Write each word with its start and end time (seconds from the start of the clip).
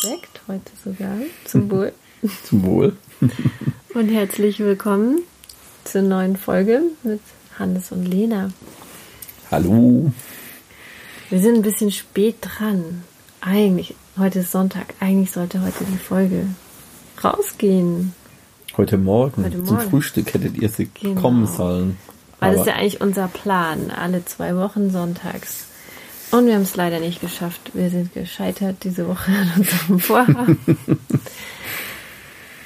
Sekt 0.00 0.40
heute 0.48 0.72
sogar. 0.84 1.16
Zum 1.44 1.70
Wohl. 1.70 1.92
Zum 2.44 2.64
Wohl. 2.64 2.96
und 3.94 4.08
herzlich 4.08 4.58
willkommen 4.58 5.22
zur 5.84 6.02
neuen 6.02 6.36
Folge 6.36 6.82
mit 7.02 7.20
Hannes 7.58 7.92
und 7.92 8.04
Lena. 8.04 8.50
Hallo. 9.50 10.12
Wir 11.30 11.40
sind 11.40 11.56
ein 11.56 11.62
bisschen 11.62 11.92
spät 11.92 12.36
dran. 12.40 13.04
Eigentlich, 13.40 13.94
heute 14.18 14.40
ist 14.40 14.52
Sonntag, 14.52 14.94
eigentlich 15.00 15.30
sollte 15.30 15.62
heute 15.62 15.84
die 15.84 15.98
Folge 15.98 16.46
rausgehen. 17.22 18.14
Heute 18.76 18.98
Morgen, 18.98 19.44
heute 19.44 19.58
Morgen. 19.58 19.68
zum 19.68 19.80
Frühstück 19.80 20.34
hättet 20.34 20.56
ihr 20.56 20.68
sie 20.68 20.90
genau. 21.00 21.20
kommen 21.20 21.46
sollen. 21.46 21.96
Weil 22.40 22.52
das 22.52 22.62
ist 22.62 22.66
ja 22.66 22.74
eigentlich 22.74 23.00
unser 23.00 23.28
Plan, 23.28 23.90
alle 23.90 24.24
zwei 24.24 24.56
Wochen 24.56 24.90
sonntags. 24.90 25.66
Und 26.34 26.46
wir 26.46 26.54
haben 26.54 26.62
es 26.62 26.74
leider 26.74 26.98
nicht 26.98 27.20
geschafft. 27.20 27.60
Wir 27.74 27.90
sind 27.90 28.12
gescheitert 28.12 28.78
diese 28.82 29.06
Woche 29.06 29.30
an 29.30 29.52
unserem 29.56 30.00
Vorhaben. 30.00 30.58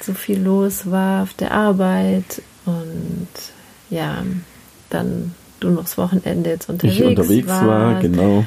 so 0.01 0.13
viel 0.13 0.41
los 0.41 0.89
war 0.89 1.21
auf 1.21 1.35
der 1.35 1.51
Arbeit 1.51 2.41
und 2.65 3.27
ja, 3.91 4.23
dann 4.89 5.35
du 5.59 5.69
noch 5.69 5.83
das 5.83 5.99
Wochenende 5.99 6.49
jetzt 6.49 6.67
unterwegs 6.67 6.99
Ich 6.99 7.05
unterwegs 7.05 7.47
war, 7.47 7.67
war 7.67 8.01
genau. 8.01 8.43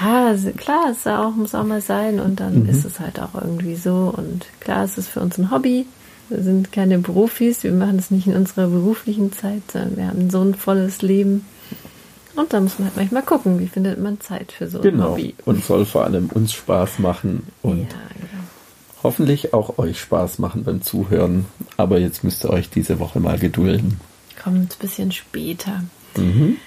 Ja, 0.00 0.34
klar, 0.56 0.90
es 0.90 1.06
auch, 1.06 1.36
muss 1.36 1.54
auch 1.54 1.64
mal 1.64 1.80
sein 1.80 2.18
und 2.18 2.40
dann 2.40 2.64
mhm. 2.64 2.68
ist 2.68 2.84
es 2.84 2.98
halt 2.98 3.20
auch 3.20 3.40
irgendwie 3.40 3.76
so 3.76 4.12
und 4.16 4.46
klar, 4.58 4.84
es 4.84 4.98
ist 4.98 5.08
für 5.08 5.20
uns 5.20 5.38
ein 5.38 5.52
Hobby. 5.52 5.86
Wir 6.28 6.42
sind 6.42 6.72
keine 6.72 6.98
Profis, 6.98 7.62
wir 7.62 7.70
machen 7.70 8.00
es 8.00 8.10
nicht 8.10 8.26
in 8.26 8.34
unserer 8.34 8.66
beruflichen 8.66 9.32
Zeit, 9.32 9.62
sondern 9.72 9.96
wir 9.96 10.08
haben 10.08 10.28
so 10.28 10.42
ein 10.42 10.56
volles 10.56 11.02
Leben. 11.02 11.46
Und 12.36 12.52
da 12.52 12.60
muss 12.60 12.78
man 12.78 12.88
halt 12.88 12.96
manchmal 12.96 13.22
gucken, 13.22 13.58
wie 13.58 13.66
findet 13.66 14.00
man 14.00 14.20
Zeit 14.20 14.52
für 14.52 14.68
so 14.68 14.80
genau. 14.80 15.04
ein 15.04 15.10
Hobby. 15.12 15.34
Und 15.46 15.64
soll 15.64 15.86
vor 15.86 16.04
allem 16.04 16.28
uns 16.28 16.52
Spaß 16.52 16.98
machen 16.98 17.46
und 17.62 17.80
ja, 17.80 17.98
genau. 18.14 18.44
hoffentlich 19.02 19.54
auch 19.54 19.78
euch 19.78 19.98
Spaß 19.98 20.38
machen 20.38 20.62
beim 20.62 20.82
Zuhören. 20.82 21.46
Aber 21.78 21.98
jetzt 21.98 22.24
müsst 22.24 22.44
ihr 22.44 22.50
euch 22.50 22.68
diese 22.68 23.00
Woche 23.00 23.20
mal 23.20 23.38
gedulden. 23.38 24.00
Kommt 24.42 24.74
ein 24.74 24.78
bisschen 24.78 25.12
später. 25.12 25.82
Mhm. 26.16 26.58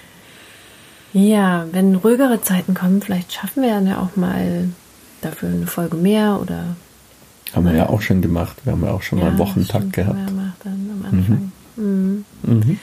Ja, 1.12 1.66
wenn 1.72 1.94
ruhigere 1.94 2.40
Zeiten 2.42 2.74
kommen, 2.74 3.00
vielleicht 3.00 3.32
schaffen 3.32 3.62
wir 3.62 3.80
ja 3.80 4.00
auch 4.00 4.16
mal 4.16 4.68
dafür 5.20 5.48
eine 5.48 5.66
Folge 5.66 5.96
mehr 5.96 6.40
oder. 6.40 6.76
Haben 7.52 7.66
wir 7.66 7.74
ja 7.74 7.88
auch 7.88 8.00
schon 8.00 8.22
gemacht. 8.22 8.58
Wir 8.64 8.72
haben 8.72 8.84
ja 8.84 8.92
auch 8.92 9.02
schon 9.02 9.18
ja, 9.18 9.24
mal 9.24 9.30
einen 9.30 9.38
Wochentakt 9.38 9.92
gehabt. 9.92 10.18
Dann 10.64 10.90
am 10.92 11.04
Anfang. 11.04 11.52
Mhm. 11.76 12.24
Mhm. 12.42 12.58
Mhm. 12.66 12.78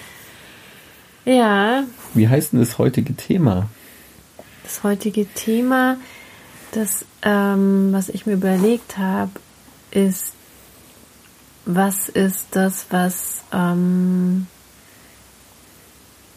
Ja. 1.25 1.83
Wie 2.17 2.27
heißt 2.27 2.53
denn 2.53 2.59
das 2.59 2.77
heutige 2.77 3.15
Thema? 3.15 3.69
Das 4.63 4.83
heutige 4.83 5.25
Thema, 5.33 5.97
das, 6.71 7.05
ähm, 7.21 7.89
was 7.93 8.09
ich 8.09 8.25
mir 8.25 8.33
überlegt 8.33 8.97
habe, 8.97 9.31
ist, 9.91 10.33
was 11.65 12.09
ist 12.09 12.47
das, 12.51 12.87
was 12.89 13.43
ähm, 13.53 14.47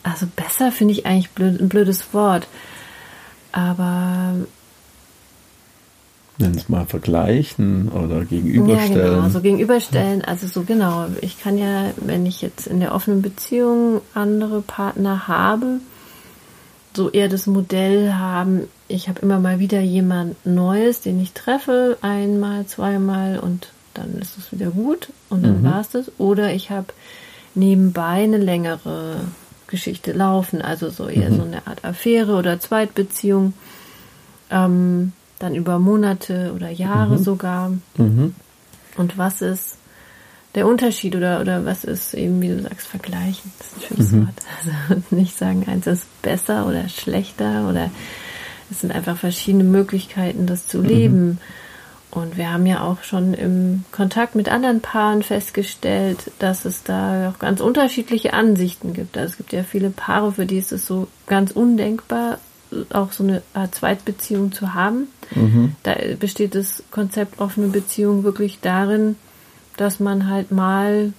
also 0.03 0.27
besser 0.27 0.73
finde 0.73 0.93
ich 0.93 1.07
eigentlich 1.07 1.31
blöd, 1.31 1.61
ein 1.61 1.69
blödes 1.69 2.13
Wort. 2.15 2.47
Aber. 3.53 4.35
Nenn 6.41 6.55
es 6.55 6.69
mal 6.69 6.87
vergleichen 6.87 7.89
oder 7.89 8.25
gegenüberstellen. 8.25 8.97
Ja, 8.97 9.17
genau, 9.17 9.29
so 9.29 9.41
gegenüberstellen. 9.41 10.25
Also 10.25 10.47
so 10.47 10.63
genau. 10.63 11.07
Ich 11.21 11.41
kann 11.41 11.59
ja, 11.59 11.91
wenn 11.97 12.27
ich 12.27 12.43
jetzt 12.43 12.67
in 12.67 12.81
der 12.81 12.95
offenen 12.95 13.23
Beziehung 13.23 14.01
andere 14.15 14.63
Partner 14.63 15.29
habe, 15.29 15.81
so 16.95 17.11
eher 17.11 17.29
das 17.29 17.47
Modell 17.47 18.15
haben, 18.15 18.63
ich 18.89 19.09
habe 19.09 19.21
immer 19.21 19.39
mal 19.39 19.59
wieder 19.59 19.81
jemand 19.81 20.45
Neues, 20.45 21.01
den 21.01 21.21
ich 21.21 21.33
treffe, 21.33 21.99
einmal, 22.01 22.67
zweimal 22.67 23.39
und 23.39 23.69
dann 23.95 24.15
ist 24.21 24.39
es 24.39 24.51
wieder 24.53 24.71
gut 24.71 25.11
und 25.29 25.45
dann 25.45 25.61
mhm. 25.61 25.65
war 25.65 25.81
es 25.81 25.91
das. 25.91 26.11
Oder 26.19 26.53
ich 26.53 26.71
habe 26.71 26.89
nebenbei 27.55 28.25
eine 28.25 28.39
längere 28.39 29.21
Geschichte 29.67 30.13
laufen, 30.13 30.63
also 30.63 30.91
so 30.91 31.09
eher 31.09 31.31
mhm. 31.31 31.37
so 31.37 31.43
eine 31.43 31.67
Art 31.67 31.85
Affäre 31.85 32.35
oder 32.35 32.59
Zweitbeziehung, 32.59 33.53
ähm, 34.51 35.13
dann 35.41 35.57
über 35.57 35.81
Monate 35.81 36.53
oder 36.55 36.71
Jahre 36.71 37.19
mhm. 37.19 37.23
sogar. 37.25 37.73
Mhm. 37.97 38.37
Und 38.97 39.19
was 39.19 39.43
ist 39.43 39.79
der 40.55 40.67
Unterschied 40.69 41.17
oder, 41.17 41.41
oder 41.41 41.65
was 41.65 41.83
ist 41.83 42.15
eben, 42.15 42.41
wie 42.43 42.49
du 42.49 42.63
sagst, 42.63 42.87
vergleichen? 42.87 43.51
Das 43.59 43.67
ist 43.67 43.77
ein 43.77 43.83
schönes 43.83 44.13
mhm. 44.13 44.27
Wort. 44.27 44.35
Also 44.89 45.17
nicht 45.17 45.37
sagen, 45.37 45.65
eins 45.67 45.87
ist 45.87 46.23
besser 46.23 46.67
oder 46.67 46.89
schlechter 46.89 47.69
oder 47.69 47.91
es 48.71 48.83
sind 48.83 48.93
einfach 48.93 49.17
verschiedene 49.17 49.65
Möglichkeiten, 49.65 50.47
das 50.47 50.69
zu 50.69 50.81
leben. 50.81 51.27
Mhm. 51.27 51.39
Und 52.11 52.37
wir 52.37 52.53
haben 52.53 52.67
ja 52.67 52.83
auch 52.83 53.05
schon 53.05 53.35
im 53.35 53.85
Kontakt 53.93 54.35
mit 54.35 54.49
anderen 54.49 54.81
Paaren 54.81 55.23
festgestellt, 55.23 56.33
dass 56.41 56.65
es 56.65 56.83
da 56.83 57.31
auch 57.31 57.39
ganz 57.39 57.61
unterschiedliche 57.61 58.35
Ansichten 58.35 58.93
gibt. 58.93 59.17
Also 59.17 59.31
es 59.31 59.37
gibt 59.37 59.53
ja 59.53 59.63
viele 59.63 59.91
Paare, 59.91 60.33
für 60.33 60.45
die 60.45 60.59
ist 60.59 60.73
es 60.73 60.87
so 60.87 61.07
ganz 61.27 61.53
undenkbar, 61.53 62.39
auch 62.91 63.13
so 63.13 63.25
eine 63.25 63.43
Art 63.55 63.75
Zweitbeziehung 63.75 64.53
zu 64.53 64.75
haben. 64.75 65.09
Mhm. 65.35 65.75
Da 65.83 65.95
besteht 66.19 66.55
das 66.55 66.83
Konzept 66.91 67.41
offene 67.41 67.69
Beziehung 67.69 68.25
wirklich 68.25 68.61
darin, 68.61 69.17
dass 69.77 70.01
man 70.01 70.29
halt 70.29 70.51
mal 70.51 71.13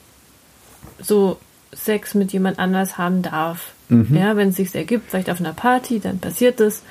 so 1.02 1.38
Sex 1.74 2.14
mit 2.14 2.34
jemand 2.34 2.60
anders 2.60 2.98
haben 2.98 3.22
darf. 3.22 3.74
Mhm. 3.90 4.16
Ja, 4.16 4.36
wenn 4.36 4.50
es 4.50 4.58
sich 4.58 4.74
ergibt, 4.76 5.10
vielleicht 5.10 5.30
auf 5.30 5.40
einer 5.40 5.54
Party, 5.54 6.00
dann 6.00 6.20
passiert 6.20 6.60
es 6.60 6.84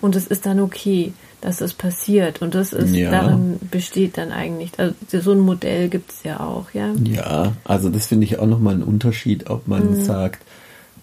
und 0.00 0.16
es 0.16 0.26
ist 0.26 0.46
dann 0.46 0.60
okay 0.60 1.12
dass 1.44 1.58
das 1.58 1.74
passiert. 1.74 2.40
Und 2.40 2.54
das 2.54 2.72
ist, 2.72 2.94
ja. 2.94 3.10
darin 3.10 3.58
besteht 3.70 4.16
dann 4.16 4.32
eigentlich, 4.32 4.72
also 4.78 4.94
so 5.20 5.32
ein 5.32 5.40
Modell 5.40 5.90
gibt 5.90 6.10
es 6.10 6.22
ja 6.22 6.40
auch, 6.40 6.70
ja. 6.72 6.94
Ja, 7.04 7.52
also 7.64 7.90
das 7.90 8.06
finde 8.06 8.24
ich 8.24 8.38
auch 8.38 8.46
nochmal 8.46 8.74
ein 8.74 8.82
Unterschied, 8.82 9.50
ob 9.50 9.68
man 9.68 9.98
mhm. 9.98 10.04
sagt, 10.04 10.42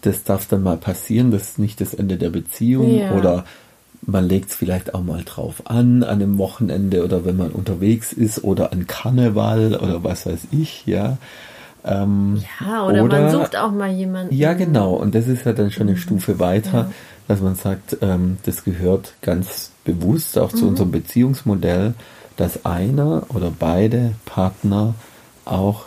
das 0.01 0.23
darf 0.23 0.47
dann 0.47 0.63
mal 0.63 0.77
passieren, 0.77 1.31
das 1.31 1.43
ist 1.43 1.59
nicht 1.59 1.81
das 1.81 1.93
Ende 1.93 2.17
der 2.17 2.29
Beziehung 2.29 2.97
ja. 2.97 3.13
oder 3.13 3.45
man 4.05 4.27
legt 4.27 4.49
es 4.49 4.55
vielleicht 4.55 4.93
auch 4.95 5.03
mal 5.03 5.23
drauf 5.23 5.63
an, 5.65 6.03
an 6.03 6.21
einem 6.21 6.37
Wochenende 6.37 7.03
oder 7.03 7.23
wenn 7.23 7.37
man 7.37 7.51
unterwegs 7.51 8.13
ist 8.13 8.43
oder 8.43 8.71
an 8.71 8.87
Karneval 8.87 9.75
oder 9.75 10.03
was 10.03 10.25
weiß 10.25 10.47
ich, 10.51 10.85
ja. 10.85 11.17
Ähm, 11.83 12.43
ja, 12.59 12.85
oder, 12.85 13.03
oder, 13.03 13.21
man 13.21 13.31
sucht 13.31 13.55
auch 13.55 13.71
mal 13.71 13.91
jemanden. 13.91 14.33
Ja, 14.35 14.53
genau. 14.53 14.93
Und 14.93 15.15
das 15.15 15.27
ist 15.27 15.45
ja 15.45 15.53
dann 15.53 15.71
schon 15.71 15.87
eine 15.87 15.93
mhm. 15.93 16.01
Stufe 16.01 16.39
weiter, 16.39 16.77
ja. 16.77 16.91
dass 17.27 17.41
man 17.41 17.55
sagt, 17.55 17.97
ähm, 18.01 18.37
das 18.43 18.63
gehört 18.63 19.13
ganz 19.21 19.71
bewusst 19.83 20.37
auch 20.37 20.51
zu 20.51 20.63
mhm. 20.63 20.69
unserem 20.69 20.91
Beziehungsmodell, 20.91 21.93
dass 22.37 22.65
einer 22.65 23.23
oder 23.29 23.51
beide 23.57 24.13
Partner 24.25 24.93
auch 25.45 25.85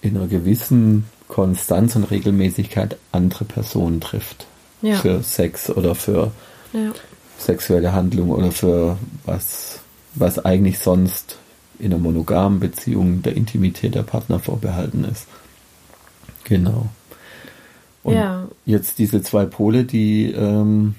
in 0.00 0.16
einer 0.16 0.26
gewissen 0.26 1.04
Konstanz 1.34 1.96
und 1.96 2.04
Regelmäßigkeit 2.04 2.96
andere 3.10 3.44
Personen 3.44 4.00
trifft. 4.00 4.46
Ja. 4.82 4.94
Für 4.94 5.20
Sex 5.24 5.68
oder 5.68 5.96
für 5.96 6.30
ja. 6.72 6.92
sexuelle 7.38 7.92
Handlung 7.92 8.30
oder 8.30 8.52
für 8.52 8.98
was, 9.26 9.80
was 10.14 10.44
eigentlich 10.44 10.78
sonst 10.78 11.38
in 11.80 11.86
einer 11.86 12.00
monogamen 12.00 12.60
Beziehung 12.60 13.22
der 13.22 13.36
Intimität 13.36 13.96
der 13.96 14.04
Partner 14.04 14.38
vorbehalten 14.38 15.02
ist. 15.02 15.26
Genau. 16.44 16.86
Und 18.04 18.14
ja. 18.14 18.46
jetzt 18.64 19.00
diese 19.00 19.20
zwei 19.20 19.44
Pole, 19.44 19.82
die 19.82 20.30
ähm, 20.30 20.94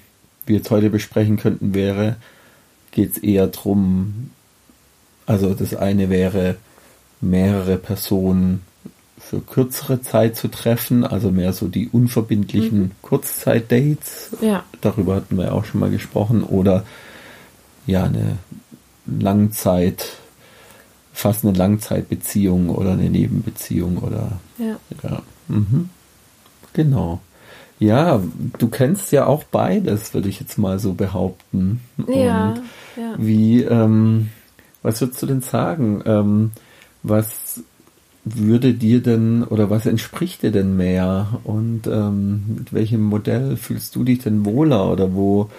wir 0.46 0.58
jetzt 0.58 0.70
heute 0.70 0.90
besprechen 0.90 1.38
könnten, 1.38 1.74
wäre, 1.74 2.18
geht 2.92 3.12
es 3.16 3.18
eher 3.20 3.48
darum, 3.48 4.32
also 5.26 5.54
das 5.54 5.74
eine 5.74 6.10
wäre, 6.10 6.58
mehrere 7.22 7.78
Personen 7.78 8.64
für 9.30 9.42
kürzere 9.42 10.02
Zeit 10.02 10.36
zu 10.38 10.50
treffen, 10.50 11.04
also 11.04 11.32
mehr 11.32 11.52
so 11.52 11.68
die 11.68 11.90
unverbindlichen 11.90 12.80
mhm. 12.80 12.92
Kurzzeitdates. 13.02 14.32
Ja. 14.42 14.64
Darüber 14.82 15.16
hatten 15.16 15.38
wir 15.38 15.54
auch 15.54 15.66
schon 15.66 15.80
mal 15.80 15.90
gesprochen. 15.90 16.44
Oder 16.44 16.84
ja, 17.88 18.04
eine 18.04 18.38
Langzeit, 19.08 20.18
fast 21.12 21.44
eine 21.44 21.58
Langzeitbeziehung 21.58 22.70
oder 22.70 22.92
eine 22.92 23.10
Nebenbeziehung 23.10 23.98
oder 23.98 24.40
ja. 24.60 24.78
ja. 25.02 25.22
Mhm. 25.48 25.90
Genau. 26.74 27.20
Ja, 27.80 28.22
du 28.58 28.70
kennst 28.70 29.12
ja 29.12 29.26
auch 29.26 29.44
beides, 29.44 30.14
würde 30.14 30.30
ich 30.30 30.40
jetzt 30.40 30.58
mal 30.58 30.80
so 30.80 30.94
behaupten. 30.94 31.82
Ja. 32.08 32.50
Und 32.50 32.62
ja. 32.96 33.16
Wie, 33.18 33.64
ähm, 33.64 34.30
was 34.84 35.02
würdest 35.02 35.22
du 35.22 35.26
denn 35.26 35.42
sagen? 35.42 36.04
Ähm, 36.06 36.52
was 37.04 37.62
würde 38.26 38.74
dir 38.74 39.02
denn 39.02 39.44
oder 39.44 39.70
was 39.70 39.86
entspricht 39.86 40.42
dir 40.42 40.52
denn 40.52 40.76
mehr? 40.76 41.40
Und 41.44 41.88
ähm, 41.88 42.44
mit 42.58 42.74
welchem 42.74 43.04
Modell 43.04 43.56
fühlst 43.56 43.96
du 43.96 44.04
dich 44.04 44.20
denn 44.20 44.46
wohler 44.46 44.92
oder 44.92 45.14
wo 45.14 45.50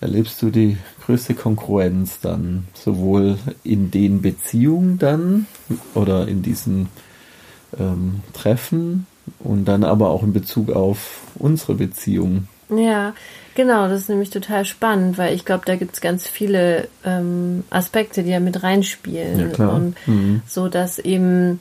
erlebst 0.00 0.42
du 0.42 0.50
die 0.50 0.76
größte 1.06 1.34
Konkurrenz 1.34 2.18
dann? 2.20 2.66
Sowohl 2.74 3.38
in 3.62 3.90
den 3.92 4.20
Beziehungen 4.22 4.98
dann 4.98 5.46
oder 5.94 6.26
in 6.26 6.42
diesen 6.42 6.88
ähm, 7.78 8.22
Treffen 8.32 9.06
und 9.38 9.66
dann 9.66 9.84
aber 9.84 10.10
auch 10.10 10.24
in 10.24 10.32
Bezug 10.32 10.70
auf 10.70 11.20
unsere 11.36 11.74
Beziehung. 11.74 12.48
Ja, 12.70 13.14
genau, 13.54 13.88
das 13.88 14.02
ist 14.02 14.08
nämlich 14.08 14.30
total 14.30 14.64
spannend, 14.64 15.16
weil 15.16 15.34
ich 15.34 15.44
glaube, 15.44 15.64
da 15.64 15.76
gibt 15.76 15.94
es 15.94 16.00
ganz 16.00 16.26
viele 16.26 16.88
ähm, 17.04 17.64
Aspekte, 17.70 18.22
die 18.22 18.30
da 18.30 18.40
mit 18.40 18.62
reinspielen. 18.62 19.38
Ja, 19.38 19.46
klar. 19.48 19.74
Und 19.74 19.96
Mhm. 20.06 20.42
so, 20.46 20.68
dass 20.68 20.98
eben 20.98 21.60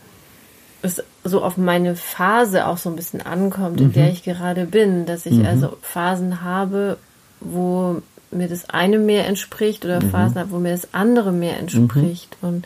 es 0.82 1.04
so 1.24 1.44
auf 1.44 1.58
meine 1.58 1.96
Phase 1.96 2.68
auch 2.68 2.78
so 2.78 2.90
ein 2.90 2.96
bisschen 2.96 3.22
ankommt, 3.26 3.82
in 3.82 3.88
Mhm. 3.88 3.94
der 3.94 4.10
ich 4.10 4.24
gerade 4.24 4.66
bin, 4.66 5.06
dass 5.06 5.26
ich 5.26 5.46
also 5.46 5.78
Phasen 5.82 6.42
habe, 6.44 6.98
wo 7.40 8.02
mir 8.32 8.48
das 8.48 8.70
eine 8.70 9.00
mehr 9.00 9.26
entspricht 9.28 9.86
oder 9.86 10.02
Mhm. 10.02 10.10
Phasen 10.10 10.40
habe, 10.40 10.52
wo 10.52 10.60
mir 10.60 10.72
das 10.72 10.94
andere 10.94 11.32
mehr 11.32 11.58
entspricht. 11.60 12.38
Und 12.42 12.66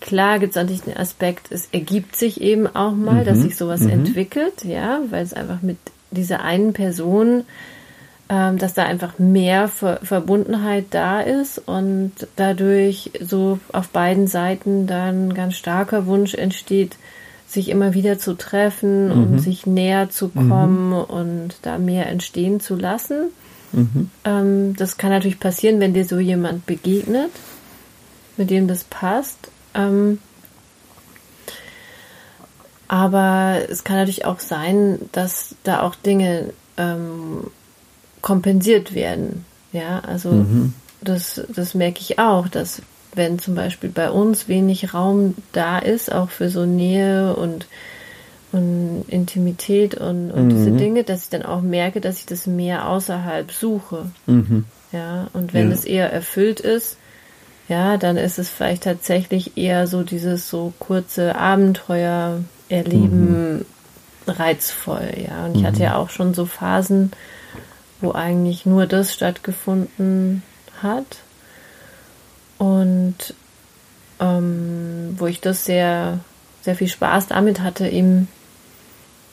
klar 0.00 0.38
gibt 0.38 0.50
es 0.50 0.56
natürlich 0.56 0.82
den 0.82 0.96
Aspekt, 0.96 1.46
es 1.50 1.68
ergibt 1.72 2.16
sich 2.16 2.40
eben 2.40 2.66
auch 2.66 2.92
mal, 2.92 3.24
dass 3.24 3.38
Mhm. 3.38 3.42
sich 3.42 3.56
sowas 3.56 3.82
entwickelt, 3.82 4.64
ja, 4.64 5.00
weil 5.10 5.22
es 5.22 5.32
einfach 5.34 5.62
mit 5.62 5.78
dieser 6.10 6.42
einen 6.42 6.72
Person 6.72 7.44
ähm, 8.28 8.58
dass 8.58 8.74
da 8.74 8.84
einfach 8.84 9.18
mehr 9.18 9.68
Ver 9.68 10.00
Verbundenheit 10.02 10.86
da 10.90 11.20
ist 11.20 11.58
und 11.58 12.12
dadurch 12.34 13.12
so 13.20 13.60
auf 13.72 13.88
beiden 13.90 14.26
Seiten 14.26 14.88
dann 14.88 15.28
ein 15.28 15.34
ganz 15.34 15.54
starker 15.54 16.06
Wunsch 16.06 16.34
entsteht, 16.34 16.96
sich 17.56 17.68
immer 17.70 17.94
wieder 17.94 18.18
zu 18.18 18.34
treffen 18.34 19.10
und 19.10 19.38
sich 19.40 19.66
näher 19.66 20.08
zu 20.10 20.28
kommen 20.28 20.92
und 20.92 21.56
da 21.62 21.78
mehr 21.78 22.06
entstehen 22.06 22.60
zu 22.60 22.76
lassen. 22.76 23.30
Ähm, 24.24 24.76
das 24.76 24.96
kann 24.96 25.10
natürlich 25.10 25.40
passieren, 25.40 25.80
wenn 25.80 25.94
dir 25.94 26.04
so 26.04 26.18
jemand 26.18 26.66
begegnet, 26.66 27.30
mit 28.36 28.50
dem 28.50 28.68
das 28.68 28.84
passt. 28.84 29.50
Ähm, 29.74 30.18
aber 32.88 33.58
es 33.68 33.84
kann 33.84 33.96
natürlich 33.96 34.24
auch 34.24 34.38
sein, 34.38 34.98
dass 35.12 35.56
da 35.64 35.82
auch 35.82 35.94
Dinge 35.94 36.52
ähm, 36.76 37.50
kompensiert 38.22 38.94
werden. 38.94 39.44
Ja, 39.72 40.00
also 40.00 40.46
das, 41.00 41.42
das 41.54 41.74
merke 41.74 42.00
ich 42.00 42.18
auch, 42.18 42.48
dass 42.48 42.82
wenn 43.16 43.38
zum 43.38 43.54
Beispiel 43.54 43.90
bei 43.90 44.10
uns 44.10 44.46
wenig 44.46 44.94
Raum 44.94 45.34
da 45.52 45.78
ist, 45.78 46.12
auch 46.12 46.30
für 46.30 46.50
so 46.50 46.66
Nähe 46.66 47.34
und, 47.34 47.66
und 48.52 49.04
Intimität 49.08 49.94
und, 49.94 50.30
und 50.30 50.50
diese 50.50 50.70
Dinge, 50.72 51.02
dass 51.02 51.24
ich 51.24 51.30
dann 51.30 51.42
auch 51.42 51.62
merke, 51.62 52.00
dass 52.00 52.18
ich 52.18 52.26
das 52.26 52.46
mehr 52.46 52.88
außerhalb 52.88 53.50
suche. 53.50 54.10
Mhm. 54.26 54.64
Ja, 54.92 55.28
und 55.32 55.52
wenn 55.54 55.68
Ja. 55.68 55.74
es 55.74 55.84
eher 55.84 56.12
erfüllt 56.12 56.60
ist, 56.60 56.96
ja, 57.68 57.96
dann 57.96 58.16
ist 58.16 58.38
es 58.38 58.48
vielleicht 58.48 58.84
tatsächlich 58.84 59.56
eher 59.56 59.88
so 59.88 60.04
dieses 60.04 60.48
so 60.48 60.72
kurze 60.78 61.34
Abenteuer 61.34 62.40
erleben 62.68 63.64
reizvoll, 64.26 65.10
ja. 65.28 65.46
Und 65.46 65.56
ich 65.56 65.64
hatte 65.64 65.82
ja 65.82 65.96
auch 65.96 66.10
schon 66.10 66.34
so 66.34 66.46
Phasen, 66.46 67.12
wo 68.00 68.12
eigentlich 68.12 68.66
nur 68.66 68.86
das 68.86 69.12
stattgefunden 69.14 70.42
hat 70.82 71.18
und 72.58 73.34
ähm, 74.20 75.14
wo 75.18 75.26
ich 75.26 75.40
das 75.40 75.64
sehr, 75.64 76.20
sehr 76.62 76.76
viel 76.76 76.88
Spaß 76.88 77.28
damit 77.28 77.60
hatte, 77.60 77.88
eben 77.88 78.28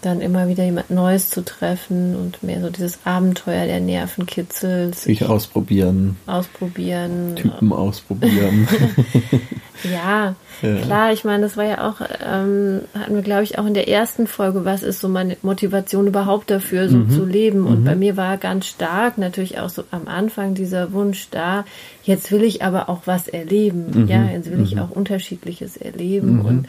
dann 0.05 0.21
immer 0.21 0.47
wieder 0.47 0.63
jemand 0.63 0.89
Neues 0.91 1.29
zu 1.29 1.44
treffen 1.44 2.15
und 2.15 2.44
mehr 2.44 2.61
so 2.61 2.69
dieses 2.69 3.00
Abenteuer 3.05 3.65
der 3.65 3.79
Nervenkitzels 3.79 5.03
Sich 5.03 5.25
ausprobieren, 5.25 6.17
ausprobieren. 6.27 7.35
Typen 7.35 7.71
ausprobieren. 7.73 8.67
Ja, 9.91 10.35
Ja. 10.61 10.75
klar, 10.81 11.11
ich 11.11 11.25
meine, 11.25 11.44
das 11.44 11.57
war 11.57 11.65
ja 11.65 11.89
auch, 11.89 12.00
ähm, 12.25 12.81
hatten 12.97 13.15
wir, 13.15 13.21
glaube 13.21 13.44
ich, 13.44 13.57
auch 13.57 13.65
in 13.65 13.73
der 13.73 13.89
ersten 13.89 14.27
Folge, 14.27 14.63
was 14.63 14.81
ist 14.81 15.01
so 15.01 15.09
meine 15.09 15.35
Motivation 15.41 16.07
überhaupt 16.07 16.50
dafür, 16.51 16.83
Mhm. 16.89 17.09
so 17.09 17.17
zu 17.17 17.25
leben. 17.25 17.65
Und 17.65 17.83
bei 17.83 17.95
mir 17.95 18.15
war 18.15 18.38
ganz 18.38 18.67
stark 18.67 19.17
natürlich 19.17 19.59
auch 19.59 19.67
so 19.69 19.83
am 19.91 20.07
Anfang 20.07 20.53
dieser 20.53 20.94
Wunsch 20.94 21.27
da, 21.31 21.65
jetzt 22.03 22.31
will 22.31 22.44
ich 22.44 22.63
aber 22.63 22.88
auch 22.88 23.01
was 23.05 23.27
erleben. 23.27 24.03
Mhm. 24.03 24.07
Ja, 24.07 24.23
jetzt 24.31 24.50
will 24.50 24.61
ich 24.61 24.79
auch 24.79 24.91
Unterschiedliches 24.91 25.75
erleben 25.75 26.39
und 26.41 26.67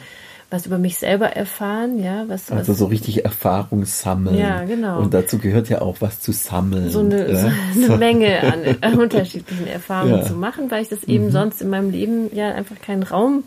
was 0.51 0.65
über 0.67 0.77
mich 0.77 0.97
selber 0.97 1.27
erfahren, 1.35 2.01
ja, 2.01 2.25
was, 2.27 2.51
Also 2.51 2.71
was 2.73 2.79
so 2.79 2.85
richtig 2.85 3.25
Erfahrung 3.25 3.83
sammeln. 3.85 4.37
Ja, 4.37 4.63
genau. 4.63 4.99
Und 4.99 5.13
dazu 5.13 5.37
gehört 5.39 5.69
ja 5.69 5.81
auch 5.81 5.97
was 6.01 6.19
zu 6.19 6.31
sammeln. 6.31 6.89
so 6.91 6.99
eine, 6.99 7.31
ja. 7.31 7.51
so 7.73 7.93
eine 7.93 7.97
Menge 7.97 8.39
an 8.81 8.99
unterschiedlichen 8.99 9.67
Erfahrungen 9.67 10.19
Ja. 10.19 10.23
zu 10.23 10.33
machen, 10.35 10.69
weil 10.69 10.83
ich 10.83 10.89
das 10.89 11.03
eben 11.05 11.31
sonst 11.31 11.61
in 11.61 11.69
meinem 11.69 11.89
Leben 11.89 12.29
ja 12.33 12.53
einfach 12.53 12.79
keinen 12.79 13.03
Raum 13.03 13.43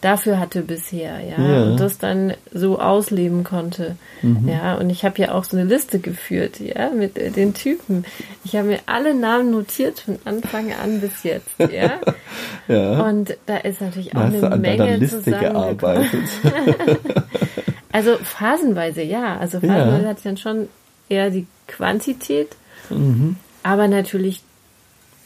dafür 0.00 0.38
hatte 0.38 0.62
bisher, 0.62 1.20
ja, 1.20 1.42
Ja. 1.42 1.62
und 1.64 1.80
das 1.80 1.98
dann 1.98 2.34
so 2.52 2.78
ausleben 2.78 3.44
konnte, 3.44 3.96
ja, 4.46 4.74
und 4.76 4.90
ich 4.90 5.04
habe 5.04 5.20
ja 5.20 5.32
auch 5.32 5.44
so 5.44 5.56
eine 5.56 5.66
Liste 5.68 5.98
geführt, 5.98 6.60
ja, 6.60 6.90
mit 6.90 7.16
äh, 7.18 7.30
den 7.30 7.54
Typen. 7.54 8.04
Ich 8.44 8.54
habe 8.56 8.68
mir 8.68 8.78
alle 8.86 9.14
Namen 9.14 9.50
notiert 9.50 10.00
von 10.00 10.18
Anfang 10.24 10.72
an 10.72 11.00
bis 11.00 11.22
jetzt, 11.22 11.48
ja, 11.58 11.92
ja. 12.68 13.02
und 13.08 13.36
da 13.46 13.56
ist 13.58 13.80
natürlich 13.80 14.14
auch 14.16 14.20
eine 14.20 14.42
an 14.52 14.60
Menge 14.60 14.96
Liste 14.96 15.30
gearbeitet. 15.30 16.10
Also 17.92 18.18
phasenweise 18.22 19.02
ja. 19.02 19.38
Also 19.38 19.58
phasenweise 19.60 20.06
hatte 20.08 20.18
ich 20.18 20.24
dann 20.24 20.36
schon 20.36 20.68
eher 21.08 21.30
die 21.30 21.46
Quantität, 21.66 22.48
Mhm. 22.90 23.36
aber 23.62 23.88
natürlich 23.88 24.42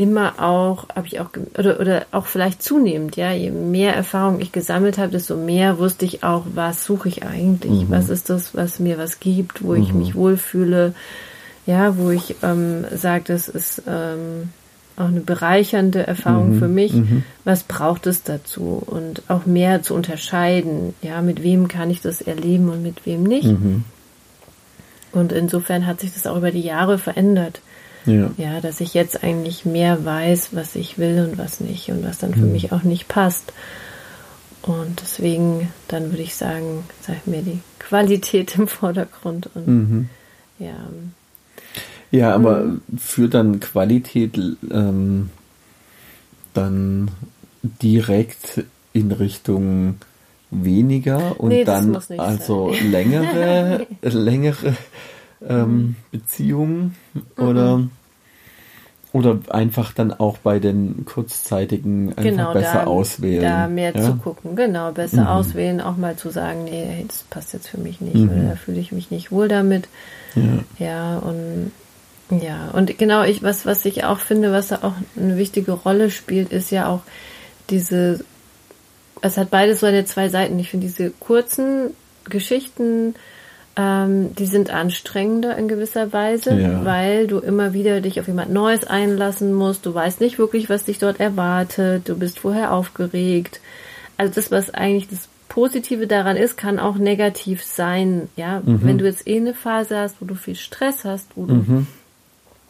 immer 0.00 0.40
auch, 0.42 0.88
habe 0.96 1.06
ich 1.06 1.20
auch, 1.20 1.28
oder, 1.58 1.78
oder 1.78 2.06
auch 2.10 2.24
vielleicht 2.24 2.62
zunehmend, 2.62 3.16
ja, 3.16 3.32
je 3.32 3.50
mehr 3.50 3.94
Erfahrung 3.94 4.40
ich 4.40 4.50
gesammelt 4.50 4.96
habe, 4.96 5.12
desto 5.12 5.36
mehr 5.36 5.78
wusste 5.78 6.06
ich 6.06 6.24
auch, 6.24 6.44
was 6.54 6.84
suche 6.86 7.08
ich 7.10 7.22
eigentlich, 7.24 7.82
Mhm. 7.82 7.90
was 7.90 8.08
ist 8.08 8.30
das, 8.30 8.54
was 8.54 8.78
mir 8.80 8.96
was 8.96 9.20
gibt, 9.20 9.62
wo 9.62 9.74
ich 9.74 9.92
mich 9.92 10.14
wohlfühle, 10.14 10.94
ja, 11.66 11.98
wo 11.98 12.08
ich 12.10 12.36
ähm, 12.42 12.86
sage, 12.96 13.24
das 13.26 13.48
ist 13.48 13.82
ähm, 13.86 14.48
auch 14.96 15.08
eine 15.08 15.20
bereichernde 15.20 16.06
Erfahrung 16.06 16.54
Mhm. 16.54 16.58
für 16.58 16.68
mich. 16.68 16.94
Was 17.44 17.62
braucht 17.64 18.06
es 18.06 18.22
dazu? 18.22 18.82
Und 18.84 19.22
auch 19.28 19.44
mehr 19.46 19.82
zu 19.82 19.94
unterscheiden, 19.94 20.94
ja, 21.02 21.20
mit 21.20 21.42
wem 21.42 21.68
kann 21.68 21.90
ich 21.90 22.00
das 22.00 22.22
erleben 22.22 22.70
und 22.70 22.82
mit 22.82 23.04
wem 23.06 23.22
nicht. 23.22 23.46
Mhm. 23.46 23.84
Und 25.12 25.32
insofern 25.32 25.86
hat 25.86 26.00
sich 26.00 26.14
das 26.14 26.26
auch 26.26 26.36
über 26.36 26.50
die 26.52 26.62
Jahre 26.62 26.98
verändert. 26.98 27.60
Ja. 28.06 28.30
Ja, 28.38 28.60
dass 28.60 28.80
ich 28.80 28.94
jetzt 28.94 29.22
eigentlich 29.22 29.64
mehr 29.64 30.04
weiß, 30.04 30.50
was 30.52 30.74
ich 30.76 30.98
will 30.98 31.28
und 31.30 31.38
was 31.38 31.60
nicht 31.60 31.90
und 31.90 32.04
was 32.04 32.18
dann 32.18 32.34
für 32.34 32.46
mich 32.46 32.72
auch 32.72 32.82
nicht 32.82 33.08
passt. 33.08 33.52
Und 34.62 35.00
deswegen, 35.02 35.72
dann 35.88 36.10
würde 36.10 36.22
ich 36.22 36.34
sagen, 36.34 36.84
sag 37.06 37.26
mir 37.26 37.42
die 37.42 37.60
Qualität 37.78 38.56
im 38.58 38.68
Vordergrund 38.68 39.50
und 39.54 39.66
Mhm. 39.66 40.08
ja, 40.58 40.74
Ja, 42.10 42.34
aber 42.34 42.64
Mhm. 42.64 42.80
führt 42.98 43.34
dann 43.34 43.60
Qualität 43.60 44.36
ähm, 44.70 45.30
dann 46.54 47.10
direkt 47.62 48.64
in 48.92 49.12
Richtung 49.12 49.96
weniger 50.50 51.38
und 51.40 51.50
Nee, 51.50 51.64
dann 51.64 51.96
also 52.18 52.74
sein. 52.74 52.90
längere, 52.90 53.86
längere 54.02 54.74
ähm, 55.48 55.96
Beziehungen 56.10 56.96
oder 57.36 57.80
oder 59.12 59.38
einfach 59.48 59.92
dann 59.92 60.12
auch 60.12 60.38
bei 60.38 60.60
den 60.60 61.04
kurzzeitigen 61.04 62.10
einfach 62.10 62.22
genau 62.22 62.52
besser 62.52 62.72
da, 62.74 62.84
auswählen. 62.84 63.42
da 63.42 63.66
mehr 63.66 63.92
ja? 63.96 64.02
zu 64.02 64.14
gucken, 64.14 64.54
genau, 64.54 64.92
besser 64.92 65.22
Mhm. 65.22 65.26
auswählen, 65.26 65.80
auch 65.80 65.96
mal 65.96 66.14
zu 66.16 66.30
sagen, 66.30 66.64
nee, 66.64 67.04
das 67.08 67.24
passt 67.24 67.52
jetzt 67.52 67.68
für 67.68 67.78
mich 67.78 68.00
nicht 68.00 68.14
Mhm. 68.14 68.30
oder 68.30 68.48
da 68.50 68.54
fühle 68.56 68.78
ich 68.78 68.92
mich 68.92 69.10
nicht 69.10 69.32
wohl 69.32 69.48
damit. 69.48 69.88
Ja. 70.36 70.64
Ja, 70.78 71.18
und 71.18 71.72
ja, 72.40 72.68
und 72.72 72.96
genau, 72.98 73.24
ich, 73.24 73.42
was, 73.42 73.66
was 73.66 73.84
ich 73.84 74.04
auch 74.04 74.20
finde, 74.20 74.52
was 74.52 74.68
da 74.68 74.78
auch 74.82 74.94
eine 75.16 75.36
wichtige 75.36 75.72
Rolle 75.72 76.12
spielt, 76.12 76.52
ist 76.52 76.70
ja 76.70 76.86
auch 76.86 77.00
diese, 77.68 78.24
es 79.22 79.36
hat 79.36 79.50
beides 79.50 79.80
so 79.80 79.86
eine 79.86 80.04
zwei 80.04 80.28
Seiten. 80.28 80.56
Ich 80.60 80.70
finde 80.70 80.86
diese 80.86 81.10
kurzen 81.10 81.90
Geschichten, 82.28 83.16
ähm, 83.80 84.34
die 84.34 84.46
sind 84.46 84.68
anstrengender 84.70 85.56
in 85.56 85.68
gewisser 85.68 86.12
Weise, 86.12 86.52
Ja. 86.54 86.84
weil 86.84 87.26
du 87.26 87.38
immer 87.38 87.72
wieder 87.72 88.00
dich 88.00 88.20
auf 88.20 88.26
jemand 88.26 88.52
Neues 88.52 88.84
einlassen 88.86 89.54
musst. 89.54 89.86
Du 89.86 89.94
weißt 89.94 90.20
nicht 90.20 90.38
wirklich, 90.38 90.68
was 90.68 90.84
dich 90.84 90.98
dort 90.98 91.18
erwartet. 91.20 92.08
Du 92.08 92.18
bist 92.18 92.40
vorher 92.40 92.72
aufgeregt. 92.72 93.60
Also 94.18 94.34
das, 94.34 94.50
was 94.50 94.68
eigentlich 94.74 95.08
das 95.08 95.28
Positive 95.48 96.06
daran 96.06 96.36
ist, 96.36 96.56
kann 96.56 96.78
auch 96.78 96.96
negativ 96.96 97.64
sein. 97.64 98.28
Ja, 98.36 98.60
wenn 98.64 98.98
du 98.98 99.04
jetzt 99.06 99.26
eh 99.26 99.36
eine 99.38 99.54
Phase 99.54 99.98
hast, 99.98 100.16
wo 100.20 100.24
du 100.26 100.34
viel 100.34 100.54
Stress 100.56 101.04
hast, 101.04 101.28
wo 101.36 101.46
du 101.46 101.86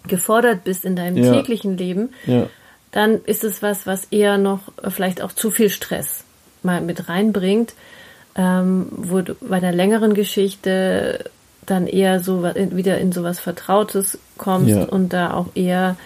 gefordert 0.06 0.64
bist 0.64 0.84
in 0.84 0.96
deinem 0.96 1.16
Ja. 1.16 1.32
täglichen 1.32 1.76
Leben, 1.76 2.10
Ja. 2.26 2.46
dann 2.92 3.20
ist 3.24 3.44
es 3.44 3.62
was, 3.62 3.86
was 3.86 4.04
eher 4.10 4.38
noch 4.38 4.60
äh, 4.82 4.90
vielleicht 4.90 5.20
auch 5.22 5.32
zu 5.32 5.50
viel 5.50 5.68
Stress 5.70 6.24
mal 6.62 6.80
mit 6.80 7.08
reinbringt, 7.08 7.74
ähm, 8.40 8.86
wo 8.90 9.20
du 9.20 9.34
bei 9.40 9.56
einer 9.56 9.72
längeren 9.72 10.14
Geschichte 10.14 11.24
dann 11.66 11.86
eher 11.86 12.20
so 12.20 12.42
wieder 12.42 12.98
in 12.98 13.12
sowas 13.12 13.38
Vertrautes 13.38 14.18
kommst 14.38 14.70
Ja. 14.70 14.84
und 14.84 15.12
da 15.12 15.34
auch 15.34 15.48
eher 15.54 15.96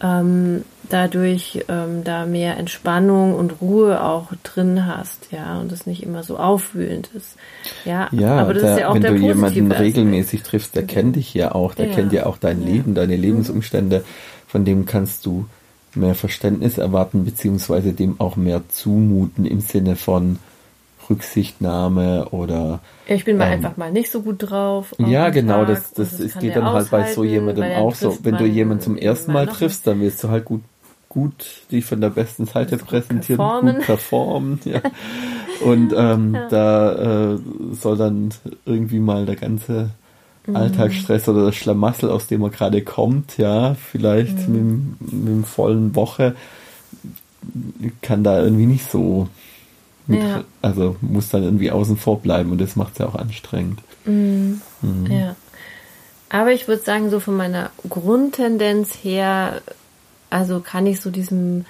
ähm, 0.00 0.64
dadurch 0.88 1.64
ähm, 1.68 2.04
da 2.04 2.24
mehr 2.24 2.56
Entspannung 2.56 3.34
und 3.34 3.60
Ruhe 3.60 4.02
auch 4.04 4.28
drin 4.42 4.86
hast, 4.86 5.28
ja, 5.32 5.58
und 5.60 5.72
es 5.72 5.86
nicht 5.86 6.02
immer 6.02 6.22
so 6.22 6.36
aufwühlend 6.36 7.10
ist. 7.14 7.36
Ja, 7.84 8.08
ja 8.12 8.36
aber 8.38 8.54
das 8.54 8.62
der, 8.62 8.72
ist 8.74 8.80
ja 8.80 8.88
auch 8.88 8.94
wenn 8.94 9.02
der 9.02 9.12
du 9.12 9.16
jemanden 9.18 9.72
Aspekt. 9.72 9.80
regelmäßig 9.80 10.42
triffst, 10.42 10.76
der 10.76 10.84
kennt 10.84 11.16
dich 11.16 11.34
ja 11.34 11.52
auch, 11.52 11.74
der 11.74 11.88
ja. 11.88 11.94
kennt 11.94 12.12
ja 12.12 12.26
auch 12.26 12.38
dein. 12.38 12.64
Leben, 12.64 12.94
deine 12.94 13.16
Lebensumstände, 13.16 14.04
von 14.46 14.64
dem 14.64 14.86
kannst 14.86 15.26
du 15.26 15.46
mehr 15.94 16.14
Verständnis 16.14 16.78
erwarten, 16.78 17.24
beziehungsweise 17.24 17.92
dem 17.92 18.20
auch 18.20 18.36
mehr 18.36 18.62
zumuten 18.68 19.44
im 19.46 19.60
Sinne 19.60 19.96
von 19.96 20.38
Rücksichtnahme 21.10 22.28
oder. 22.30 22.80
Ich 23.06 23.24
bin 23.24 23.36
mal 23.36 23.46
ähm, 23.46 23.52
einfach 23.52 23.76
mal 23.76 23.92
nicht 23.92 24.10
so 24.10 24.22
gut 24.22 24.36
drauf. 24.38 24.94
Ja, 24.98 25.30
genau, 25.30 25.64
Tag, 25.64 25.68
das, 25.68 25.92
das, 25.92 26.18
das 26.18 26.38
geht 26.38 26.56
dann 26.56 26.64
halt 26.64 26.90
bei 26.90 27.12
so 27.12 27.24
jemandem 27.24 27.72
auch 27.72 27.94
so. 27.94 28.18
Wenn 28.22 28.36
du 28.36 28.44
jemanden 28.44 28.82
zum 28.82 28.96
ersten 28.96 29.32
Mal 29.32 29.46
triffst, 29.46 29.86
dann 29.86 30.00
wirst 30.00 30.22
du 30.24 30.28
halt 30.28 30.44
gut 30.44 30.62
gut 31.12 31.62
die 31.70 31.82
von 31.82 32.00
der 32.00 32.08
besten 32.08 32.46
Seite 32.46 32.78
präsentieren, 32.78 33.36
performen. 33.36 33.76
gut 33.76 33.84
performen. 33.84 34.60
Ja. 34.64 34.80
Und 35.62 35.92
ähm, 35.94 36.34
ja. 36.34 36.48
da 36.48 37.32
äh, 37.34 37.38
soll 37.72 37.96
dann 37.96 38.30
irgendwie 38.64 38.98
mal 38.98 39.26
der 39.26 39.36
ganze 39.36 39.90
mhm. 40.46 40.56
Alltagsstress 40.56 41.28
oder 41.28 41.44
das 41.44 41.54
Schlamassel, 41.54 42.10
aus 42.10 42.26
dem 42.26 42.42
er 42.42 42.50
gerade 42.50 42.82
kommt, 42.82 43.36
ja, 43.36 43.74
vielleicht 43.74 44.48
mhm. 44.48 44.96
mit, 45.00 45.12
mit 45.12 45.26
einem 45.28 45.44
vollen 45.44 45.94
Woche, 45.94 46.34
kann 48.00 48.24
da 48.24 48.42
irgendwie 48.42 48.66
nicht 48.66 48.90
so 48.90 49.28
mit, 50.06 50.22
ja. 50.22 50.44
also 50.60 50.96
muss 51.00 51.30
dann 51.30 51.42
irgendwie 51.42 51.70
außen 51.70 51.96
vor 51.96 52.20
bleiben 52.20 52.50
und 52.50 52.60
das 52.60 52.76
macht 52.76 52.94
es 52.94 52.98
ja 52.98 53.06
auch 53.06 53.14
anstrengend. 53.14 53.80
Mhm. 54.04 54.60
Mhm. 54.80 55.06
Ja. 55.10 55.36
Aber 56.28 56.52
ich 56.52 56.66
würde 56.66 56.82
sagen, 56.82 57.10
so 57.10 57.20
von 57.20 57.36
meiner 57.36 57.70
Grundtendenz 57.88 58.94
her 59.02 59.60
also 60.32 60.60
kann 60.60 60.86
ich 60.86 61.00
so 61.00 61.10
diesem 61.10 61.66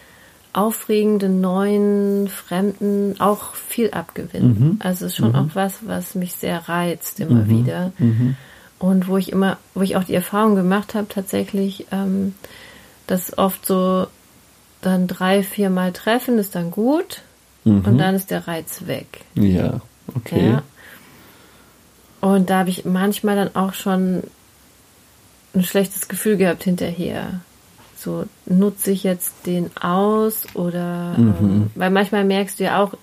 aufregenden, 0.52 1.40
neuen, 1.40 2.28
fremden 2.28 3.20
auch 3.20 3.54
viel 3.54 3.90
abgewinnen. 3.90 4.58
Mhm. 4.58 4.76
Also 4.80 5.06
es 5.06 5.12
ist 5.12 5.16
schon 5.16 5.30
mhm. 5.30 5.34
auch 5.34 5.48
was, 5.54 5.86
was 5.86 6.14
mich 6.14 6.34
sehr 6.34 6.68
reizt 6.68 7.20
immer 7.20 7.44
mhm. 7.44 7.48
wieder. 7.48 7.92
Mhm. 7.98 8.36
Und 8.78 9.08
wo 9.08 9.16
ich 9.16 9.32
immer, 9.32 9.58
wo 9.74 9.82
ich 9.82 9.96
auch 9.96 10.04
die 10.04 10.14
Erfahrung 10.14 10.54
gemacht 10.54 10.94
habe, 10.94 11.08
tatsächlich, 11.08 11.86
ähm, 11.90 12.34
dass 13.06 13.36
oft 13.38 13.64
so 13.64 14.06
dann 14.80 15.06
drei, 15.06 15.42
vier 15.42 15.70
Mal 15.70 15.92
treffen 15.92 16.38
ist 16.38 16.54
dann 16.54 16.70
gut 16.70 17.22
und 17.64 17.86
mhm. 17.86 17.98
dann 17.98 18.14
ist 18.14 18.30
der 18.30 18.46
Reiz 18.48 18.86
weg. 18.86 19.20
Ja, 19.34 19.80
okay. 20.14 20.50
Ja. 20.50 20.62
Und 22.20 22.50
da 22.50 22.60
habe 22.60 22.70
ich 22.70 22.84
manchmal 22.84 23.36
dann 23.36 23.54
auch 23.54 23.74
schon 23.74 24.22
ein 25.54 25.64
schlechtes 25.64 26.08
Gefühl 26.08 26.36
gehabt 26.36 26.64
hinterher 26.64 27.40
so 28.02 28.24
nutze 28.46 28.90
ich 28.90 29.04
jetzt 29.04 29.46
den 29.46 29.70
aus 29.80 30.44
oder 30.54 31.16
mhm. 31.16 31.34
ähm, 31.40 31.70
weil 31.74 31.90
manchmal 31.90 32.24
merkst 32.24 32.58
du 32.58 32.64
ja 32.64 32.82
auch, 32.82 32.94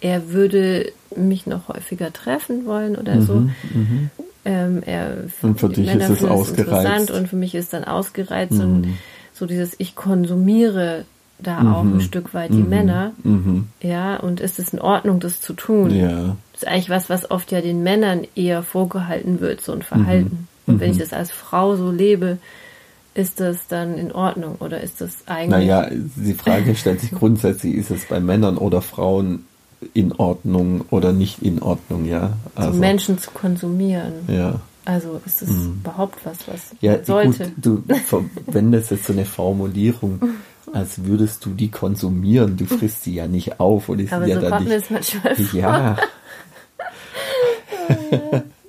er 0.00 0.30
würde 0.30 0.92
mich 1.14 1.46
noch 1.46 1.68
häufiger 1.68 2.12
treffen 2.12 2.66
wollen 2.66 2.96
oder 2.96 3.16
mhm. 3.16 3.22
so. 3.22 3.34
Mhm. 3.34 4.10
Ähm, 4.44 4.82
er, 4.84 5.24
und 5.42 5.58
für 5.58 5.68
dich 5.68 5.86
Männer 5.86 6.04
ist 6.04 6.22
es 6.22 6.24
ausgereizt. 6.24 7.10
und 7.10 7.28
für 7.28 7.36
mich 7.36 7.54
ist 7.54 7.72
dann 7.72 7.84
ausgereizt 7.84 8.52
und 8.52 8.82
mhm. 8.82 8.98
so 9.32 9.46
dieses 9.46 9.74
ich 9.78 9.96
konsumiere 9.96 11.04
da 11.38 11.58
auch 11.72 11.82
ein 11.82 11.94
mhm. 11.94 12.00
Stück 12.00 12.34
weit 12.34 12.50
die 12.50 12.62
mhm. 12.62 12.68
Männer. 12.68 13.12
Ja, 13.80 14.16
und 14.16 14.40
ist 14.40 14.58
es 14.58 14.72
in 14.72 14.80
Ordnung, 14.80 15.20
das 15.20 15.40
zu 15.40 15.52
tun? 15.52 15.90
Ja. 15.90 16.36
Das 16.52 16.62
ist 16.62 16.68
eigentlich 16.68 16.90
was, 16.90 17.10
was 17.10 17.30
oft 17.30 17.52
ja 17.52 17.60
den 17.60 17.82
Männern 17.82 18.26
eher 18.34 18.62
vorgehalten 18.62 19.40
wird, 19.40 19.60
so 19.60 19.72
ein 19.72 19.82
Verhalten. 19.82 20.48
Und 20.66 20.80
wenn 20.80 20.90
ich 20.90 20.98
das 20.98 21.12
als 21.12 21.30
Frau 21.30 21.76
so 21.76 21.90
lebe, 21.90 22.38
ist 23.14 23.40
das 23.40 23.66
dann 23.68 23.96
in 23.96 24.12
Ordnung 24.12 24.56
oder 24.56 24.80
ist 24.80 25.00
das 25.00 25.26
eigentlich? 25.26 25.68
Naja, 25.68 25.88
die 25.90 26.34
Frage 26.34 26.74
stellt 26.74 27.00
sich 27.00 27.10
grundsätzlich, 27.12 27.74
ist 27.74 27.90
es 27.90 28.04
bei 28.04 28.20
Männern 28.20 28.58
oder 28.58 28.82
Frauen 28.82 29.46
in 29.94 30.12
Ordnung 30.12 30.84
oder 30.90 31.12
nicht 31.12 31.42
in 31.42 31.62
Ordnung, 31.62 32.06
ja? 32.06 32.34
Also, 32.54 32.78
Menschen 32.78 33.18
zu 33.18 33.30
konsumieren. 33.30 34.12
Ja. 34.28 34.60
Also 34.84 35.20
ist 35.26 35.42
das 35.42 35.50
mhm. 35.50 35.80
überhaupt 35.80 36.24
was, 36.24 36.46
was 36.46 36.60
ja, 36.80 37.02
sollte? 37.02 37.44
Gut, 37.44 37.52
du 37.56 37.82
verwendest 38.04 38.92
jetzt 38.92 39.06
so 39.06 39.12
eine 39.12 39.24
Formulierung, 39.24 40.20
als 40.72 41.04
würdest 41.04 41.44
du 41.44 41.50
die 41.50 41.70
konsumieren. 41.70 42.56
Du 42.56 42.66
frisst 42.66 43.04
sie 43.04 43.14
ja 43.14 43.26
nicht 43.26 43.60
auf 43.60 43.88
oder 43.88 44.04
Aber 44.10 44.26
ja 44.26 44.40
so 44.40 44.48
kommt 44.48 44.68
nicht, 44.68 44.72
es 44.72 44.90
manchmal 44.90 45.36
vor. 45.36 45.60
Ja. 45.60 45.96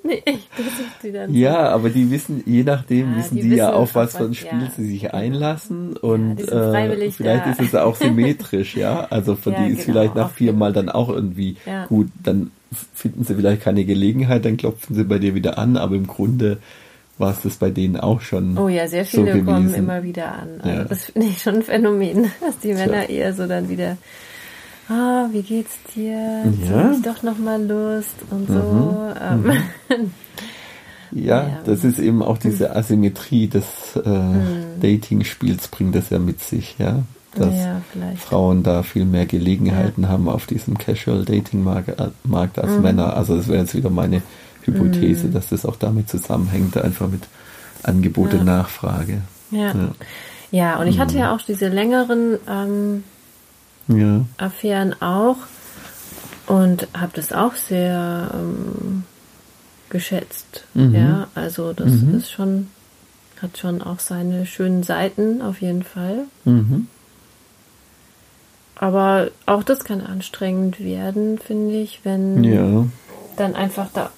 Nee, 0.07 0.23
ich 0.25 1.11
dann 1.11 1.33
ja, 1.33 1.67
aber 1.69 1.89
die 1.89 2.09
wissen, 2.09 2.41
je 2.45 2.63
nachdem 2.63 3.11
ja, 3.11 3.17
wissen 3.17 3.35
die, 3.35 3.41
die 3.41 3.49
wissen, 3.49 3.57
ja 3.57 3.73
auf 3.73 3.93
was 3.93 4.15
für 4.15 4.23
ein 4.23 4.33
Spiel 4.33 4.61
ja. 4.61 4.71
sie 4.73 4.85
sich 4.85 5.13
einlassen 5.13 5.97
und 5.97 6.39
ja, 6.39 6.73
äh, 6.73 7.11
vielleicht 7.11 7.47
ist 7.47 7.59
es 7.59 7.75
auch 7.75 7.95
symmetrisch, 7.95 8.77
ja. 8.77 9.05
Also 9.09 9.35
für 9.35 9.51
die 9.59 9.73
ist 9.73 9.85
genau, 9.85 9.99
vielleicht 9.99 10.15
nach 10.15 10.31
viermal 10.31 10.71
dann 10.71 10.87
auch 10.87 11.09
irgendwie 11.09 11.57
gut, 11.89 12.07
dann 12.23 12.51
finden 12.93 13.25
sie 13.25 13.35
vielleicht 13.35 13.61
keine 13.61 13.83
Gelegenheit, 13.83 14.45
dann 14.45 14.55
klopfen 14.55 14.95
sie 14.95 15.03
bei 15.03 15.19
dir 15.19 15.35
wieder 15.35 15.57
an, 15.57 15.75
aber 15.75 15.95
im 15.95 16.07
Grunde 16.07 16.59
war 17.17 17.31
es 17.31 17.41
das 17.41 17.57
bei 17.57 17.69
denen 17.69 17.97
auch 17.97 18.21
schon. 18.21 18.57
Oh 18.57 18.67
ja, 18.67 18.87
sehr 18.87 19.05
viele 19.05 19.33
so 19.33 19.43
kommen 19.43 19.73
immer 19.73 20.03
wieder 20.03 20.31
an. 20.33 20.61
Also 20.61 20.83
das 20.83 21.05
finde 21.05 21.27
ich 21.27 21.41
schon 21.41 21.55
ein 21.55 21.63
Phänomen, 21.63 22.31
dass 22.41 22.59
die 22.59 22.73
Männer 22.73 23.09
eher 23.09 23.33
so 23.33 23.47
dann 23.47 23.69
wieder 23.69 23.97
ah, 24.89 25.27
wie 25.31 25.41
geht's 25.41 25.77
dir? 25.95 26.43
Ja. 26.65 26.83
Habe 26.83 26.95
ich 26.95 27.01
doch 27.01 27.23
noch 27.23 27.37
mal 27.37 27.61
Lust 27.61 28.15
und 28.29 28.47
so. 28.47 28.53
Mhm. 28.53 29.13
Ähm. 29.21 29.43
Mhm. 29.89 30.11
Ja, 31.13 31.47
ja, 31.47 31.59
das 31.65 31.85
ist 31.85 31.99
eben 31.99 32.21
auch 32.21 32.37
diese 32.37 32.75
Asymmetrie 32.75 33.47
des 33.47 33.65
äh, 33.95 34.09
mhm. 34.09 34.81
Dating-Spiels 34.81 35.69
bringt 35.69 35.95
das 35.95 36.09
ja 36.09 36.19
mit 36.19 36.41
sich, 36.41 36.75
ja. 36.79 37.03
Dass 37.33 37.55
ja, 37.55 37.81
Frauen 38.17 38.61
da 38.61 38.83
viel 38.83 39.05
mehr 39.05 39.25
Gelegenheiten 39.25 40.03
ja. 40.03 40.09
haben 40.09 40.27
auf 40.27 40.47
diesem 40.47 40.77
Casual-Dating-Markt 40.77 41.87
äh, 42.57 42.61
als 42.61 42.71
mhm. 42.71 42.81
Männer. 42.81 43.15
Also 43.15 43.37
das 43.37 43.47
wäre 43.47 43.59
jetzt 43.59 43.73
wieder 43.73 43.89
meine 43.89 44.21
Hypothese, 44.67 45.27
mhm. 45.27 45.33
dass 45.33 45.49
das 45.49 45.65
auch 45.65 45.75
damit 45.75 46.09
zusammenhängt, 46.09 46.77
einfach 46.77 47.07
mit 47.07 47.23
Angebot 47.83 48.33
und 48.33 48.45
Nachfrage. 48.45 49.21
Ja. 49.49 49.73
ja. 50.51 50.79
und 50.79 50.87
ich 50.87 50.99
hatte 50.99 51.13
mhm. 51.13 51.19
ja 51.19 51.35
auch 51.35 51.41
diese 51.41 51.69
längeren 51.69 52.37
ähm, 52.47 53.03
ja. 53.87 54.25
Affären 54.37 55.01
auch 55.01 55.37
und 56.47 56.87
habe 56.93 57.11
das 57.15 57.31
auch 57.31 57.55
sehr 57.55 58.31
ähm, 58.33 59.03
geschätzt. 59.89 60.65
Mhm. 60.73 60.95
Ja, 60.95 61.27
also 61.35 61.73
das 61.73 61.91
mhm. 61.91 62.15
ist 62.15 62.31
schon, 62.31 62.67
hat 63.41 63.57
schon 63.57 63.81
auch 63.81 63.99
seine 63.99 64.45
schönen 64.45 64.83
Seiten 64.83 65.41
auf 65.41 65.61
jeden 65.61 65.83
Fall. 65.83 66.25
Mhm. 66.45 66.87
Aber 68.75 69.29
auch 69.45 69.63
das 69.63 69.83
kann 69.83 70.01
anstrengend 70.01 70.79
werden, 70.79 71.39
finde 71.39 71.75
ich, 71.75 72.01
wenn 72.03 72.43
ja. 72.43 72.85
dann 73.35 73.55
einfach 73.55 73.89
da. 73.93 74.11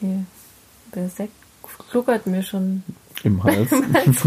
Hier, 0.00 0.24
der 0.94 1.08
Sekt 1.08 1.32
gluckert 1.90 2.26
mir 2.26 2.42
schon 2.42 2.82
im 3.22 3.42
Hals. 3.44 3.70
Im 3.72 3.94
Hals 3.94 4.26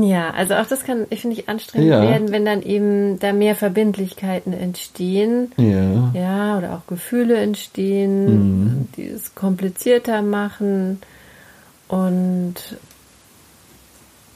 Ja, 0.00 0.30
also 0.30 0.54
auch 0.54 0.66
das 0.66 0.84
kann, 0.84 1.06
ich 1.08 1.22
finde 1.22 1.36
ich, 1.36 1.48
anstrengend 1.48 1.88
ja. 1.88 2.02
werden, 2.02 2.30
wenn 2.30 2.44
dann 2.44 2.62
eben 2.62 3.18
da 3.20 3.32
mehr 3.32 3.54
Verbindlichkeiten 3.54 4.52
entstehen. 4.52 5.52
Ja. 5.56 6.12
Ja, 6.12 6.58
oder 6.58 6.74
auch 6.74 6.86
Gefühle 6.86 7.38
entstehen, 7.38 8.26
mhm. 8.26 8.88
die 8.96 9.06
es 9.06 9.34
komplizierter 9.34 10.20
machen. 10.20 11.00
Und 11.88 12.54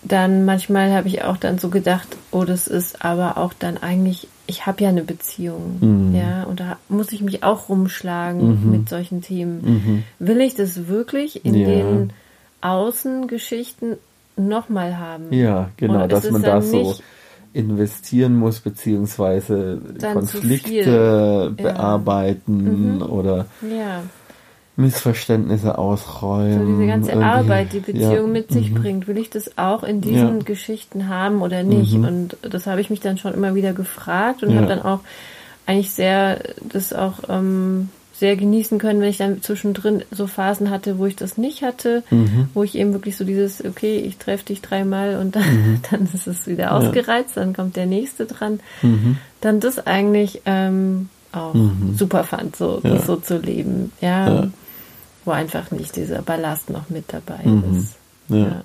dann 0.02 0.44
manchmal 0.44 0.92
habe 0.92 1.08
ich 1.08 1.22
auch 1.22 1.36
dann 1.36 1.58
so 1.58 1.68
gedacht, 1.68 2.08
oh, 2.30 2.44
das 2.44 2.66
ist 2.66 3.04
aber 3.04 3.36
auch 3.36 3.52
dann 3.52 3.76
eigentlich, 3.76 4.28
ich 4.52 4.66
habe 4.66 4.84
ja 4.84 4.90
eine 4.90 5.02
Beziehung, 5.02 5.78
mhm. 5.80 6.14
ja, 6.14 6.44
und 6.44 6.60
da 6.60 6.76
muss 6.88 7.10
ich 7.12 7.22
mich 7.22 7.42
auch 7.42 7.70
rumschlagen 7.70 8.64
mhm. 8.64 8.70
mit 8.70 8.88
solchen 8.88 9.22
Themen. 9.22 9.62
Mhm. 9.64 10.04
Will 10.18 10.40
ich 10.42 10.54
das 10.54 10.88
wirklich 10.88 11.44
in 11.44 11.54
ja. 11.54 11.66
den 11.66 12.12
Außengeschichten 12.60 13.96
nochmal 14.36 14.98
haben. 14.98 15.32
Ja, 15.32 15.70
genau, 15.76 16.06
dass 16.06 16.30
man 16.30 16.42
da 16.42 16.60
so 16.60 16.96
investieren 17.54 18.36
muss, 18.36 18.60
beziehungsweise 18.60 19.80
Konflikte 20.00 21.52
bearbeiten 21.56 22.96
mhm. 22.96 23.02
oder 23.02 23.46
ja. 23.62 24.02
Missverständnisse 24.76 25.76
ausräumen. 25.76 26.58
So 26.58 26.72
diese 26.72 26.86
ganze 26.86 27.10
irgendwie. 27.10 27.28
Arbeit, 27.28 27.72
die 27.72 27.80
Beziehung 27.80 28.14
ja. 28.14 28.32
mit 28.32 28.50
sich 28.50 28.70
mhm. 28.70 28.74
bringt, 28.74 29.06
will 29.06 29.18
ich 29.18 29.28
das 29.28 29.58
auch 29.58 29.82
in 29.82 30.00
diesen 30.00 30.38
ja. 30.38 30.44
Geschichten 30.44 31.08
haben 31.08 31.42
oder 31.42 31.62
nicht? 31.62 31.94
Mhm. 31.94 32.04
Und 32.04 32.36
das 32.42 32.66
habe 32.66 32.80
ich 32.80 32.88
mich 32.88 33.00
dann 33.00 33.18
schon 33.18 33.34
immer 33.34 33.54
wieder 33.54 33.74
gefragt 33.74 34.42
und 34.42 34.56
habe 34.56 34.66
dann 34.66 34.82
auch 34.82 35.00
eigentlich 35.66 35.92
sehr 35.92 36.40
das 36.60 36.92
auch 36.92 37.14
ähm, 37.28 37.90
sehr 38.22 38.36
genießen 38.36 38.78
können, 38.78 39.00
wenn 39.00 39.08
ich 39.08 39.18
dann 39.18 39.42
zwischendrin 39.42 40.04
so 40.12 40.28
Phasen 40.28 40.70
hatte, 40.70 40.98
wo 40.98 41.06
ich 41.06 41.16
das 41.16 41.38
nicht 41.38 41.62
hatte, 41.62 42.04
mhm. 42.10 42.48
wo 42.54 42.62
ich 42.62 42.76
eben 42.76 42.92
wirklich 42.92 43.16
so 43.16 43.24
dieses, 43.24 43.64
okay, 43.64 43.96
ich 43.96 44.16
treffe 44.16 44.44
dich 44.44 44.62
dreimal 44.62 45.16
und 45.16 45.34
dann, 45.34 45.42
mhm. 45.42 45.80
dann 45.90 46.04
ist 46.04 46.28
es 46.28 46.46
wieder 46.46 46.72
ausgereizt, 46.72 47.34
ja. 47.34 47.42
dann 47.42 47.52
kommt 47.52 47.74
der 47.74 47.86
nächste 47.86 48.26
dran. 48.26 48.60
Mhm. 48.80 49.18
Dann 49.40 49.58
das 49.58 49.84
eigentlich 49.86 50.42
ähm, 50.46 51.08
auch 51.32 51.54
mhm. 51.54 51.96
super 51.96 52.24
fand, 52.24 52.56
so, 52.56 52.80
ja. 52.82 53.00
so 53.00 53.16
zu 53.16 53.38
leben. 53.38 53.92
Ja, 54.00 54.28
ja, 54.28 54.50
Wo 55.24 55.30
einfach 55.30 55.70
nicht 55.70 55.96
dieser 55.96 56.22
Ballast 56.22 56.70
noch 56.70 56.88
mit 56.90 57.04
dabei 57.08 57.44
mhm. 57.44 57.80
ist. 57.80 57.94
Ja. 58.28 58.62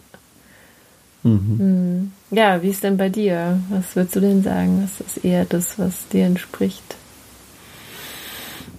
Mhm. 1.23 2.11
Ja, 2.31 2.61
wie 2.61 2.69
ist 2.69 2.83
denn 2.83 2.97
bei 2.97 3.09
dir? 3.09 3.59
Was 3.69 3.95
würdest 3.95 4.15
du 4.15 4.19
denn 4.21 4.43
sagen? 4.43 4.83
Was 4.83 5.05
ist 5.05 5.25
eher 5.25 5.45
das, 5.45 5.79
was 5.79 6.07
dir 6.09 6.25
entspricht? 6.25 6.95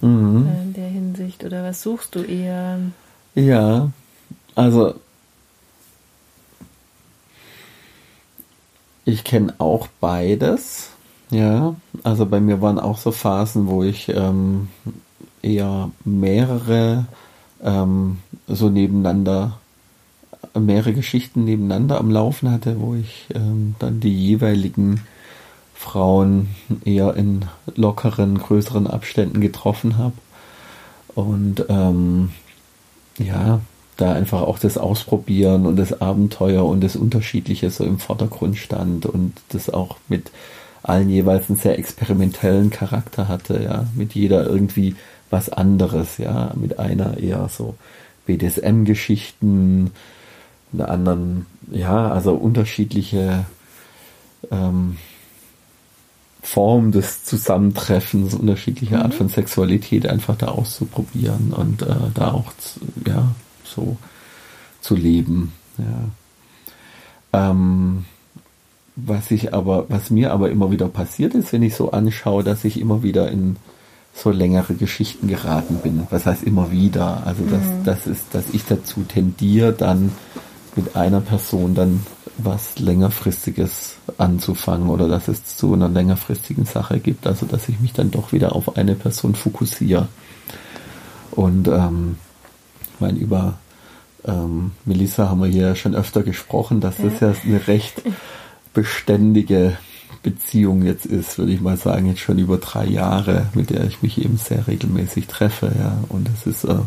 Mhm. 0.01 0.47
In 0.63 0.73
der 0.73 0.87
Hinsicht. 0.87 1.43
Oder 1.43 1.63
was 1.63 1.81
suchst 1.81 2.15
du 2.15 2.23
eher? 2.23 2.79
Ja, 3.35 3.91
also 4.55 4.95
ich 9.05 9.23
kenne 9.23 9.53
auch 9.57 9.87
beides. 9.99 10.89
Ja, 11.31 11.75
also 12.03 12.25
bei 12.25 12.39
mir 12.39 12.61
waren 12.61 12.79
auch 12.79 12.97
so 12.97 13.11
Phasen, 13.11 13.67
wo 13.67 13.83
ich 13.83 14.09
ähm, 14.09 14.69
eher 15.41 15.91
mehrere 16.03 17.05
ähm, 17.63 18.17
so 18.47 18.69
nebeneinander, 18.69 19.59
mehrere 20.57 20.93
Geschichten 20.93 21.43
nebeneinander 21.43 21.99
am 21.99 22.09
Laufen 22.09 22.49
hatte, 22.51 22.79
wo 22.79 22.95
ich 22.95 23.27
ähm, 23.35 23.75
dann 23.79 23.99
die 23.99 24.13
jeweiligen 24.13 25.01
Frauen 25.75 26.49
eher 26.83 27.15
in 27.15 27.45
lockeren, 27.75 28.37
größeren 28.39 28.87
Abständen 28.87 29.39
getroffen 29.39 29.97
habe. 29.97 30.15
Und 31.13 31.65
ähm, 31.69 32.31
ja, 33.19 33.61
da 33.97 34.13
einfach 34.13 34.41
auch 34.41 34.59
das 34.59 34.77
Ausprobieren 34.77 35.65
und 35.65 35.75
das 35.75 36.01
Abenteuer 36.01 36.65
und 36.65 36.81
das 36.81 36.95
Unterschiedliche 36.95 37.69
so 37.69 37.83
im 37.83 37.99
Vordergrund 37.99 38.57
stand 38.57 39.05
und 39.05 39.33
das 39.49 39.69
auch 39.69 39.97
mit 40.07 40.31
allen 40.83 41.09
jeweils 41.09 41.49
einen 41.49 41.59
sehr 41.59 41.77
experimentellen 41.77 42.69
Charakter 42.69 43.27
hatte, 43.27 43.61
ja, 43.63 43.85
mit 43.95 44.13
jeder 44.13 44.45
irgendwie 44.45 44.95
was 45.29 45.49
anderes, 45.49 46.17
ja, 46.17 46.51
mit 46.55 46.79
einer 46.79 47.17
eher 47.17 47.49
so 47.49 47.75
BDSM-Geschichten, 48.25 49.91
der 50.71 50.89
anderen, 50.89 51.45
ja, 51.71 52.09
also 52.11 52.33
unterschiedliche 52.33 53.45
ähm, 54.51 54.97
Form 56.41 56.91
des 56.91 57.25
Zusammentreffens, 57.25 58.33
unterschiedliche 58.33 58.95
mhm. 58.95 59.01
Art 59.01 59.13
von 59.13 59.29
Sexualität 59.29 60.07
einfach 60.07 60.35
da 60.35 60.47
auszuprobieren 60.47 61.53
und 61.53 61.81
äh, 61.81 61.95
da 62.13 62.31
auch 62.31 62.51
zu, 62.57 62.79
ja 63.05 63.35
so 63.63 63.97
zu 64.81 64.95
leben. 64.95 65.53
Ja. 65.77 67.49
Ähm, 67.51 68.05
was 69.05 69.31
ich 69.31 69.53
aber, 69.53 69.85
was 69.89 70.09
mir 70.09 70.31
aber 70.31 70.49
immer 70.49 70.71
wieder 70.71 70.87
passiert 70.87 71.35
ist, 71.35 71.53
wenn 71.53 71.63
ich 71.63 71.75
so 71.75 71.91
anschaue, 71.91 72.43
dass 72.43 72.63
ich 72.65 72.79
immer 72.79 73.03
wieder 73.03 73.29
in 73.31 73.57
so 74.13 74.31
längere 74.31 74.73
Geschichten 74.73 75.27
geraten 75.27 75.77
bin. 75.83 76.07
Was 76.09 76.25
heißt 76.25 76.43
immer 76.43 76.71
wieder? 76.71 77.25
Also 77.25 77.43
dass, 77.43 77.63
mhm. 77.63 77.83
das 77.85 78.07
ist, 78.07 78.25
dass 78.33 78.45
ich 78.51 78.65
dazu 78.65 79.03
tendiere, 79.03 79.73
dann 79.73 80.11
mit 80.75 80.95
einer 80.95 81.21
Person 81.21 81.75
dann 81.75 82.05
was 82.37 82.79
längerfristiges 82.79 83.97
anzufangen 84.17 84.89
oder 84.89 85.07
dass 85.07 85.27
es 85.27 85.57
zu 85.57 85.73
einer 85.73 85.89
längerfristigen 85.89 86.65
Sache 86.65 86.99
gibt. 86.99 87.27
Also 87.27 87.45
dass 87.45 87.69
ich 87.69 87.79
mich 87.79 87.93
dann 87.93 88.11
doch 88.11 88.31
wieder 88.31 88.55
auf 88.55 88.77
eine 88.77 88.95
Person 88.95 89.35
fokussiere. 89.35 90.07
Und 91.31 91.67
ähm, 91.67 92.17
ich 92.95 92.99
meine, 92.99 93.19
über 93.19 93.55
ähm, 94.25 94.71
Melissa 94.85 95.29
haben 95.29 95.41
wir 95.41 95.47
hier 95.47 95.75
schon 95.75 95.95
öfter 95.95 96.23
gesprochen, 96.23 96.81
dass 96.81 96.97
das 96.97 97.19
ja 97.19 97.33
eine 97.45 97.67
recht 97.67 98.01
beständige 98.73 99.77
Beziehung 100.23 100.83
jetzt 100.83 101.05
ist, 101.05 101.37
würde 101.37 101.53
ich 101.53 101.61
mal 101.61 101.77
sagen, 101.77 102.07
jetzt 102.07 102.19
schon 102.19 102.39
über 102.39 102.57
drei 102.57 102.85
Jahre, 102.85 103.47
mit 103.53 103.69
der 103.69 103.85
ich 103.85 104.01
mich 104.01 104.21
eben 104.23 104.37
sehr 104.37 104.67
regelmäßig 104.67 105.27
treffe, 105.27 105.71
ja. 105.79 106.03
Und 106.09 106.27
das 106.27 106.45
ist 106.45 106.65
äh, 106.65 106.79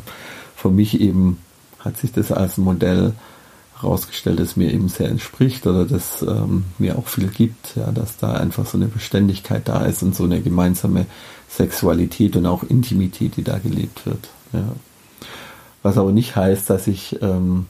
für 0.54 0.70
mich 0.70 1.00
eben, 1.00 1.38
hat 1.78 1.96
sich 1.96 2.12
das 2.12 2.30
als 2.30 2.59
Modell 2.59 3.14
herausgestellt, 3.80 4.38
das 4.38 4.56
mir 4.56 4.72
eben 4.72 4.88
sehr 4.88 5.09
entspricht 5.09 5.66
oder 5.66 5.85
das 5.85 6.22
ähm, 6.22 6.64
mir 6.78 6.98
auch 6.98 7.09
viel 7.09 7.28
gibt, 7.28 7.74
ja, 7.74 7.90
dass 7.90 8.18
da 8.18 8.35
einfach 8.35 8.66
so 8.66 8.76
eine 8.76 8.87
Beständigkeit 8.87 9.66
da 9.66 9.85
ist 9.85 10.02
und 10.02 10.14
so 10.14 10.24
eine 10.24 10.40
gemeinsame 10.40 11.06
Sexualität 11.48 12.37
und 12.37 12.46
auch 12.46 12.62
Intimität, 12.62 13.37
die 13.37 13.44
da 13.44 13.59
gelebt 13.59 14.06
wird. 14.06 14.28
Ja. 14.52 14.74
Was 15.83 15.98
aber 15.98 16.12
nicht 16.12 16.37
heißt, 16.37 16.70
dass 16.70 16.87
ich 16.87 17.20
ähm, 17.22 17.66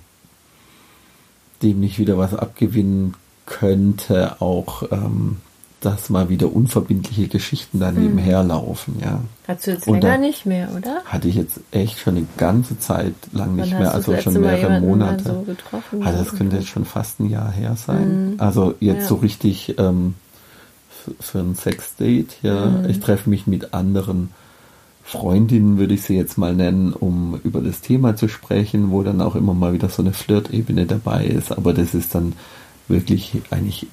dem 1.63 1.81
nicht 1.81 1.99
wieder 1.99 2.19
was 2.19 2.35
abgewinnen 2.35 3.15
könnte, 3.53 4.41
auch 4.41 4.85
ähm, 4.91 5.37
dass 5.83 6.11
mal 6.11 6.29
wieder 6.29 6.55
unverbindliche 6.55 7.27
Geschichten 7.27 7.81
daneben 7.81 8.15
mhm. 8.15 8.19
herlaufen, 8.19 8.95
ja. 9.03 9.21
Hast 9.49 9.67
du 9.67 9.73
jetzt 9.73 9.89
Und 9.89 10.03
länger 10.03 10.19
nicht 10.19 10.47
mehr, 10.47 10.69
oder? 10.77 11.03
Hatte 11.05 11.29
ich 11.29 11.35
jetzt 11.35 11.61
echt 11.73 11.99
schon 11.99 12.17
eine 12.17 12.27
ganze 12.37 12.79
Zeit 12.79 13.15
lang 13.33 13.57
nicht 13.57 13.77
mehr, 13.77 13.93
also 13.93 14.17
schon 14.19 14.41
mehrere 14.41 14.81
Monate. 14.81 15.25
So 15.25 15.43
getroffen, 15.43 16.03
also 16.05 16.23
das 16.23 16.35
könnte 16.37 16.57
jetzt 16.57 16.69
schon 16.69 16.85
fast 16.85 17.21
ein 17.21 17.29
Jahr 17.29 17.51
her 17.51 17.77
sein. 17.77 18.33
Mhm. 18.33 18.35
Also 18.39 18.75
jetzt 18.79 19.03
ja. 19.03 19.09
so 19.09 19.17
richtig 19.17 19.77
ähm, 19.79 20.15
für 21.19 21.41
ein 21.41 21.57
Sexdate, 21.57 22.37
ja. 22.43 22.67
Mhm. 22.67 22.89
Ich 22.89 23.01
treffe 23.01 23.29
mich 23.29 23.49
mit 23.49 23.75
anderen 23.75 24.31
Freundinnen, 25.03 25.79
würde 25.79 25.95
ich 25.95 26.03
sie 26.03 26.17
jetzt 26.17 26.39
mal 26.39 26.55
nennen, 26.55 26.93
um 26.93 27.41
über 27.43 27.61
das 27.61 27.81
Thema 27.81 28.15
zu 28.15 28.29
sprechen, 28.29 28.93
wo 28.93 29.03
dann 29.03 29.21
auch 29.21 29.35
immer 29.35 29.53
mal 29.53 29.73
wieder 29.73 29.89
so 29.89 30.01
eine 30.01 30.13
Flirtebene 30.13 30.87
dabei 30.87 31.27
ist. 31.27 31.51
Aber 31.51 31.73
das 31.73 31.93
ist 31.93 32.15
dann 32.15 32.35
wirklich 32.89 33.43
eigentlich 33.51 33.87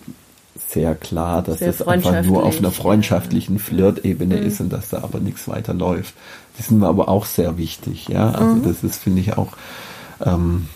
sehr 0.68 0.96
klar, 0.96 1.42
dass 1.42 1.60
sehr 1.60 1.70
es 1.70 1.82
einfach 1.82 2.24
nur 2.24 2.44
auf 2.44 2.60
einer 2.60 2.72
freundschaftlichen 2.72 3.60
Flirtebene 3.60 4.38
mhm. 4.38 4.44
ist 4.44 4.62
und 4.62 4.72
dass 4.72 4.90
da 4.90 5.04
aber 5.04 5.20
nichts 5.20 5.48
weiter 5.48 5.74
läuft. 5.74 6.14
Das 6.58 6.68
sind 6.68 6.80
mir 6.80 6.88
aber 6.88 7.08
auch 7.10 7.26
sehr 7.26 7.58
wichtig, 7.58 8.08
ja. 8.10 8.32
Also 8.32 8.56
mhm. 8.56 8.64
das 8.64 8.84
ist, 8.84 9.02
finde 9.02 9.22
ich, 9.22 9.38
auch 9.38 9.54
ähm, 10.24 10.68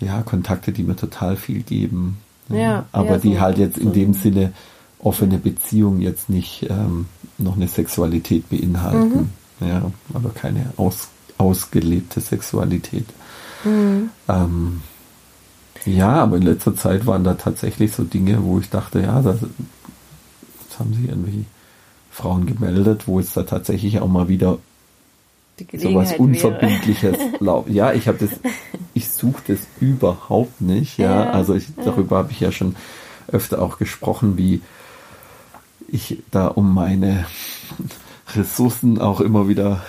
ja, 0.00 0.22
Kontakte, 0.22 0.72
die 0.72 0.82
mir 0.82 0.96
total 0.96 1.36
viel 1.36 1.62
geben. 1.62 2.18
Ja, 2.48 2.84
aber 2.92 3.12
ja, 3.12 3.18
die 3.18 3.34
so, 3.34 3.40
halt 3.40 3.58
jetzt 3.58 3.78
in 3.78 3.92
dem 3.92 4.12
Sinne 4.12 4.52
offene 4.98 5.38
Beziehung 5.38 6.00
jetzt 6.00 6.28
nicht 6.28 6.66
ähm, 6.68 7.06
noch 7.38 7.56
eine 7.56 7.68
Sexualität 7.68 8.48
beinhalten. 8.50 9.30
Mhm. 9.60 9.66
Ja, 9.66 9.90
aber 10.12 10.30
keine 10.30 10.72
aus, 10.76 11.08
ausgelebte 11.38 12.20
Sexualität. 12.20 13.06
Mhm. 13.64 14.10
Ähm, 14.28 14.82
ja, 15.86 16.10
aber 16.10 16.36
in 16.36 16.42
letzter 16.42 16.76
Zeit 16.76 17.06
waren 17.06 17.24
da 17.24 17.34
tatsächlich 17.34 17.92
so 17.92 18.04
Dinge, 18.04 18.42
wo 18.44 18.58
ich 18.58 18.70
dachte, 18.70 19.00
ja, 19.00 19.20
das, 19.22 19.38
jetzt 19.40 20.78
haben 20.78 20.94
sich 20.94 21.08
irgendwie 21.08 21.44
Frauen 22.10 22.46
gemeldet, 22.46 23.06
wo 23.06 23.18
es 23.18 23.32
da 23.32 23.42
tatsächlich 23.42 24.00
auch 24.00 24.08
mal 24.08 24.28
wieder 24.28 24.58
sowas 25.72 26.14
Unverbindliches 26.14 27.16
laufen. 27.40 27.72
Ja, 27.72 27.92
ich 27.92 28.08
habe 28.08 28.18
das, 28.18 28.30
ich 28.94 29.08
suche 29.08 29.42
das 29.48 29.60
überhaupt 29.80 30.60
nicht. 30.60 30.98
Ja, 30.98 31.24
ja 31.24 31.30
also 31.30 31.54
ich, 31.54 31.66
darüber 31.84 32.18
habe 32.18 32.32
ich 32.32 32.40
ja 32.40 32.52
schon 32.52 32.76
öfter 33.28 33.60
auch 33.60 33.78
gesprochen, 33.78 34.36
wie 34.36 34.62
ich 35.88 36.22
da 36.30 36.48
um 36.48 36.74
meine 36.74 37.26
Ressourcen 38.34 39.00
auch 39.00 39.20
immer 39.20 39.48
wieder 39.48 39.82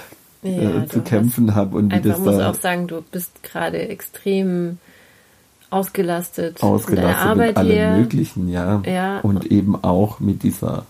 ja, 0.44 0.84
äh, 0.84 0.88
zu 0.88 1.02
kämpfen 1.02 1.56
habe 1.56 1.78
und 1.78 1.92
wie 1.92 2.02
das 2.02 2.20
muss 2.20 2.38
da 2.38 2.52
auch 2.52 2.56
sagen, 2.56 2.88
du 2.88 3.02
bist 3.02 3.42
gerade 3.44 3.88
extrem 3.88 4.78
ausgelastet, 5.76 6.64
ausgelastet 6.64 7.38
mit, 7.38 7.48
mit 7.48 7.58
allem 7.58 7.72
her. 7.72 7.98
Möglichen, 7.98 8.50
ja. 8.50 8.82
ja. 8.86 9.20
Und 9.20 9.46
eben 9.52 9.76
auch 9.84 10.20
mit 10.20 10.44
dieser 10.44 10.86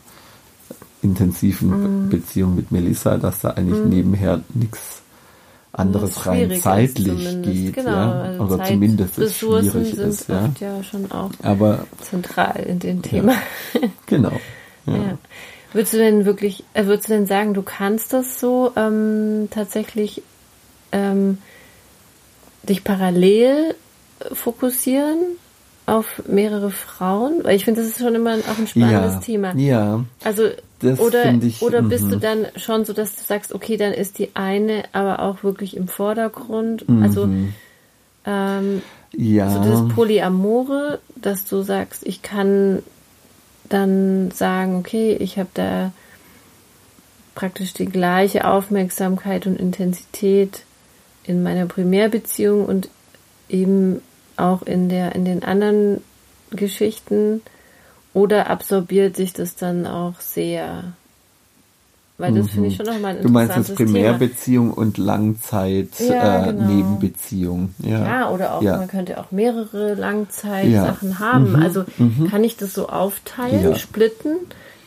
intensiven 1.02 2.08
mm. 2.08 2.10
Beziehung 2.10 2.56
mit 2.56 2.71
Melissa, 2.71 3.17
dass 3.17 3.39
da 3.39 3.52
eigentlich 3.52 3.84
mm. 3.84 3.89
nebenher 3.89 4.41
nichts 4.54 5.02
anderes 5.71 6.26
rein 6.26 6.52
zeitlich 6.62 7.41
geht, 7.41 7.74
genau, 7.74 7.91
ja, 7.91 8.21
also 8.21 8.43
oder 8.45 8.58
Zeit 8.60 8.67
zumindest 8.67 9.17
es 9.19 9.38
schwierig 9.38 9.93
sind 9.93 10.08
ist, 10.08 10.30
ja. 10.30 10.50
ja 10.60 10.84
schon 10.84 11.12
auch 11.12 11.32
aber 11.43 11.86
zentral 12.02 12.63
in 12.65 12.80
dem 12.80 13.02
Thema. 13.02 13.34
Ja, 13.74 13.82
genau. 14.06 14.32
Ja. 14.86 14.93
ja. 14.95 15.17
Würdest 15.74 15.93
du 15.93 15.98
denn 15.98 16.24
wirklich, 16.24 16.63
äh, 16.74 16.86
würdest 16.86 17.10
du 17.10 17.13
denn 17.13 17.26
sagen, 17.26 17.54
du 17.54 17.62
kannst 17.62 18.13
das 18.13 18.39
so 18.39 18.71
ähm, 18.78 19.50
tatsächlich 19.52 20.24
ähm, 20.93 21.39
dich 22.63 22.86
parallel 22.86 23.76
fokussieren 24.33 25.17
auf 25.85 26.23
mehrere 26.27 26.71
Frauen? 26.71 27.43
Weil 27.43 27.55
ich 27.55 27.65
finde, 27.65 27.81
das 27.81 27.91
ist 27.91 27.99
schon 27.99 28.15
immer 28.15 28.35
auch 28.35 28.57
ein 28.57 28.67
spannendes 28.67 29.13
ja, 29.13 29.19
Thema. 29.19 29.55
Ja. 29.55 30.03
Also 30.23 30.49
oder 30.97 31.33
ich, 31.41 31.61
oder 31.61 31.81
bist 31.81 32.03
du 32.03 32.17
mhm. 32.17 32.19
dann 32.19 32.45
schon 32.57 32.85
so, 32.85 32.93
dass 32.93 33.15
du 33.15 33.23
sagst, 33.23 33.53
okay, 33.53 33.77
dann 33.77 33.93
ist 33.93 34.19
die 34.19 34.29
eine 34.35 34.83
aber 34.91 35.21
auch 35.21 35.43
wirklich 35.43 35.77
im 35.77 35.88
Vordergrund. 35.88 36.85
Also 37.01 37.27
mhm. 37.27 37.53
ähm, 38.25 38.81
ja. 39.13 39.49
so 39.49 39.69
das 39.69 39.95
Polyamore, 39.95 40.99
dass 41.15 41.45
du 41.45 41.61
sagst, 41.61 42.05
ich 42.05 42.21
kann 42.21 42.83
dann 43.69 44.31
sagen, 44.31 44.75
okay, 44.75 45.15
ich 45.19 45.39
habe 45.39 45.49
da 45.53 45.91
praktisch 47.33 47.73
die 47.73 47.85
gleiche 47.85 48.47
Aufmerksamkeit 48.47 49.47
und 49.47 49.59
Intensität 49.59 50.63
in 51.23 51.41
meiner 51.43 51.65
Primärbeziehung 51.65 52.65
und 52.65 52.89
eben 53.49 54.01
auch 54.38 54.62
in 54.63 54.89
der 54.89 55.15
in 55.15 55.26
den 55.26 55.43
anderen 55.43 56.02
Geschichten 56.52 57.41
oder 58.13 58.50
absorbiert 58.50 59.15
sich 59.15 59.34
das 59.34 59.56
dann 59.56 59.86
auch 59.86 60.19
sehr 60.19 60.84
Weil 62.17 62.34
das 62.34 62.50
finde 62.50 62.69
ich 62.69 62.78
schon 62.78 62.86
nochmal 62.86 63.17
ein 63.17 63.24
Du 63.24 63.30
meinst 63.30 63.58
jetzt 63.58 63.76
Primärbeziehung 63.76 64.69
Thema. 64.69 64.82
und 64.82 64.98
Langzeit 64.98 65.89
ja, 66.00 66.45
äh, 66.45 66.54
genau. 66.54 66.67
Nebenbeziehung. 66.69 67.76
Ja. 67.80 68.06
ja, 68.06 68.30
oder 68.30 68.56
auch, 68.56 68.62
ja. 68.62 68.78
man 68.78 68.88
könnte 68.88 69.19
auch 69.19 69.32
mehrere 69.32 69.95
Langzeitsachen 69.95 71.10
ja. 71.12 71.19
haben. 71.19 71.52
Mhm. 71.52 71.62
Also 71.62 71.84
mhm. 71.98 72.30
kann 72.30 72.43
ich 72.45 72.56
das 72.56 72.74
so 72.74 72.88
aufteilen, 72.88 73.76
splitten, 73.76 74.38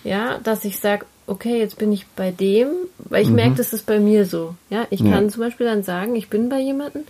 ja, 0.04 0.38
dass 0.42 0.64
ich 0.64 0.78
sage, 0.78 1.04
okay, 1.26 1.58
jetzt 1.58 1.76
bin 1.76 1.92
ich 1.92 2.06
bei 2.16 2.30
dem, 2.30 2.68
weil 2.98 3.22
ich 3.22 3.28
mhm. 3.28 3.36
merke, 3.36 3.56
das 3.56 3.74
ist 3.74 3.84
bei 3.84 4.00
mir 4.00 4.24
so. 4.24 4.54
Ja, 4.70 4.86
ich 4.88 5.04
kann 5.04 5.28
zum 5.28 5.42
Beispiel 5.42 5.66
dann 5.66 5.82
sagen, 5.82 6.16
ich 6.16 6.30
bin 6.30 6.48
bei 6.48 6.60
jemandem 6.60 7.02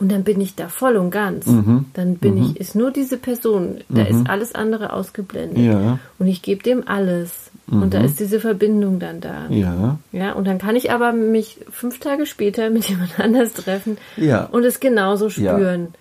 und 0.00 0.10
dann 0.10 0.24
bin 0.24 0.40
ich 0.40 0.54
da 0.54 0.68
voll 0.68 0.96
und 0.96 1.10
ganz. 1.10 1.46
Mhm. 1.46 1.86
Dann 1.94 2.16
bin 2.16 2.34
mhm. 2.34 2.42
ich, 2.42 2.60
ist 2.60 2.74
nur 2.74 2.90
diese 2.90 3.16
Person, 3.16 3.78
da 3.88 4.02
mhm. 4.02 4.08
ist 4.08 4.28
alles 4.28 4.54
andere 4.54 4.92
ausgeblendet. 4.92 5.64
Ja. 5.64 5.98
Und 6.18 6.26
ich 6.26 6.42
gebe 6.42 6.62
dem 6.62 6.86
alles. 6.86 7.50
Und 7.66 7.94
da 7.94 8.00
mhm. 8.00 8.04
ist 8.04 8.20
diese 8.20 8.40
Verbindung 8.40 8.98
dann 8.98 9.20
da. 9.20 9.46
Ja. 9.48 9.98
Ja, 10.12 10.32
und 10.32 10.46
dann 10.46 10.58
kann 10.58 10.76
ich 10.76 10.90
aber 10.90 11.12
mich 11.12 11.60
fünf 11.70 11.98
Tage 11.98 12.26
später 12.26 12.70
mit 12.70 12.88
jemand 12.88 13.18
anders 13.18 13.54
treffen 13.54 13.96
ja. 14.16 14.44
und 14.44 14.64
es 14.64 14.80
genauso 14.80 15.30
spüren. 15.30 15.80
Ja. 15.82 15.98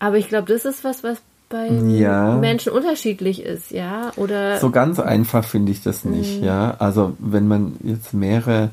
Aber 0.00 0.18
ich 0.18 0.28
glaube, 0.28 0.52
das 0.52 0.64
ist 0.64 0.84
was, 0.84 1.04
was 1.04 1.18
bei 1.48 1.68
ja. 1.68 2.36
Menschen 2.36 2.72
unterschiedlich 2.72 3.42
ist, 3.42 3.70
ja, 3.70 4.12
oder. 4.16 4.58
So 4.58 4.70
ganz 4.70 5.00
einfach 5.00 5.44
finde 5.44 5.72
ich 5.72 5.82
das 5.82 6.04
nicht, 6.04 6.40
mhm. 6.40 6.46
ja. 6.46 6.76
Also, 6.78 7.14
wenn 7.18 7.48
man 7.48 7.76
jetzt 7.82 8.14
mehrere 8.14 8.70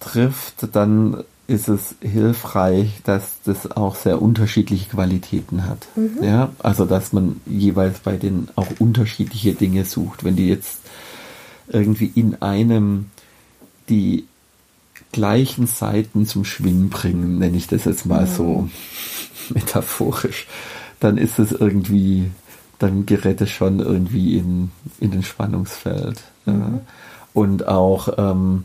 trifft, 0.00 0.74
dann 0.74 1.22
ist 1.46 1.68
es 1.68 1.94
hilfreich, 2.00 3.00
dass 3.04 3.36
das 3.44 3.70
auch 3.70 3.96
sehr 3.96 4.22
unterschiedliche 4.22 4.88
Qualitäten 4.90 5.66
hat. 5.66 5.86
Mhm. 5.94 6.22
Ja, 6.22 6.50
also 6.58 6.86
dass 6.86 7.12
man 7.12 7.40
jeweils 7.44 7.98
bei 7.98 8.16
denen 8.16 8.48
auch 8.56 8.68
unterschiedliche 8.78 9.52
Dinge 9.52 9.84
sucht. 9.84 10.24
Wenn 10.24 10.36
die 10.36 10.48
jetzt 10.48 10.80
irgendwie 11.68 12.10
in 12.14 12.40
einem 12.40 13.10
die 13.88 14.24
gleichen 15.12 15.66
Seiten 15.66 16.26
zum 16.26 16.44
Schwingen 16.44 16.88
bringen, 16.88 17.38
nenne 17.38 17.56
ich 17.56 17.66
das 17.66 17.84
jetzt 17.84 18.06
mal 18.06 18.26
mhm. 18.26 18.34
so 18.34 18.68
metaphorisch, 19.50 20.46
dann 21.00 21.18
ist 21.18 21.38
es 21.38 21.52
irgendwie, 21.52 22.30
dann 22.78 23.04
gerät 23.04 23.40
es 23.42 23.50
schon 23.50 23.80
irgendwie 23.80 24.38
in, 24.38 24.70
in 24.98 25.10
den 25.10 25.22
Spannungsfeld. 25.22 26.22
Mhm. 26.46 26.60
Ja. 26.60 26.80
Und 27.34 27.68
auch 27.68 28.08
ähm, 28.16 28.64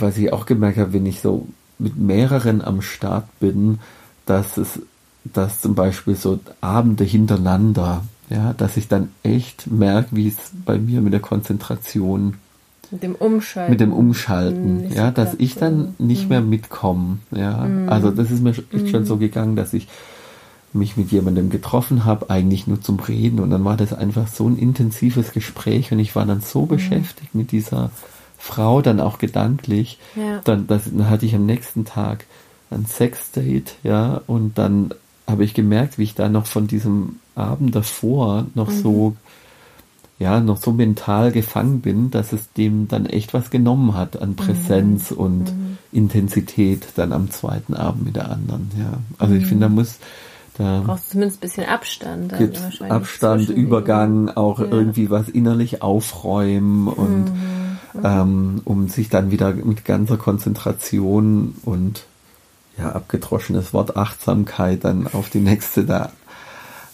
was 0.00 0.18
ich 0.18 0.32
auch 0.32 0.46
gemerkt 0.46 0.78
habe, 0.78 0.92
wenn 0.92 1.06
ich 1.06 1.20
so 1.20 1.46
mit 1.78 1.96
mehreren 1.96 2.62
am 2.62 2.82
Start 2.82 3.26
bin, 3.40 3.78
dass 4.24 4.56
es, 4.56 4.80
dass 5.24 5.60
zum 5.60 5.74
Beispiel 5.74 6.16
so 6.16 6.38
Abende 6.60 7.04
hintereinander, 7.04 8.02
ja, 8.28 8.52
dass 8.54 8.76
ich 8.76 8.88
dann 8.88 9.10
echt 9.22 9.70
merke, 9.70 10.16
wie 10.16 10.28
es 10.28 10.36
bei 10.64 10.78
mir 10.78 11.00
mit 11.00 11.12
der 11.12 11.20
Konzentration 11.20 12.34
mit 12.90 13.02
dem 13.02 13.16
Umschalten. 13.16 13.70
Mit 13.70 13.80
dem 13.80 13.92
Umschalten, 13.92 14.92
ja, 14.92 15.10
dass 15.10 15.34
ich 15.38 15.56
dann 15.56 15.94
nicht 15.98 16.24
mhm. 16.24 16.28
mehr 16.28 16.40
mitkomme. 16.40 17.18
Ja, 17.32 17.64
mhm. 17.64 17.88
also 17.88 18.12
das 18.12 18.30
ist 18.30 18.42
mir 18.42 18.50
echt 18.50 18.90
schon 18.90 19.04
so 19.04 19.16
gegangen, 19.16 19.56
dass 19.56 19.72
ich 19.72 19.88
mich 20.72 20.96
mit 20.96 21.10
jemandem 21.10 21.50
getroffen 21.50 22.04
habe, 22.04 22.30
eigentlich 22.30 22.66
nur 22.66 22.80
zum 22.80 23.00
Reden 23.00 23.40
und 23.40 23.50
dann 23.50 23.64
war 23.64 23.76
das 23.76 23.92
einfach 23.92 24.28
so 24.28 24.48
ein 24.48 24.58
intensives 24.58 25.32
Gespräch 25.32 25.90
und 25.90 25.98
ich 25.98 26.14
war 26.14 26.26
dann 26.26 26.42
so 26.42 26.66
beschäftigt 26.66 27.34
mit 27.34 27.50
dieser 27.50 27.90
Frau 28.38 28.82
dann 28.82 29.00
auch 29.00 29.18
gedanklich. 29.18 29.98
Ja. 30.14 30.40
Dann, 30.44 30.66
das, 30.66 30.84
dann 30.84 31.08
hatte 31.08 31.26
ich 31.26 31.34
am 31.34 31.46
nächsten 31.46 31.84
Tag 31.84 32.26
ein 32.70 32.86
Sexdate, 32.86 33.76
ja, 33.82 34.20
und 34.26 34.58
dann 34.58 34.92
habe 35.26 35.44
ich 35.44 35.54
gemerkt, 35.54 35.98
wie 35.98 36.04
ich 36.04 36.14
da 36.14 36.28
noch 36.28 36.46
von 36.46 36.66
diesem 36.66 37.16
Abend 37.34 37.74
davor 37.74 38.46
noch 38.54 38.70
mhm. 38.70 38.82
so, 38.82 39.16
ja, 40.18 40.40
noch 40.40 40.56
so 40.56 40.72
mental 40.72 41.32
gefangen 41.32 41.80
bin, 41.80 42.10
dass 42.10 42.32
es 42.32 42.52
dem 42.52 42.88
dann 42.88 43.06
echt 43.06 43.34
was 43.34 43.50
genommen 43.50 43.94
hat 43.94 44.20
an 44.20 44.36
Präsenz 44.36 45.10
mhm. 45.10 45.16
und 45.16 45.38
mhm. 45.44 45.78
Intensität 45.92 46.86
dann 46.96 47.12
am 47.12 47.30
zweiten 47.30 47.74
Abend 47.74 48.04
mit 48.06 48.16
der 48.16 48.30
anderen, 48.30 48.70
ja. 48.78 48.98
Also 49.18 49.34
ich 49.34 49.46
finde, 49.46 49.66
da 49.66 49.68
mhm. 49.68 49.74
muss, 49.76 49.98
da 50.58 50.82
brauchst 50.86 51.10
zumindest 51.10 51.38
ein 51.38 51.40
bisschen 51.40 51.66
Abstand. 51.66 52.32
Abstand, 52.88 53.48
Übergang, 53.50 54.30
auch 54.30 54.60
ja. 54.60 54.66
irgendwie 54.70 55.10
was 55.10 55.28
innerlich 55.28 55.82
aufräumen 55.82 56.88
und 56.88 57.32
mhm 57.98 58.04
ähm, 58.04 58.60
um 58.64 58.88
sich 58.88 59.08
dann 59.08 59.30
wieder 59.30 59.52
mit 59.52 59.84
ganzer 59.84 60.16
Konzentration 60.16 61.54
und 61.64 62.04
ja, 62.78 62.92
abgedroschenes 62.92 63.72
Wort 63.72 63.96
Achtsamkeit 63.96 64.84
dann 64.84 65.06
auf 65.06 65.30
die 65.30 65.40
nächste 65.40 65.84
da, 65.84 66.12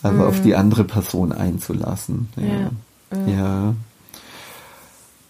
also 0.03 0.19
mhm. 0.19 0.25
auf 0.25 0.43
die 0.43 0.55
andere 0.55 0.85
Person 0.85 1.33
einzulassen. 1.33 2.29
Ja. 2.37 2.71
Ja. 3.27 3.33
ja. 3.33 3.75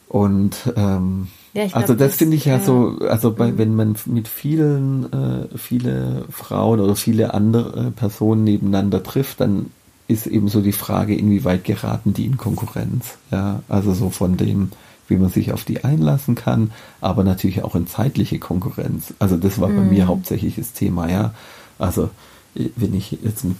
Und 0.08 0.56
ähm, 0.76 1.28
ja, 1.54 1.66
glaub, 1.66 1.76
also 1.76 1.94
das, 1.94 2.10
das 2.10 2.18
finde 2.18 2.36
ich 2.36 2.44
ja, 2.44 2.58
ja, 2.58 2.62
so, 2.62 2.98
also 3.08 3.32
bei, 3.32 3.52
mhm. 3.52 3.58
wenn 3.58 3.74
man 3.74 3.96
mit 4.06 4.28
vielen, 4.28 5.10
äh, 5.12 5.56
viele 5.56 6.26
Frauen 6.30 6.80
oder 6.80 6.96
viele 6.96 7.32
andere 7.32 7.90
Personen 7.92 8.44
nebeneinander 8.44 9.02
trifft, 9.02 9.40
dann 9.40 9.70
ist 10.08 10.26
eben 10.26 10.48
so 10.48 10.60
die 10.60 10.72
Frage, 10.72 11.14
inwieweit 11.14 11.64
geraten 11.64 12.12
die 12.12 12.26
in 12.26 12.36
Konkurrenz. 12.36 13.16
Ja, 13.30 13.62
also 13.68 13.94
so 13.94 14.10
von 14.10 14.36
dem, 14.36 14.70
wie 15.08 15.16
man 15.16 15.30
sich 15.30 15.52
auf 15.52 15.64
die 15.64 15.84
einlassen 15.84 16.34
kann, 16.34 16.72
aber 17.00 17.24
natürlich 17.24 17.62
auch 17.62 17.74
in 17.74 17.86
zeitliche 17.86 18.38
Konkurrenz. 18.38 19.14
Also 19.18 19.36
das 19.36 19.60
war 19.60 19.68
mhm. 19.68 19.76
bei 19.76 19.82
mir 19.82 20.04
mhm. 20.04 20.08
hauptsächlich 20.08 20.56
das 20.56 20.72
Thema, 20.72 21.10
ja. 21.10 21.34
Also 21.78 22.10
wenn 22.54 22.94
ich 22.94 23.18
jetzt 23.22 23.44
mit, 23.44 23.56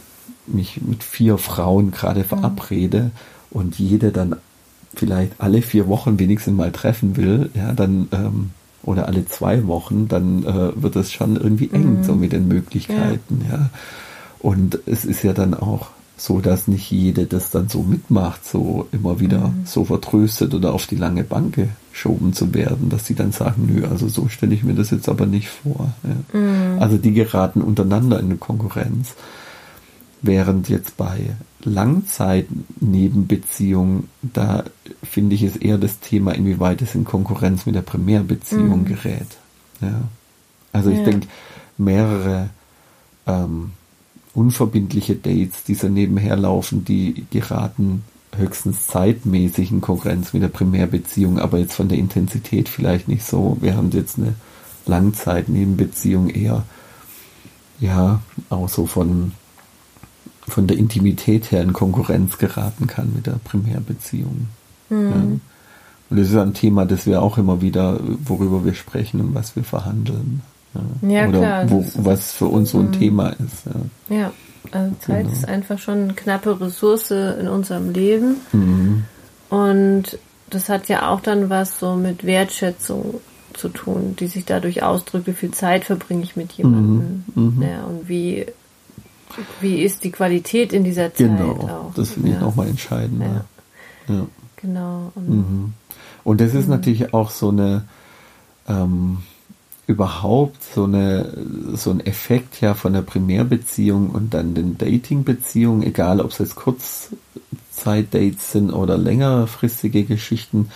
mich 0.47 0.81
mit 0.83 1.03
vier 1.03 1.39
Frauen 1.39 1.91
gerade 1.91 2.21
mhm. 2.21 2.25
verabrede 2.25 3.03
mhm. 3.03 3.11
und 3.51 3.79
jede 3.79 4.13
dann 4.13 4.37
vielleicht 4.95 5.33
alle 5.39 5.63
vier 5.63 5.89
Wochen 5.89 6.19
wenigstens 6.19 6.57
mal 6.57 6.73
treffen 6.73 7.17
will, 7.17 7.51
ja, 7.55 7.73
dann 7.73 8.09
ähm, 8.13 8.51
oder 8.83 9.07
alle 9.07 9.27
zwei 9.27 9.67
Wochen, 9.67 10.09
dann 10.09 10.45
äh, 10.45 10.83
wird 10.83 10.97
es 10.97 11.13
schon 11.13 11.37
irgendwie 11.37 11.71
eng 11.71 11.99
mhm. 11.99 12.05
so 12.05 12.15
mit 12.15 12.33
den 12.33 12.49
Möglichkeiten, 12.49 13.45
ja. 13.49 13.57
ja. 13.57 13.71
Und 14.41 14.81
es 14.87 15.05
ist 15.05 15.23
ja 15.23 15.33
dann 15.33 15.55
auch 15.55 15.91
so 16.23 16.41
dass 16.41 16.69
nicht 16.69 16.91
jede 16.93 17.27
das 17.27 17.51
dann 17.51 17.69
so 17.69 17.83
mitmacht, 17.83 18.45
so 18.45 18.87
immer 18.93 19.19
wieder 19.19 19.49
mhm. 19.49 19.67
so 19.67 19.85
vertröstet 19.85 20.55
oder 20.55 20.73
auf 20.73 20.87
die 20.87 20.95
lange 20.95 21.25
Bank 21.25 21.69
geschoben 21.91 22.33
zu 22.33 22.55
werden, 22.55 22.91
dass 22.91 23.07
sie 23.07 23.17
dann 23.17 23.33
sagen, 23.33 23.69
nö, 23.75 23.89
also 23.89 24.07
so 24.07 24.29
stelle 24.29 24.55
ich 24.55 24.63
mir 24.63 24.75
das 24.75 24.93
jetzt 24.93 25.09
aber 25.09 25.27
nicht 25.27 25.49
vor. 25.49 25.93
Ja. 26.05 26.15
Mhm. 26.39 26.79
Also 26.79 26.97
die 26.97 27.13
geraten 27.13 27.61
untereinander 27.61 28.21
in 28.21 28.27
eine 28.27 28.37
Konkurrenz, 28.37 29.15
während 30.21 30.69
jetzt 30.69 30.97
bei 30.97 31.35
Langzeitnebenbeziehungen, 31.65 34.09
da 34.23 34.63
finde 35.03 35.35
ich 35.35 35.43
es 35.43 35.57
eher 35.57 35.79
das 35.79 35.99
Thema, 35.99 36.37
inwieweit 36.37 36.83
es 36.83 36.95
in 36.95 37.03
Konkurrenz 37.03 37.67
mit 37.67 37.75
der 37.75 37.83
Primärbeziehung 37.83 38.83
mhm. 38.83 38.85
gerät. 38.85 39.27
Ja. 39.81 40.03
Also 40.73 40.91
ich 40.91 41.03
denke, 41.03 41.27
mehrere 41.79 42.51
ähm, 43.27 43.73
unverbindliche 44.35 45.15
Dates, 45.15 45.65
die 45.65 45.75
so 45.75 45.89
nebenher 45.89 46.37
laufen, 46.37 46.85
die 46.85 47.27
geraten 47.31 48.05
höchstens 48.37 48.87
zeitmäßig 48.87 49.71
in 49.71 49.81
Konkurrenz 49.81 50.33
mit 50.33 50.43
der 50.43 50.49
Primärbeziehung, 50.49 51.39
aber 51.39 51.59
jetzt 51.59 51.75
von 51.75 51.89
der 51.89 51.99
Intensität 51.99 52.69
vielleicht 52.69 53.09
nicht 53.09 53.25
so, 53.25 53.59
während 53.61 53.95
jetzt 53.95 54.19
eine 54.19 54.35
Langzeitnebenbeziehung 54.87 56.31
eher, 56.31 56.65
ja, 57.79 58.23
auch 58.49 58.69
so 58.69 58.87
von, 58.87 59.33
von 60.49 60.67
der 60.67 60.79
Intimität 60.79 61.51
her 61.51 61.63
in 61.63 61.73
Konkurrenz 61.73 62.39
geraten 62.39 62.87
kann 62.87 63.13
mit 63.15 63.27
der 63.27 63.39
Primärbeziehung. 63.45 64.49
Mhm. 64.89 65.11
Ja. 65.11 65.15
Und 66.11 66.19
das 66.19 66.29
ist 66.29 66.37
ein 66.37 66.55
Thema, 66.55 66.85
das 66.85 67.07
wir 67.07 67.23
auch 67.23 67.39
immer 67.39 67.61
wieder, 67.61 67.99
worüber 68.25 68.65
wir 68.65 68.75
sprechen 68.75 69.21
und 69.21 69.35
was 69.35 69.57
wir 69.57 69.65
verhandeln. 69.65 70.43
Ja, 70.75 71.09
ja 71.09 71.29
Oder 71.29 71.39
klar. 71.39 71.71
Wo, 71.71 71.85
was 71.97 72.33
für 72.33 72.47
uns 72.47 72.71
so 72.71 72.79
ein 72.79 72.87
mhm. 72.87 72.93
Thema 72.93 73.29
ist. 73.31 73.67
Ja, 74.09 74.17
ja 74.17 74.33
also 74.71 74.95
Zeit 75.01 75.23
genau. 75.25 75.33
ist 75.33 75.49
einfach 75.49 75.79
schon 75.79 75.99
eine 76.05 76.15
knappe 76.15 76.61
Ressource 76.61 77.11
in 77.11 77.49
unserem 77.49 77.93
Leben. 77.93 78.37
Mhm. 78.53 79.05
Und 79.51 80.19
das 80.51 80.69
hat 80.69 80.89
ja 80.89 81.09
auch 81.11 81.21
dann 81.21 81.51
was 81.51 81.79
so 81.79 81.95
mit 81.95 82.25
Wertschätzung 82.25 83.21
zu 83.55 83.69
tun, 83.69 84.17
die 84.19 84.29
sich 84.29 84.45
dadurch 84.45 84.83
ausdrückt, 84.83 85.27
wie 85.27 85.33
viel 85.33 85.51
Zeit 85.51 85.85
verbringe 85.85 86.23
ich 86.23 86.37
mit 86.37 86.53
jemandem. 86.53 87.25
Mhm. 87.35 87.57
mhm. 87.57 87.63
Ja, 87.63 87.85
und 87.85 88.09
wie, 88.09 88.47
wie 89.61 89.83
ist 89.83 90.05
die 90.05 90.11
Qualität 90.11 90.73
in 90.73 90.85
dieser 90.85 91.15
Zeit 91.15 91.39
genau, 91.39 91.53
auch. 91.53 91.95
Das 91.95 92.13
finde 92.13 92.31
ich 92.31 92.41
nochmal 92.41 92.69
entscheidend. 92.69 93.23
Ja. 93.23 94.15
ja. 94.15 94.27
Genau. 94.57 95.13
Und, 95.15 95.29
mhm. 95.29 95.73
und 96.25 96.41
das 96.41 96.55
ist 96.55 96.67
mhm. 96.67 96.75
natürlich 96.75 97.13
auch 97.13 97.31
so 97.31 97.51
eine 97.51 97.85
ähm, 98.69 99.19
überhaupt 99.87 100.63
so 100.63 100.85
eine 100.85 101.33
so 101.75 101.91
ein 101.91 102.01
Effekt 102.01 102.61
ja 102.61 102.75
von 102.75 102.93
der 102.93 103.03
Primärbeziehung 103.03 104.11
und 104.11 104.33
dann 104.33 104.55
den 104.55 104.79
Datingbeziehungen, 104.79 105.83
egal 105.83 106.21
ob 106.21 106.31
es 106.31 106.39
jetzt 106.39 106.55
Kurzzeitdates 106.55 108.53
sind 108.53 108.71
oder 108.71 108.97
längerfristige 108.97 110.05
Geschichten, 110.05 110.71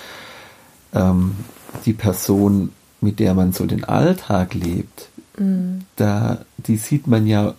ähm, 0.93 1.37
die 1.85 1.93
Person, 1.93 2.73
mit 3.01 3.21
der 3.21 3.35
man 3.35 3.53
so 3.53 3.67
den 3.67 3.85
Alltag 3.85 4.55
lebt, 4.55 5.09
mhm. 5.39 5.83
da 5.97 6.45
die 6.59 6.77
sieht 6.77 7.07
man 7.07 7.27
ja 7.27 7.55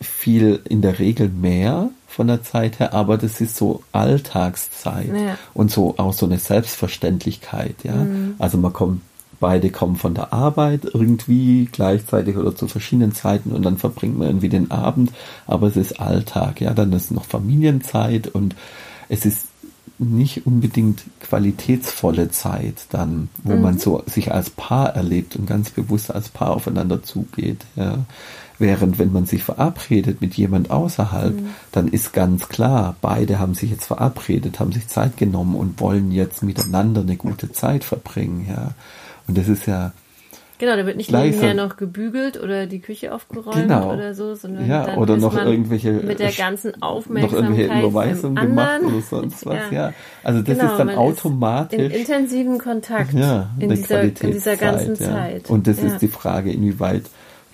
viel 0.00 0.60
in 0.68 0.82
der 0.82 0.98
Regel 0.98 1.28
mehr 1.28 1.90
von 2.08 2.26
der 2.28 2.42
Zeit 2.42 2.78
her, 2.78 2.92
aber 2.94 3.18
das 3.18 3.40
ist 3.40 3.56
so 3.56 3.82
Alltagszeit 3.92 5.08
Ja. 5.08 5.38
und 5.52 5.70
so 5.70 5.94
auch 5.98 6.12
so 6.12 6.26
eine 6.26 6.38
Selbstverständlichkeit, 6.38 7.76
ja. 7.84 7.94
Mhm. 7.94 8.34
Also 8.38 8.58
man 8.58 8.72
kommt, 8.72 9.00
beide 9.44 9.68
kommen 9.68 9.96
von 9.96 10.14
der 10.14 10.32
Arbeit 10.32 10.86
irgendwie 10.86 11.68
gleichzeitig 11.70 12.38
oder 12.38 12.56
zu 12.56 12.66
verschiedenen 12.66 13.12
Zeiten 13.12 13.52
und 13.52 13.62
dann 13.62 13.76
verbringt 13.76 14.16
man 14.16 14.28
irgendwie 14.28 14.48
den 14.48 14.70
Abend, 14.70 15.12
aber 15.46 15.66
es 15.66 15.76
ist 15.76 16.00
Alltag, 16.00 16.62
ja. 16.62 16.72
Dann 16.72 16.94
ist 16.94 17.10
noch 17.10 17.26
Familienzeit 17.26 18.26
und 18.26 18.56
es 19.10 19.26
ist 19.26 19.48
nicht 19.98 20.46
unbedingt 20.46 21.02
qualitätsvolle 21.20 22.30
Zeit 22.30 22.86
dann, 22.88 23.28
wo 23.42 23.56
man 23.56 23.78
so 23.78 24.02
sich 24.06 24.32
als 24.32 24.48
Paar 24.48 24.96
erlebt 24.96 25.36
und 25.36 25.46
ganz 25.46 25.68
bewusst 25.68 26.10
als 26.10 26.30
Paar 26.30 26.52
aufeinander 26.52 27.02
zugeht, 27.02 27.66
ja. 27.76 27.98
Während 28.58 28.98
wenn 28.98 29.12
man 29.12 29.26
sich 29.26 29.42
verabredet 29.42 30.22
mit 30.22 30.34
jemand 30.34 30.70
außerhalb, 30.70 31.34
dann 31.72 31.88
ist 31.88 32.14
ganz 32.14 32.48
klar, 32.48 32.96
beide 33.02 33.40
haben 33.40 33.52
sich 33.52 33.70
jetzt 33.70 33.86
verabredet, 33.86 34.58
haben 34.58 34.72
sich 34.72 34.88
Zeit 34.88 35.18
genommen 35.18 35.54
und 35.56 35.80
wollen 35.80 36.12
jetzt 36.12 36.42
miteinander 36.42 37.02
eine 37.02 37.16
gute 37.16 37.52
Zeit 37.52 37.84
verbringen, 37.84 38.46
ja. 38.48 38.70
Und 39.26 39.38
das 39.38 39.48
ist 39.48 39.66
ja, 39.66 39.92
Genau, 40.58 40.76
da 40.76 40.86
wird 40.86 40.96
nicht 40.96 41.10
nebenher 41.10 41.52
noch 41.54 41.76
gebügelt 41.76 42.40
oder 42.40 42.66
die 42.66 42.78
Küche 42.80 43.12
aufgeräumt 43.12 43.56
Genau. 43.56 43.92
oder 43.92 44.14
so, 44.14 44.36
sondern 44.36 44.68
Ja, 44.68 44.86
dann 44.86 44.98
oder 44.98 45.16
ist 45.16 45.22
noch 45.22 45.32
man 45.32 45.48
irgendwelche, 45.48 45.92
mit 45.92 46.20
der 46.20 46.28
äh, 46.28 46.32
ganzen 46.32 46.70
noch 46.70 46.82
Aufmerksamkeit 46.82 47.42
irgendwelche 47.58 47.80
Überweisungen 47.80 48.36
gemacht 48.36 48.80
oder 48.82 49.00
sonst 49.00 49.44
was, 49.46 49.56
Ja. 49.70 49.88
ja. 49.88 49.92
Also 50.22 50.42
das 50.42 50.56
Genau, 50.56 50.70
ist 50.72 50.78
dann 50.78 50.90
automatisch. 50.90 51.78
in 51.80 51.90
intensiven 51.90 52.58
Kontakt 52.58 53.12
ja, 53.14 53.50
in, 53.58 53.70
dieser, 53.70 54.02
in 54.02 54.14
dieser 54.14 54.56
ganzen 54.56 54.94
Qualitätszeit, 54.94 55.32
ja. 55.32 55.38
Zeit. 55.40 55.50
Und 55.50 55.66
das 55.66 55.78
ist 55.82 55.98
die 56.00 56.08
Frage, 56.08 56.52
inwieweit 56.52 57.02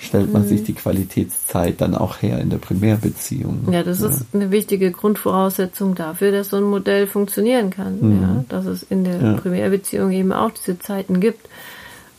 stellt 0.01 0.33
man 0.33 0.49
sich 0.49 0.65
die 0.65 0.73
Qualitätszeit 0.73 1.81
dann 1.81 1.95
auch 1.95 2.23
her 2.23 2.39
in 2.41 2.49
der 2.49 2.57
Primärbeziehung. 2.57 3.69
Ja, 3.71 3.83
das 3.83 4.01
ist 4.01 4.25
eine 4.33 4.51
wichtige 4.51 4.91
Grundvoraussetzung 4.91 5.95
dafür, 5.95 6.33
dass 6.33 6.49
so 6.49 6.57
ein 6.57 6.63
Modell 6.65 7.07
funktionieren 7.07 7.69
kann. 7.71 8.21
Ja, 8.23 8.45
dass 8.49 8.65
es 8.65 8.83
in 8.83 9.05
der 9.05 9.19
Mhm. 9.19 9.25
Ja. 9.27 9.33
Primärbeziehung 9.35 10.11
eben 10.11 10.33
auch 10.33 10.51
diese 10.53 10.79
Zeiten 10.79 11.21
gibt. 11.21 11.47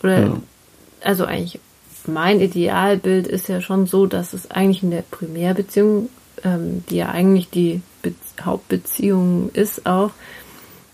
Oder, 0.04 0.20
Ja. 0.22 0.38
also 1.04 1.26
eigentlich, 1.26 1.60
mein 2.06 2.40
Idealbild 2.40 3.26
ist 3.28 3.50
ja 3.50 3.62
schon 3.62 3.88
so, 3.88 4.06
dass 4.06 4.34
es 4.34 4.52
eigentlich 4.52 4.84
in 4.84 4.92
der 4.92 5.04
Primärbeziehung, 5.10 6.10
ähm, 6.44 6.84
die 6.90 6.98
ja 6.98 7.10
eigentlich 7.10 7.50
die 7.50 7.82
Be 8.04 8.14
Hauptbeziehung 8.42 9.50
ist, 9.54 9.86
auch 9.86 10.12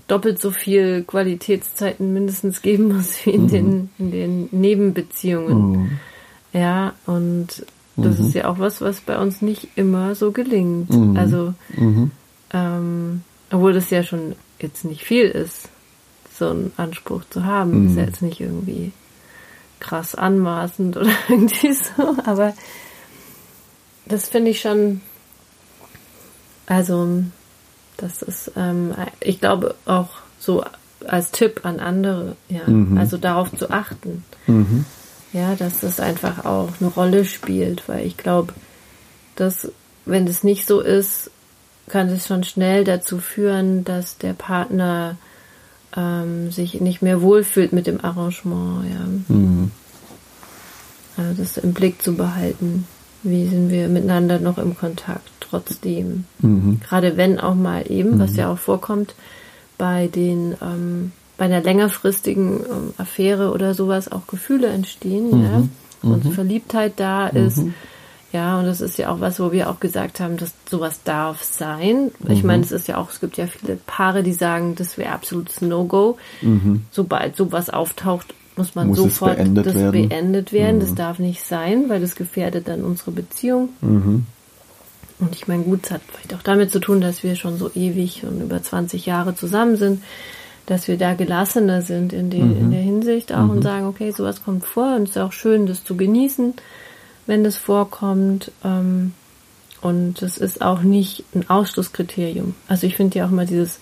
doppelt 0.08 0.40
so 0.42 0.52
viel 0.52 1.04
Qualitätszeiten 1.04 2.14
mindestens 2.14 2.62
geben 2.62 2.96
muss 2.96 3.26
wie 3.26 3.32
in, 3.32 3.44
Mhm. 3.44 3.48
den, 3.50 3.90
in 4.00 4.12
den 4.12 4.50
Nebenbeziehungen. 4.52 6.00
Ja, 6.54 6.94
und 7.06 7.66
das 7.96 8.20
ist 8.20 8.34
ja 8.36 8.46
auch 8.46 8.60
was, 8.60 8.82
was 8.82 9.02
bei 9.02 9.18
uns 9.18 9.42
nicht 9.42 9.70
immer 9.76 10.14
so 10.16 10.32
gelingt. 10.32 10.92
Also, 11.18 11.54
Mhm. 11.76 12.12
ähm, 12.54 13.22
obwohl 13.52 13.74
das 13.74 13.90
ja 13.90 14.04
schon 14.04 14.36
jetzt 14.60 14.86
nicht 14.86 15.04
viel 15.04 15.26
ist, 15.26 15.70
so 16.38 16.50
einen 16.50 16.72
Anspruch 16.78 17.24
zu 17.30 17.44
haben. 17.46 17.88
Ist 17.90 17.96
ja 17.98 18.04
jetzt 18.06 18.22
nicht 18.22 18.40
irgendwie 18.40 18.92
krass 19.80 20.14
anmaßend 20.16 20.98
oder 20.98 21.12
irgendwie 21.28 21.74
so, 21.74 22.16
aber 22.26 22.54
das 24.06 24.30
finde 24.30 24.52
ich 24.52 24.62
schon, 24.62 25.02
also, 26.68 27.24
das 27.98 28.22
ist, 28.22 28.52
ähm, 28.56 28.94
ich 29.20 29.40
glaube 29.40 29.76
auch 29.86 30.10
so 30.40 30.64
als 31.08 31.32
Tipp 31.32 31.62
an 31.64 31.80
andere, 31.80 32.36
ja, 32.50 32.62
also 32.98 33.18
darauf 33.18 33.56
zu 33.56 33.70
achten. 33.72 34.24
Mhm. 35.34 35.40
Ja, 35.40 35.56
dass 35.56 35.82
das 35.82 36.00
einfach 36.00 36.46
auch 36.46 36.70
eine 36.80 36.90
Rolle 36.90 37.26
spielt, 37.26 37.88
weil 37.88 38.06
ich 38.06 38.18
glaube, 38.18 38.54
dass 39.36 39.72
wenn 40.06 40.26
das 40.26 40.44
nicht 40.44 40.66
so 40.66 40.80
ist, 40.80 41.30
kann 41.90 42.10
es 42.10 42.28
schon 42.28 42.44
schnell 42.44 42.84
dazu 42.84 43.20
führen, 43.20 43.84
dass 43.84 44.18
der 44.18 44.34
Partner 44.34 45.18
ähm, 45.96 46.52
sich 46.52 46.80
nicht 46.82 47.02
mehr 47.02 47.22
wohlfühlt 47.22 47.74
mit 47.74 47.88
dem 47.88 48.04
Arrangement. 48.04 48.86
Ja. 48.90 49.36
Mhm. 49.36 49.72
Also 51.16 51.42
das 51.42 51.58
im 51.58 51.74
Blick 51.74 52.02
zu 52.02 52.16
behalten. 52.16 52.88
Wie 53.24 53.48
sind 53.48 53.70
wir 53.70 53.88
miteinander 53.88 54.40
noch 54.40 54.58
im 54.58 54.78
Kontakt 54.78 55.30
trotzdem? 55.40 56.26
Mhm. 56.40 56.80
Gerade 56.82 57.18
wenn 57.18 57.40
auch 57.40 57.56
mal 57.56 57.90
eben, 57.90 58.20
was 58.20 58.36
ja 58.36 58.52
auch 58.52 58.60
vorkommt, 58.60 59.16
bei 59.78 60.08
den 60.08 60.56
ähm, 60.62 61.12
bei 61.38 61.46
einer 61.46 61.62
längerfristigen 61.62 62.60
ähm, 62.60 62.94
Affäre 62.98 63.52
oder 63.52 63.74
sowas 63.74 64.12
auch 64.12 64.28
Gefühle 64.28 64.68
entstehen, 64.68 65.44
ja, 65.44 66.10
und 66.10 66.34
Verliebtheit 66.34 66.94
da 66.98 67.28
ist. 67.28 67.62
Ja, 68.34 68.60
und 68.60 68.66
das 68.66 68.82
ist 68.82 68.98
ja 68.98 69.10
auch 69.10 69.22
was, 69.22 69.40
wo 69.40 69.52
wir 69.52 69.70
auch 69.70 69.80
gesagt 69.80 70.20
haben, 70.20 70.38
dass 70.38 70.54
sowas 70.70 71.00
darf 71.04 71.44
sein. 71.44 72.12
Ich 72.28 72.44
meine, 72.44 72.62
es 72.62 72.72
ist 72.72 72.88
ja 72.88 72.98
auch, 72.98 73.10
es 73.10 73.22
gibt 73.22 73.38
ja 73.38 73.48
viele 73.48 73.78
Paare, 73.78 74.22
die 74.22 74.34
sagen, 74.34 74.76
das 74.76 74.98
wäre 74.98 75.14
absolutes 75.14 75.62
No-Go. 75.62 76.18
Sobald 76.92 77.38
sowas 77.38 77.70
auftaucht, 77.70 78.34
muss 78.58 78.76
man 78.76 78.88
Muss 78.88 78.98
sofort 78.98 79.38
beendet 79.38 79.66
das 79.68 79.76
werden. 79.76 80.10
beendet 80.10 80.52
werden. 80.52 80.80
Das 80.80 80.96
darf 80.96 81.20
nicht 81.20 81.44
sein, 81.44 81.90
weil 81.90 82.02
das 82.02 82.16
gefährdet 82.16 82.68
dann 82.68 82.84
unsere 82.84 83.12
Beziehung. 83.12 83.70
Mhm. 83.82 84.26
Und 85.20 85.36
ich 85.36 85.48
meine, 85.48 85.64
gut, 85.64 85.86
es 85.86 85.92
hat 85.92 86.02
vielleicht 86.12 86.34
auch 86.36 86.44
damit 86.44 86.72
zu 86.72 86.80
tun, 86.80 87.02
dass 87.02 87.24
wir 87.24 87.36
schon 87.36 87.58
so 87.58 87.72
ewig 87.74 88.24
und 88.24 88.42
über 88.42 88.62
20 88.62 89.06
Jahre 89.06 89.36
zusammen 89.36 89.76
sind, 89.76 90.04
dass 90.68 90.88
wir 90.88 90.98
da 90.98 91.16
gelassener 91.16 91.82
sind 91.82 92.14
in, 92.14 92.30
die, 92.30 92.38
in 92.40 92.70
der 92.72 92.82
Hinsicht 92.82 93.34
auch 93.34 93.50
und 93.50 93.62
sagen, 93.64 93.88
okay, 93.88 94.12
sowas 94.12 94.44
kommt 94.44 94.66
vor 94.66 94.96
und 94.96 95.04
es 95.04 95.12
ist 95.12 95.18
auch 95.18 95.32
schön, 95.32 95.66
das 95.66 95.84
zu 95.84 95.98
genießen, 95.98 96.54
wenn 97.26 97.44
das 97.44 97.56
vorkommt. 97.58 98.52
Ähm, 98.64 99.14
und 99.82 100.22
es 100.22 100.38
ist 100.38 100.62
auch 100.62 100.82
nicht 100.82 101.24
ein 101.34 101.50
Ausschlusskriterium. 101.50 102.54
Also 102.68 102.86
ich 102.88 102.96
finde 102.96 103.18
ja 103.20 103.26
auch 103.26 103.32
mal 103.32 103.46
dieses 103.46 103.80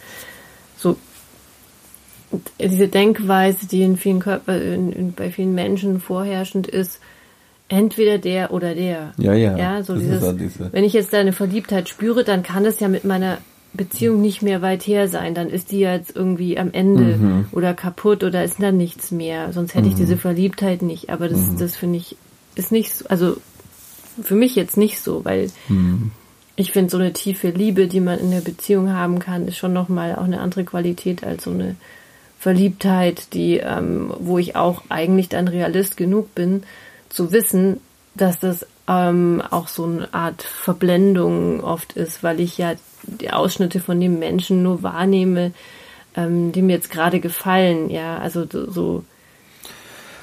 so 0.78 0.96
diese 2.60 2.88
Denkweise, 2.88 3.66
die 3.68 3.82
in 3.82 3.98
vielen 3.98 4.20
Körper, 4.20 4.62
in, 4.62 4.92
in, 4.92 5.14
bei 5.14 5.32
vielen 5.32 5.54
Menschen 5.56 6.00
vorherrschend 6.02 6.68
ist, 6.68 7.00
entweder 7.70 8.18
der 8.18 8.52
oder 8.52 8.76
der. 8.76 9.14
Ja, 9.18 9.34
ja. 9.34 9.58
Ja, 9.58 9.84
so 9.84 9.94
Das 9.94 10.04
dieses, 10.04 10.22
ja 10.24 10.34
diese- 10.34 10.74
wenn 10.74 10.84
ich 10.84 10.94
jetzt 10.94 11.14
eine 11.14 11.34
Verliebtheit 11.34 11.88
spüre, 11.90 12.24
dann 12.24 12.44
kann 12.44 12.66
es 12.66 12.80
ja 12.80 12.88
mit 12.88 13.06
meiner 13.06 13.38
Beziehung 13.76 14.22
nicht 14.22 14.42
mehr 14.42 14.62
weit 14.62 14.86
her 14.88 15.08
sein. 15.08 15.36
Dann 15.36 15.50
ist 15.50 15.72
die 15.72 15.80
ja 15.80 15.94
jetzt 15.94 16.16
irgendwie 16.16 16.58
am 16.58 16.72
Ende 16.74 17.18
Mhm. 17.18 17.46
oder 17.52 17.74
kaputt 17.74 18.24
oder 18.24 18.44
ist 18.44 18.62
da 18.62 18.72
nichts 18.72 19.12
mehr. 19.12 19.54
Sonst 19.54 19.76
hätte 19.76 19.88
ich 19.90 19.96
diese 19.96 20.18
Verliebtheit 20.18 20.82
nicht. 20.82 21.10
Aber 21.10 21.28
das, 21.30 21.40
Mhm. 21.40 21.58
das 21.58 21.76
finde 21.76 21.98
ich, 21.98 22.16
ist 22.56 22.72
nicht, 22.72 22.96
so- 22.96 23.06
also 23.08 23.38
für 24.22 24.36
mich 24.36 24.56
jetzt 24.56 24.78
nicht 24.78 25.00
so, 25.02 25.26
weil 25.26 25.50
Mhm. 25.70 26.12
ich 26.56 26.72
finde, 26.72 26.90
so 26.90 26.98
eine 26.98 27.12
tiefe 27.14 27.50
Liebe, 27.50 27.88
die 27.88 28.00
man 28.00 28.18
in 28.20 28.32
der 28.32 28.42
Beziehung 28.42 28.94
haben 28.94 29.20
kann, 29.20 29.48
ist 29.48 29.58
schon 29.58 29.74
nochmal 29.74 30.16
auch 30.16 30.24
eine 30.24 30.40
andere 30.40 30.64
Qualität 30.64 31.24
als 31.24 31.44
so 31.44 31.52
eine 31.52 31.76
Verliebtheit, 32.40 33.34
die, 33.34 33.58
ähm, 33.58 34.14
wo 34.20 34.38
ich 34.38 34.56
auch 34.56 34.84
eigentlich 34.90 35.30
dann 35.30 35.48
Realist 35.48 35.98
genug 35.98 36.34
bin, 36.36 36.64
zu 37.10 37.32
wissen, 37.32 37.78
dass 38.14 38.40
das 38.40 38.66
ähm, 38.88 39.42
auch 39.50 39.68
so 39.68 39.86
eine 39.86 40.14
Art 40.14 40.44
Verblendung 40.44 41.62
oft 41.64 41.94
ist, 41.94 42.22
weil 42.24 42.40
ich 42.40 42.58
ja 42.60 42.74
die 43.08 43.32
Ausschnitte 43.32 43.80
von 43.80 44.00
dem 44.00 44.20
Menschen 44.20 44.64
nur 44.64 44.84
wahrnehme, 44.84 45.52
ähm, 46.16 46.52
die 46.52 46.62
mir 46.62 46.74
jetzt 46.74 46.90
gerade 46.92 47.20
gefallen, 47.20 47.90
ja, 47.90 48.18
also 48.18 48.46
so, 48.50 48.70
so 48.72 49.04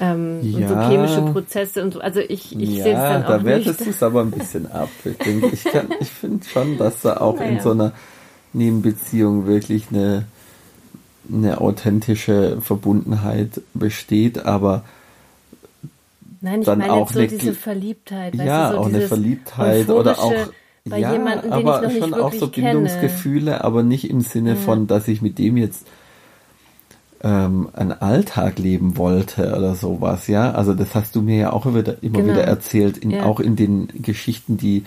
ähm, 0.01 0.39
und 0.41 0.67
so 0.67 0.73
Ja. 0.73 0.89
chemische 0.89 1.21
Prozesse 1.21 1.83
und 1.83 1.93
so. 1.93 1.99
Also 2.01 2.19
ich, 2.19 2.59
ich 2.59 2.69
sehe 2.69 2.93
es 2.93 2.99
ja, 2.99 3.09
dann 3.13 3.23
auch 3.23 3.27
da 3.29 3.45
wertest 3.45 3.81
du 3.85 3.89
es 3.91 4.01
aber 4.03 4.21
ein 4.21 4.31
bisschen 4.31 4.71
ab. 4.71 4.89
Ich 5.05 5.17
denke, 5.17 5.49
ich, 5.53 5.63
kann- 5.63 5.89
ich 5.99 6.09
finde 6.09 6.45
schon, 6.45 6.77
dass 6.77 7.01
da 7.01 7.17
auch 7.17 7.39
in 7.39 7.47
Naja. 7.53 7.61
so 7.61 7.71
einer 7.71 7.93
Nebenbeziehung 8.53 9.45
wirklich 9.45 9.85
eine, 9.91 10.25
eine 11.31 11.61
authentische 11.61 12.57
Verbundenheit 12.61 13.61
besteht, 13.73 14.45
aber 14.45 14.83
Nein, 16.41 16.59
ich 16.61 16.65
dann 16.65 16.79
meine 16.79 16.91
auch 16.93 16.99
jetzt 17.11 17.13
so 17.13 17.19
eine 17.19 17.27
diese 17.29 17.53
Verliebtheit. 17.53 18.33
weißt 18.33 18.45
ja, 18.45 18.67
du, 18.69 18.73
so 18.75 18.81
auch 18.81 18.85
eine 18.87 19.01
Verliebtheit 19.07 19.89
oder 19.89 20.19
auch 20.19 20.33
bei 20.89 20.99
ja, 20.99 21.13
jemandem, 21.13 21.43
den 21.43 21.51
aber 21.51 21.75
ich 21.77 21.81
noch 21.81 21.89
nicht 21.93 21.99
schon 21.99 22.13
auch 22.13 22.17
wirklich 22.31 22.39
so 22.39 22.47
kenne. 22.49 22.69
Bindungsgefühle, 22.71 23.63
aber 23.63 23.83
nicht 23.83 24.09
im 24.09 24.21
Sinne 24.21 24.55
von, 24.55 24.87
dass 24.87 25.07
ich 25.07 25.21
mit 25.21 25.37
dem 25.39 25.55
jetzt 25.57 25.87
ähm, 27.21 27.69
einen 27.73 27.93
Alltag 27.93 28.59
leben 28.59 28.97
wollte 28.97 29.55
oder 29.55 29.75
sowas, 29.75 30.27
ja. 30.27 30.51
Also 30.51 30.73
das 30.73 30.93
hast 30.93 31.15
du 31.15 31.21
mir 31.21 31.37
ja 31.37 31.53
auch 31.53 31.65
wieder, 31.73 32.03
immer 32.03 32.21
Genau. 32.21 32.29
wieder 32.33 32.43
erzählt, 32.43 32.97
in, 32.97 33.11
Ja. 33.11 33.23
auch 33.23 33.39
in 33.39 33.55
den 33.55 33.87
Geschichten, 34.01 34.57
die 34.57 34.83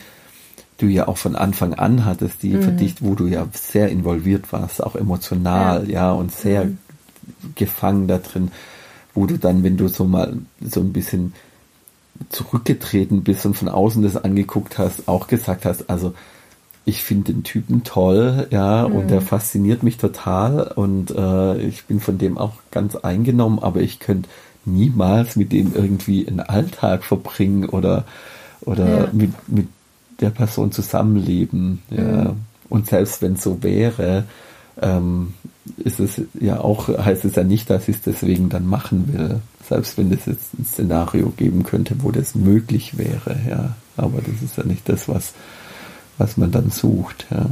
du 0.79 0.87
ja 0.87 1.09
auch 1.09 1.17
von 1.17 1.35
Anfang 1.35 1.73
an 1.73 2.05
hattest, 2.05 2.43
die 2.43 2.59
Mhm. 2.59 2.63
für 2.63 2.73
dich, 2.73 2.97
wo 3.01 3.15
du 3.15 3.27
ja 3.27 3.47
sehr 3.55 3.89
involviert 3.89 4.53
warst, 4.53 4.83
auch 4.85 4.97
emotional, 4.97 5.89
ja, 5.91 6.13
und 6.13 6.31
sehr 6.31 6.67
Mhm. 6.67 6.79
gefangen 7.55 8.07
da 8.07 8.19
drin, 8.19 8.51
wo 9.15 9.25
du 9.25 9.39
dann, 9.39 9.63
wenn 9.63 9.79
du 9.79 9.89
so 9.89 10.05
mal 10.05 10.37
so 10.61 10.81
ein 10.81 10.93
bisschen 10.93 11.33
zurückgetreten 12.31 13.23
bist 13.23 13.45
und 13.47 13.55
von 13.57 13.69
außen 13.69 14.03
das 14.03 14.17
angeguckt 14.17 14.79
hast, 14.79 15.09
auch 15.09 15.27
gesagt 15.27 15.65
hast, 15.65 15.89
also 15.91 16.15
ich 16.85 17.03
finde 17.03 17.33
den 17.33 17.43
Typen 17.43 17.83
toll, 17.83 18.47
ja, 18.51 18.85
und 18.85 19.11
der 19.11 19.21
fasziniert 19.21 19.83
mich 19.83 19.99
total 19.99 20.73
und 20.77 21.11
äh, 21.11 21.59
ich 21.59 21.85
bin 21.87 21.99
von 21.99 22.17
dem 22.17 22.39
auch 22.39 22.53
ganz 22.71 22.95
eingenommen, 22.95 23.59
aber 23.59 23.81
ich 23.81 23.99
könnte 23.99 24.29
niemals 24.65 25.35
mit 25.37 25.53
dem 25.53 25.75
irgendwie 25.75 26.27
einen 26.29 26.41
Alltag 26.41 27.03
verbringen 27.05 27.69
oder 27.69 28.05
oder 28.61 28.89
Ja. 28.89 29.09
mit, 29.13 29.33
mit 29.49 29.69
der 30.21 30.31
Person 30.31 30.73
zusammenleben. 30.73 31.83
Ja. 31.91 32.03
Mhm. 32.03 32.37
Und 32.69 32.87
selbst 32.87 33.23
wenn 33.23 33.35
es 33.35 33.43
so 33.43 33.63
wäre, 33.63 34.25
ähm, 34.81 35.35
ist 35.79 36.01
es 36.01 36.21
ja 36.41 36.61
auch, 36.61 36.89
heißt 36.89 37.25
es 37.25 37.37
ja 37.37 37.45
nicht, 37.45 37.71
dass 37.71 37.89
ich 37.89 37.97
es 37.97 38.03
deswegen 38.03 38.49
dann 38.49 38.67
machen 38.67 39.13
will. 39.13 39.41
Selbst 39.69 39.99
wenn 39.99 40.13
es 40.13 40.27
jetzt 40.27 40.55
ein 40.59 40.65
Szenario 40.65 41.31
geben 41.31 41.65
könnte, 41.65 41.97
wo 42.03 42.11
das 42.11 42.35
möglich 42.35 42.99
wäre, 42.99 43.39
ja. 43.49 43.77
Aber 43.97 44.21
das 44.21 44.43
ist 44.43 44.57
ja 44.57 44.65
nicht 44.65 44.89
das, 44.89 45.09
was, 45.09 45.33
was 46.19 46.37
man 46.37 46.53
dann 46.53 46.71
sucht, 46.71 47.27
ja. 47.31 47.47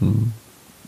Hm. 0.00 0.32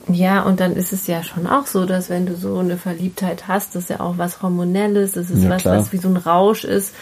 Ja, 0.08 0.42
und 0.42 0.58
dann 0.58 0.72
ist 0.72 0.92
es 0.92 1.06
ja 1.06 1.22
schon 1.22 1.46
auch 1.46 1.66
so, 1.66 1.86
dass 1.86 2.10
wenn 2.10 2.26
du 2.26 2.34
so 2.34 2.58
eine 2.58 2.76
Verliebtheit 2.76 3.46
hast, 3.46 3.74
das 3.74 3.84
ist 3.84 3.90
ja 3.90 4.00
auch 4.00 4.18
was 4.18 4.42
Hormonelles, 4.42 5.12
das 5.12 5.30
ist 5.30 5.44
ja, 5.44 5.50
was, 5.50 5.62
klar. 5.62 5.78
was 5.78 5.92
wie 5.92 5.98
so 5.98 6.08
ein 6.08 6.16
Rausch 6.16 6.64
ist, 6.64 6.92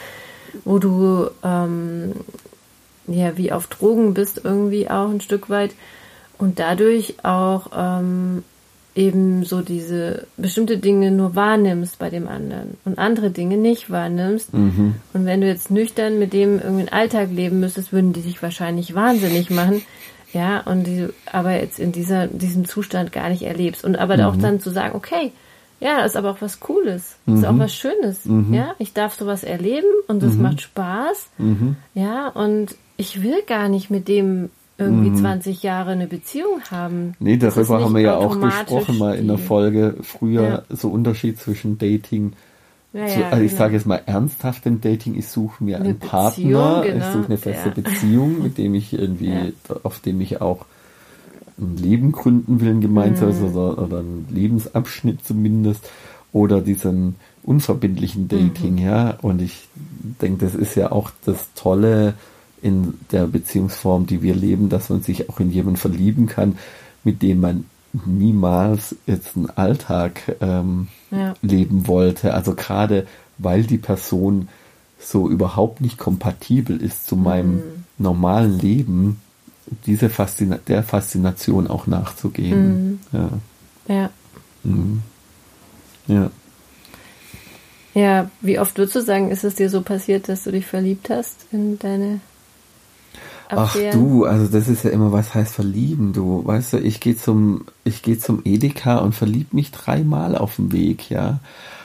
wo 0.64 0.78
du 0.78 1.30
ähm, 1.42 2.12
ja 3.06 3.36
wie 3.36 3.52
auf 3.52 3.68
Drogen 3.68 4.12
bist 4.14 4.42
irgendwie 4.44 4.90
auch 4.90 5.08
ein 5.08 5.20
Stück 5.20 5.48
weit 5.48 5.72
und 6.36 6.58
dadurch 6.58 7.14
auch 7.22 7.70
ähm, 7.74 8.44
eben 9.00 9.44
so 9.44 9.62
diese 9.62 10.26
bestimmte 10.36 10.76
Dinge 10.76 11.10
nur 11.10 11.34
wahrnimmst 11.34 11.98
bei 11.98 12.10
dem 12.10 12.28
anderen 12.28 12.76
und 12.84 12.98
andere 12.98 13.30
Dinge 13.30 13.56
nicht 13.56 13.88
wahrnimmst. 13.88 14.52
Mhm. 14.52 14.96
Und 15.14 15.24
wenn 15.24 15.40
du 15.40 15.46
jetzt 15.46 15.70
nüchtern 15.70 16.18
mit 16.18 16.34
dem 16.34 16.60
irgendwie 16.60 16.80
einen 16.80 16.88
Alltag 16.90 17.30
leben 17.32 17.60
müsstest, 17.60 17.92
würden 17.92 18.12
die 18.12 18.20
sich 18.20 18.42
wahrscheinlich 18.42 18.94
wahnsinnig 18.94 19.48
machen. 19.48 19.82
Ja, 20.34 20.60
und 20.60 20.84
die, 20.84 21.08
aber 21.32 21.52
jetzt 21.52 21.80
in 21.80 21.92
dieser, 21.92 22.26
diesem 22.26 22.66
Zustand 22.66 23.10
gar 23.10 23.30
nicht 23.30 23.42
erlebst. 23.42 23.84
Und 23.84 23.96
aber 23.96 24.18
mhm. 24.18 24.24
auch 24.24 24.36
dann 24.36 24.60
zu 24.60 24.70
sagen, 24.70 24.94
okay, 24.94 25.32
ja, 25.80 26.02
das 26.02 26.12
ist 26.12 26.16
aber 26.16 26.30
auch 26.30 26.42
was 26.42 26.60
Cooles. 26.60 27.16
Das 27.24 27.34
mhm. 27.34 27.40
ist 27.40 27.46
auch 27.46 27.52
mhm. 27.52 27.58
was 27.58 27.74
Schönes. 27.74 28.24
Mhm. 28.26 28.52
Ja, 28.52 28.74
ich 28.78 28.92
darf 28.92 29.14
sowas 29.14 29.44
erleben 29.44 29.88
und 30.08 30.22
das 30.22 30.34
mhm. 30.34 30.42
macht 30.42 30.60
Spaß. 30.60 31.30
Ja, 31.94 32.28
und 32.28 32.76
ich 32.98 33.22
will 33.22 33.42
gar 33.46 33.70
nicht 33.70 33.90
mit 33.90 34.08
dem 34.08 34.50
irgendwie 34.80 35.14
20 35.14 35.62
Jahre 35.62 35.92
eine 35.92 36.06
Beziehung 36.06 36.60
haben. 36.70 37.14
Nee, 37.18 37.36
darüber 37.36 37.82
haben 37.82 37.94
wir 37.94 38.02
ja 38.02 38.16
auch 38.16 38.40
gesprochen 38.40 38.98
mal 38.98 39.16
in 39.16 39.28
der 39.28 39.38
Folge 39.38 39.96
früher, 40.02 40.42
ja. 40.42 40.62
so 40.68 40.88
Unterschied 40.88 41.38
zwischen 41.38 41.78
Dating 41.78 42.32
ja, 42.92 43.08
so, 43.08 43.24
also 43.24 43.44
ich 43.44 43.52
genau. 43.52 43.58
sage 43.58 43.74
jetzt 43.74 43.86
mal 43.86 44.02
ernsthaft 44.04 44.66
im 44.66 44.80
Dating, 44.80 45.16
ich 45.16 45.28
suche 45.28 45.62
mir 45.62 45.76
eine 45.76 45.90
einen 45.90 45.98
Beziehung, 45.98 46.52
Partner, 46.52 46.82
genau. 46.82 47.06
ich 47.06 47.12
suche 47.12 47.26
eine 47.26 47.38
feste. 47.38 47.70
Beziehung, 47.70 48.42
mit 48.42 48.58
dem 48.58 48.74
ich 48.74 48.92
irgendwie, 48.92 49.54
auf 49.84 50.00
dem 50.00 50.20
ich 50.20 50.40
auch 50.40 50.64
ein 51.58 51.76
Leben 51.76 52.10
gründen 52.10 52.60
will, 52.60 52.80
gemeinsam 52.80 53.28
mhm. 53.28 53.44
oder, 53.44 53.78
oder 53.80 53.98
einen 54.00 54.26
Lebensabschnitt 54.30 55.24
zumindest, 55.24 55.88
oder 56.32 56.60
diesen 56.60 57.16
unverbindlichen 57.42 58.28
Dating, 58.28 58.72
mhm. 58.72 58.78
ja. 58.78 59.18
Und 59.22 59.40
ich 59.40 59.68
denke, 60.20 60.44
das 60.44 60.54
ist 60.54 60.74
ja 60.74 60.90
auch 60.90 61.10
das 61.24 61.52
Tolle 61.54 62.14
in 62.62 62.94
der 63.10 63.26
Beziehungsform, 63.26 64.06
die 64.06 64.22
wir 64.22 64.34
leben, 64.34 64.68
dass 64.68 64.88
man 64.90 65.02
sich 65.02 65.28
auch 65.28 65.40
in 65.40 65.50
jemanden 65.50 65.78
verlieben 65.78 66.26
kann, 66.26 66.58
mit 67.04 67.22
dem 67.22 67.40
man 67.40 67.64
niemals 67.92 68.94
jetzt 69.06 69.36
einen 69.36 69.50
Alltag 69.50 70.36
ähm, 70.40 70.88
ja. 71.10 71.34
leben 71.42 71.86
wollte. 71.86 72.34
Also 72.34 72.54
gerade 72.54 73.06
weil 73.38 73.64
die 73.64 73.78
Person 73.78 74.48
so 74.98 75.28
überhaupt 75.28 75.80
nicht 75.80 75.98
kompatibel 75.98 76.80
ist 76.80 77.06
zu 77.06 77.16
meinem 77.16 77.54
mhm. 77.54 77.84
normalen 77.98 78.58
Leben, 78.58 79.20
diese 79.86 80.10
Faszina 80.10 80.58
der 80.66 80.82
Faszination 80.82 81.66
auch 81.66 81.86
nachzugehen. 81.86 82.90
Mhm. 82.90 82.98
Ja. 83.12 83.30
Ja. 83.88 84.10
Mhm. 84.62 85.02
ja. 86.06 86.30
Ja, 87.92 88.30
wie 88.40 88.58
oft 88.60 88.78
würdest 88.78 88.94
du 88.94 89.02
sagen, 89.02 89.30
ist 89.32 89.42
es 89.42 89.56
dir 89.56 89.68
so 89.68 89.82
passiert, 89.82 90.28
dass 90.28 90.44
du 90.44 90.52
dich 90.52 90.64
verliebt 90.64 91.10
hast 91.10 91.46
in 91.50 91.78
deine 91.78 92.20
Ach 93.50 93.76
du, 93.92 94.24
also 94.24 94.46
das 94.46 94.68
ist 94.68 94.84
ja 94.84 94.90
immer, 94.90 95.12
was 95.12 95.34
heißt 95.34 95.54
verlieben, 95.54 96.12
du. 96.12 96.42
Weißt 96.44 96.74
du, 96.74 96.78
ich 96.78 97.00
gehe 97.00 97.16
zum, 97.16 97.64
ich 97.84 98.02
gehe 98.02 98.18
zum 98.18 98.42
Edeka 98.44 98.98
und 98.98 99.14
verlieb 99.14 99.52
mich 99.52 99.70
dreimal 99.72 100.36
auf 100.36 100.56
dem 100.56 100.72
Weg, 100.72 101.10
ja. 101.10 101.40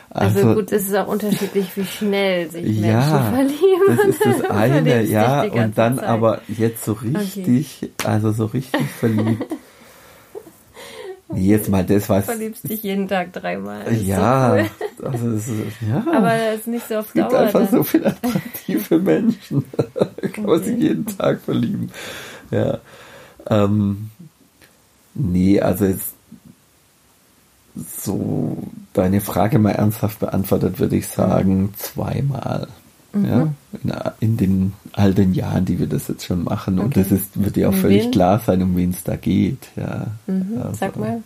Also, 0.10 0.40
also 0.40 0.54
gut, 0.56 0.72
es 0.72 0.88
ist 0.88 0.96
auch 0.96 1.08
unterschiedlich, 1.08 1.76
wie 1.76 1.84
schnell 1.84 2.50
sich 2.50 2.64
Menschen 2.64 2.86
ja, 2.86 3.34
verlieben. 3.34 3.98
Das 3.98 4.06
ist 4.06 4.26
das 4.26 4.42
eine, 4.50 5.04
ja. 5.04 5.44
Und 5.44 5.78
dann 5.78 5.98
Zeit. 5.98 6.06
aber 6.06 6.42
jetzt 6.48 6.86
so 6.86 6.94
richtig, 6.94 7.80
okay. 7.82 7.92
also 8.06 8.32
so 8.32 8.46
richtig 8.46 8.86
verliebt. 9.00 9.46
Jetzt 11.36 11.70
mal 11.70 11.84
das, 11.84 12.10
was. 12.10 12.26
Du 12.26 12.32
verliebst 12.32 12.70
dich 12.70 12.84
jeden 12.84 13.08
Tag 13.08 13.34
dreimal. 13.34 13.94
Ja, 13.94 14.58
so 14.58 15.04
cool. 15.04 15.08
also 15.08 15.30
ist, 15.32 15.48
ja. 15.88 16.04
Aber 16.12 16.38
das 16.38 16.60
ist 16.60 16.68
nicht 16.68 16.88
so 16.88 16.96
auf 16.96 17.12
Dauer. 17.14 17.26
Es 17.26 17.32
gibt 17.32 17.34
einfach 17.34 17.60
dann. 17.62 17.72
so 17.72 17.84
viele 17.84 18.06
attraktive 18.08 19.00
Menschen. 19.00 19.66
da 19.76 20.28
kann 20.28 20.46
man 20.46 20.64
sich 20.64 20.78
jeden 20.78 21.06
Tag 21.06 21.42
verlieben. 21.42 21.92
Ja. 22.52 22.80
Ähm, 23.50 24.10
nee, 25.14 25.60
also 25.60 25.86
jetzt 25.86 26.14
so 27.76 28.58
deine 28.94 29.22
Frage 29.22 29.60
mal 29.60 29.72
ernsthaft 29.72 30.20
beantwortet, 30.20 30.80
würde 30.80 30.96
ich 30.96 31.08
sagen, 31.08 31.74
zweimal. 31.78 32.68
Mhm. 33.16 33.26
Ja, 33.26 34.14
in, 34.20 34.30
in, 34.32 34.38
den 34.38 34.74
all 34.94 35.14
den 35.14 35.34
Jahren, 35.34 35.66
die 35.66 35.80
wir 35.80 35.88
das 35.88 36.08
jetzt 36.08 36.26
schon 36.26 36.44
machen. 36.44 36.80
Okay. 36.80 36.86
Und 36.86 36.98
das 36.98 37.12
ist, 37.12 37.42
wird 37.42 37.56
dir 37.56 37.70
auch 37.70 37.74
um 37.74 37.80
völlig 37.80 38.04
wen? 38.04 38.12
klar 38.12 38.40
sein, 38.40 38.62
um 38.62 38.76
wen 38.76 38.92
es 38.92 39.04
da 39.04 39.16
geht. 39.16 39.70
Ja, 39.76 40.08
mhm. 40.28 40.58
also, 40.62 40.76
Sag 40.76 40.98
mal. 40.98 41.24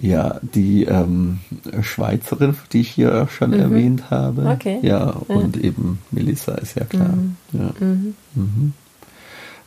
Ja, 0.00 0.40
die 0.42 0.84
ähm, 0.84 1.38
Schweizerin, 1.80 2.54
die 2.72 2.82
ich 2.82 2.90
hier 2.90 3.28
schon 3.28 3.50
mhm. 3.50 3.60
erwähnt 3.60 4.10
habe. 4.10 4.46
Okay. 4.46 4.78
Ja, 4.82 5.08
und 5.08 5.56
eben 5.56 6.00
Melissa 6.10 6.52
ist 6.56 6.76
ja 6.76 6.84
klar. 6.84 7.08
Mhm. 7.08 7.36
Ja. 7.52 7.70
Mhm. 7.80 8.14
mhm. 8.34 8.72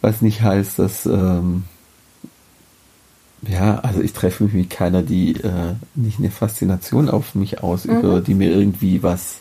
Was 0.02 0.22
nicht 0.22 0.42
heißt, 0.42 0.80
dass 0.80 1.06
ähm, 1.06 1.64
ja, 3.48 3.80
also 3.80 4.02
ich 4.02 4.14
treffe 4.14 4.44
mich 4.44 4.54
mit 4.54 4.70
keiner, 4.70 5.02
die 5.02 5.36
äh, 5.36 5.76
nicht 5.96 6.20
eine 6.20 6.32
Faszination 6.32 7.10
auf 7.10 7.36
mich 7.36 7.64
ausübt 7.64 8.04
mhm. 8.04 8.24
die 8.24 8.34
mir 8.34 8.52
irgendwie 8.52 9.02
was 9.02 9.40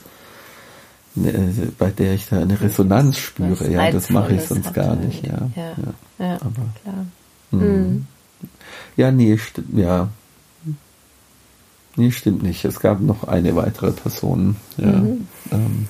bei 1.79 1.91
der 1.91 2.15
ich 2.15 2.29
da 2.29 2.41
eine 2.41 2.61
Resonanz 2.61 3.19
spüre. 3.19 3.71
Ja, 3.71 3.91
das 3.91 4.11
mache 4.11 4.35
ich 4.35 4.43
sonst 4.43 4.73
gar 4.75 4.97
nicht. 4.97 5.27
Ja, 5.27 5.51
ja, 5.57 5.73
ja, 6.19 6.27
ja 6.27 6.35
aber 6.35 6.63
klar. 6.83 7.07
Mh. 7.51 7.65
Mhm. 7.65 8.07
Ja, 8.97 9.11
nee, 9.11 9.39
ja. 9.75 10.09
Nee, 11.97 12.13
stimmt 12.13 12.43
nicht. 12.43 12.65
Es 12.65 12.81
gab 12.81 13.01
noch 13.01 13.25
eine 13.25 13.57
weitere 13.57 13.91
Person. 13.91 14.57
Ja. 14.77 14.87
Mhm. 14.87 15.27
Ähm, 15.51 15.89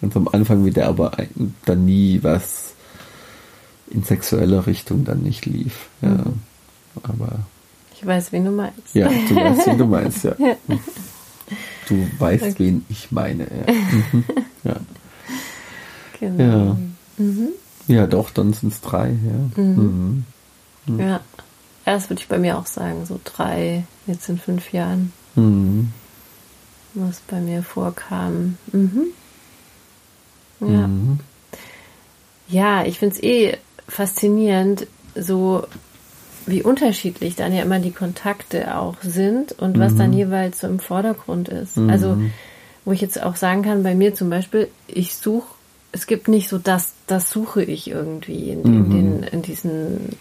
ganz 0.00 0.16
am 0.16 0.28
Anfang 0.28 0.64
wieder, 0.64 0.86
aber 0.86 1.12
dann 1.64 1.84
nie 1.84 2.20
was 2.22 2.74
in 3.90 4.04
sexueller 4.04 4.66
Richtung 4.66 5.04
dann 5.04 5.22
nicht 5.22 5.46
lief. 5.46 5.88
Ja. 6.00 6.08
Mhm. 6.08 6.40
Aber. 7.02 7.40
Ich 7.94 8.06
weiß, 8.06 8.32
wen 8.32 8.44
du 8.44 8.50
meinst. 8.52 8.94
Ja, 8.94 9.08
du 9.08 9.34
weißt, 9.34 9.66
wen 9.66 9.78
du 9.78 9.86
meinst, 9.86 10.24
ja. 10.24 10.34
Du 11.88 12.08
weißt, 12.18 12.42
okay. 12.44 12.54
wen 12.58 12.86
ich 12.88 13.10
meine. 13.10 13.44
Ja. 13.44 13.74
Mhm. 14.12 14.24
ja. 14.64 14.76
Genau. 16.20 16.42
Ja. 16.42 16.76
Mhm. 17.18 17.48
ja, 17.86 18.06
doch, 18.06 18.30
dann 18.30 18.52
sind 18.52 18.72
es 18.72 18.80
drei. 18.80 19.08
Ja. 19.08 19.62
Mhm. 19.62 20.24
Mhm. 20.86 21.00
ja. 21.00 21.20
Das 21.84 22.10
würde 22.10 22.20
ich 22.20 22.28
bei 22.28 22.38
mir 22.38 22.58
auch 22.58 22.66
sagen, 22.66 23.06
so 23.06 23.18
drei, 23.24 23.84
jetzt 24.06 24.28
in 24.28 24.38
fünf 24.38 24.72
Jahren. 24.72 25.12
Mhm. 25.36 25.92
Was 26.94 27.20
bei 27.20 27.40
mir 27.40 27.62
vorkam. 27.62 28.58
Mhm. 28.72 29.06
Ja. 30.60 30.86
Mhm. 30.86 31.20
Ja, 32.48 32.84
ich 32.84 32.98
finde 32.98 33.14
es 33.14 33.22
eh 33.22 33.56
faszinierend, 33.86 34.86
so 35.14 35.66
wie 36.48 36.62
unterschiedlich 36.62 37.36
dann 37.36 37.52
ja 37.52 37.62
immer 37.62 37.78
die 37.78 37.90
Kontakte 37.90 38.76
auch 38.76 38.96
sind 39.02 39.52
und 39.52 39.78
was 39.78 39.96
dann 39.96 40.10
mhm. 40.10 40.18
jeweils 40.18 40.60
so 40.60 40.66
im 40.66 40.78
Vordergrund 40.78 41.48
ist. 41.48 41.76
Mhm. 41.76 41.90
Also, 41.90 42.16
wo 42.84 42.92
ich 42.92 43.00
jetzt 43.00 43.22
auch 43.22 43.36
sagen 43.36 43.62
kann, 43.62 43.82
bei 43.82 43.94
mir 43.94 44.14
zum 44.14 44.30
Beispiel, 44.30 44.68
ich 44.86 45.14
suche, 45.14 45.46
es 45.92 46.06
gibt 46.06 46.28
nicht 46.28 46.48
so 46.48 46.58
das, 46.58 46.94
das 47.06 47.30
suche 47.30 47.62
ich 47.62 47.90
irgendwie 47.90 48.50
in, 48.50 48.62
in, 48.62 48.78
mhm. 48.78 48.90
den, 48.90 49.22
in 49.24 49.42
diesen 49.42 50.16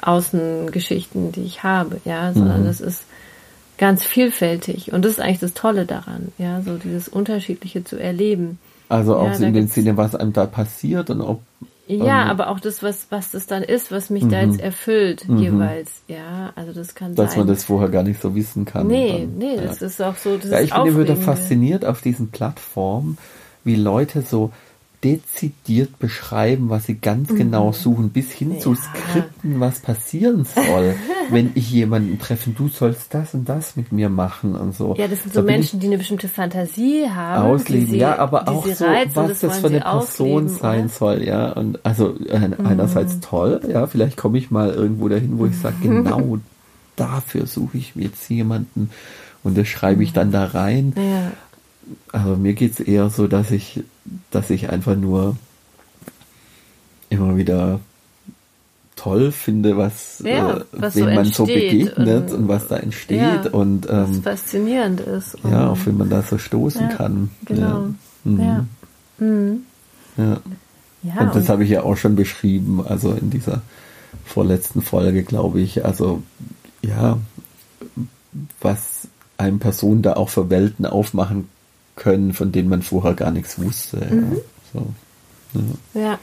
Außengeschichten, 0.00 1.32
die 1.32 1.42
ich 1.42 1.62
habe, 1.62 2.00
ja, 2.04 2.32
sondern 2.32 2.66
es 2.66 2.80
ist 2.80 3.02
ganz 3.78 4.04
vielfältig 4.04 4.92
und 4.92 5.04
das 5.04 5.12
ist 5.12 5.20
eigentlich 5.20 5.40
das 5.40 5.54
Tolle 5.54 5.86
daran, 5.86 6.32
ja, 6.38 6.62
so 6.62 6.76
dieses 6.76 7.08
Unterschiedliche 7.08 7.84
zu 7.84 7.96
erleben. 7.96 8.58
Also 8.88 9.16
auch 9.16 9.38
ja, 9.38 9.46
in 9.46 9.54
dem 9.54 9.68
Sinne, 9.68 9.96
was 9.96 10.14
einem 10.14 10.32
da 10.32 10.46
passiert 10.46 11.10
und 11.10 11.20
ob 11.20 11.42
ja, 11.88 12.24
ähm, 12.24 12.30
aber 12.30 12.48
auch 12.48 12.60
das, 12.60 12.82
was, 12.82 13.06
was 13.10 13.30
das 13.30 13.46
dann 13.46 13.62
ist, 13.62 13.90
was 13.90 14.10
mich 14.10 14.24
mhm. 14.24 14.30
da 14.30 14.42
jetzt 14.42 14.60
erfüllt, 14.60 15.28
mhm. 15.28 15.38
jeweils. 15.38 16.02
Ja, 16.06 16.52
also 16.54 16.72
das 16.72 16.94
kann 16.94 17.14
Dass 17.14 17.30
sein. 17.30 17.40
man 17.40 17.48
das 17.48 17.64
vorher 17.64 17.88
gar 17.88 18.02
nicht 18.02 18.20
so 18.20 18.34
wissen 18.34 18.64
kann. 18.64 18.86
Nee, 18.86 19.20
dann, 19.20 19.38
nee, 19.38 19.56
ja. 19.56 19.62
das 19.62 19.82
ist 19.82 20.00
auch 20.02 20.16
so. 20.16 20.36
Das 20.36 20.50
ja, 20.50 20.60
ich 20.60 20.72
bin 20.72 20.86
immer 20.86 21.00
wieder 21.00 21.16
fasziniert 21.16 21.84
auf 21.84 22.02
diesen 22.02 22.30
Plattformen, 22.30 23.16
wie 23.64 23.76
Leute 23.76 24.22
so 24.22 24.52
dezidiert 25.04 25.98
beschreiben, 26.00 26.70
was 26.70 26.86
sie 26.86 26.96
ganz 26.96 27.28
genau 27.34 27.72
suchen, 27.72 28.10
bis 28.10 28.32
hin 28.32 28.54
Ja. 28.54 28.58
zu 28.58 28.74
Skripten, 28.74 29.60
was 29.60 29.78
passieren 29.80 30.44
soll, 30.44 30.94
wenn 31.30 31.52
ich 31.54 31.70
jemanden 31.70 32.18
treffe, 32.18 32.50
du 32.50 32.66
sollst 32.68 33.14
das 33.14 33.32
und 33.34 33.48
das 33.48 33.76
mit 33.76 33.92
mir 33.92 34.08
machen 34.08 34.56
und 34.56 34.74
so. 34.74 34.96
Ja, 34.98 35.06
das 35.06 35.22
sind 35.22 35.36
Da 35.36 35.40
so 35.42 35.46
ich- 35.46 35.52
Menschen, 35.54 35.78
die 35.80 35.86
eine 35.86 35.98
bestimmte 35.98 36.28
Fantasie 36.28 37.08
haben. 37.08 37.46
ausleben, 37.46 37.86
sie, 37.90 37.98
ja, 37.98 38.18
aber 38.18 38.48
auch 38.48 38.66
so, 38.66 38.84
reizt 38.84 39.16
und 39.16 39.28
was 39.30 39.40
das 39.40 39.58
für 39.58 39.68
eine 39.68 39.80
Person 39.80 39.98
ausleben, 40.00 40.48
sein 40.48 40.70
oder? 40.74 40.82
Mhm. 40.82 40.88
soll, 40.88 41.22
ja. 41.24 41.52
Und 41.52 41.86
also 41.86 42.16
äh, 42.26 42.50
einerseits 42.64 43.20
toll, 43.20 43.60
ja, 43.70 43.86
vielleicht 43.86 44.16
komme 44.16 44.38
ich 44.38 44.50
mal 44.50 44.70
irgendwo 44.70 45.08
dahin, 45.08 45.38
wo 45.38 45.46
ich 45.46 45.56
sage, 45.56 45.76
genau 45.82 46.38
dafür 46.96 47.46
suche 47.46 47.78
ich 47.78 47.94
mir 47.94 48.06
jetzt 48.06 48.28
jemanden 48.28 48.90
und 49.44 49.56
das 49.56 49.68
schreibe 49.68 50.02
ich 50.02 50.12
dann 50.12 50.32
da 50.32 50.44
rein. 50.46 50.92
Ja, 50.96 51.30
Aber 52.12 52.36
mir 52.36 52.54
geht's 52.54 52.80
eher 52.80 53.10
so, 53.10 53.26
dass 53.28 53.50
ich, 53.50 53.82
dass 54.30 54.50
ich 54.50 54.70
einfach 54.70 54.96
nur 54.96 55.36
immer 57.10 57.36
wieder 57.36 57.80
toll 58.96 59.30
finde, 59.32 59.76
was, 59.76 60.20
Ja, 60.24 60.56
äh, 60.56 60.64
was 60.72 60.96
wem 60.96 61.04
so 61.08 61.10
man 61.14 61.24
so 61.26 61.46
begegnet 61.46 62.32
und- 62.32 62.38
und, 62.38 62.48
was 62.48 62.66
da 62.68 62.76
entsteht 62.78 63.20
Ja, 63.20 63.42
und 63.52 63.88
was 63.88 64.08
ähm, 64.08 64.22
faszinierend 64.22 65.00
ist. 65.00 65.36
ja, 65.44 65.64
Und- 65.64 65.68
auf 65.70 65.86
wen 65.86 65.96
man 65.98 66.10
da 66.10 66.22
so 66.22 66.36
stoßen 66.36 66.88
Ja, 66.90 66.96
kann. 66.96 67.30
Genau. 67.44 67.60
Ja. 67.60 67.94
Mhm. 68.24 68.40
Ja. 68.40 68.66
Mhm. 69.24 69.60
Ja. 70.16 70.40
Ja, 71.04 71.20
und 71.22 71.36
das 71.36 71.48
habe 71.48 71.62
ich 71.62 71.70
ja 71.70 71.84
auch 71.84 71.96
schon 71.96 72.16
beschrieben, 72.16 72.84
also 72.84 73.12
in 73.12 73.30
dieser 73.30 73.62
vorletzten 74.24 74.82
Folge, 74.82 75.22
glaube 75.22 75.60
ich. 75.60 75.84
Also 75.84 76.22
ja, 76.82 77.18
was 78.60 79.06
einem 79.36 79.60
Personen 79.60 80.02
da 80.02 80.14
auch 80.14 80.28
für 80.28 80.50
Welten 80.50 80.84
aufmachen 80.86 81.48
können, 81.98 82.32
von 82.32 82.52
denen 82.52 82.68
man 82.70 82.80
vorher 82.82 83.12
gar 83.14 83.30
nichts 83.30 83.60
wusste. 83.60 83.98
Mhm. 83.98 84.32
Ja. 84.32 84.40
So. 84.72 84.86
Ja. 85.94 86.00
Ja. 86.02 86.18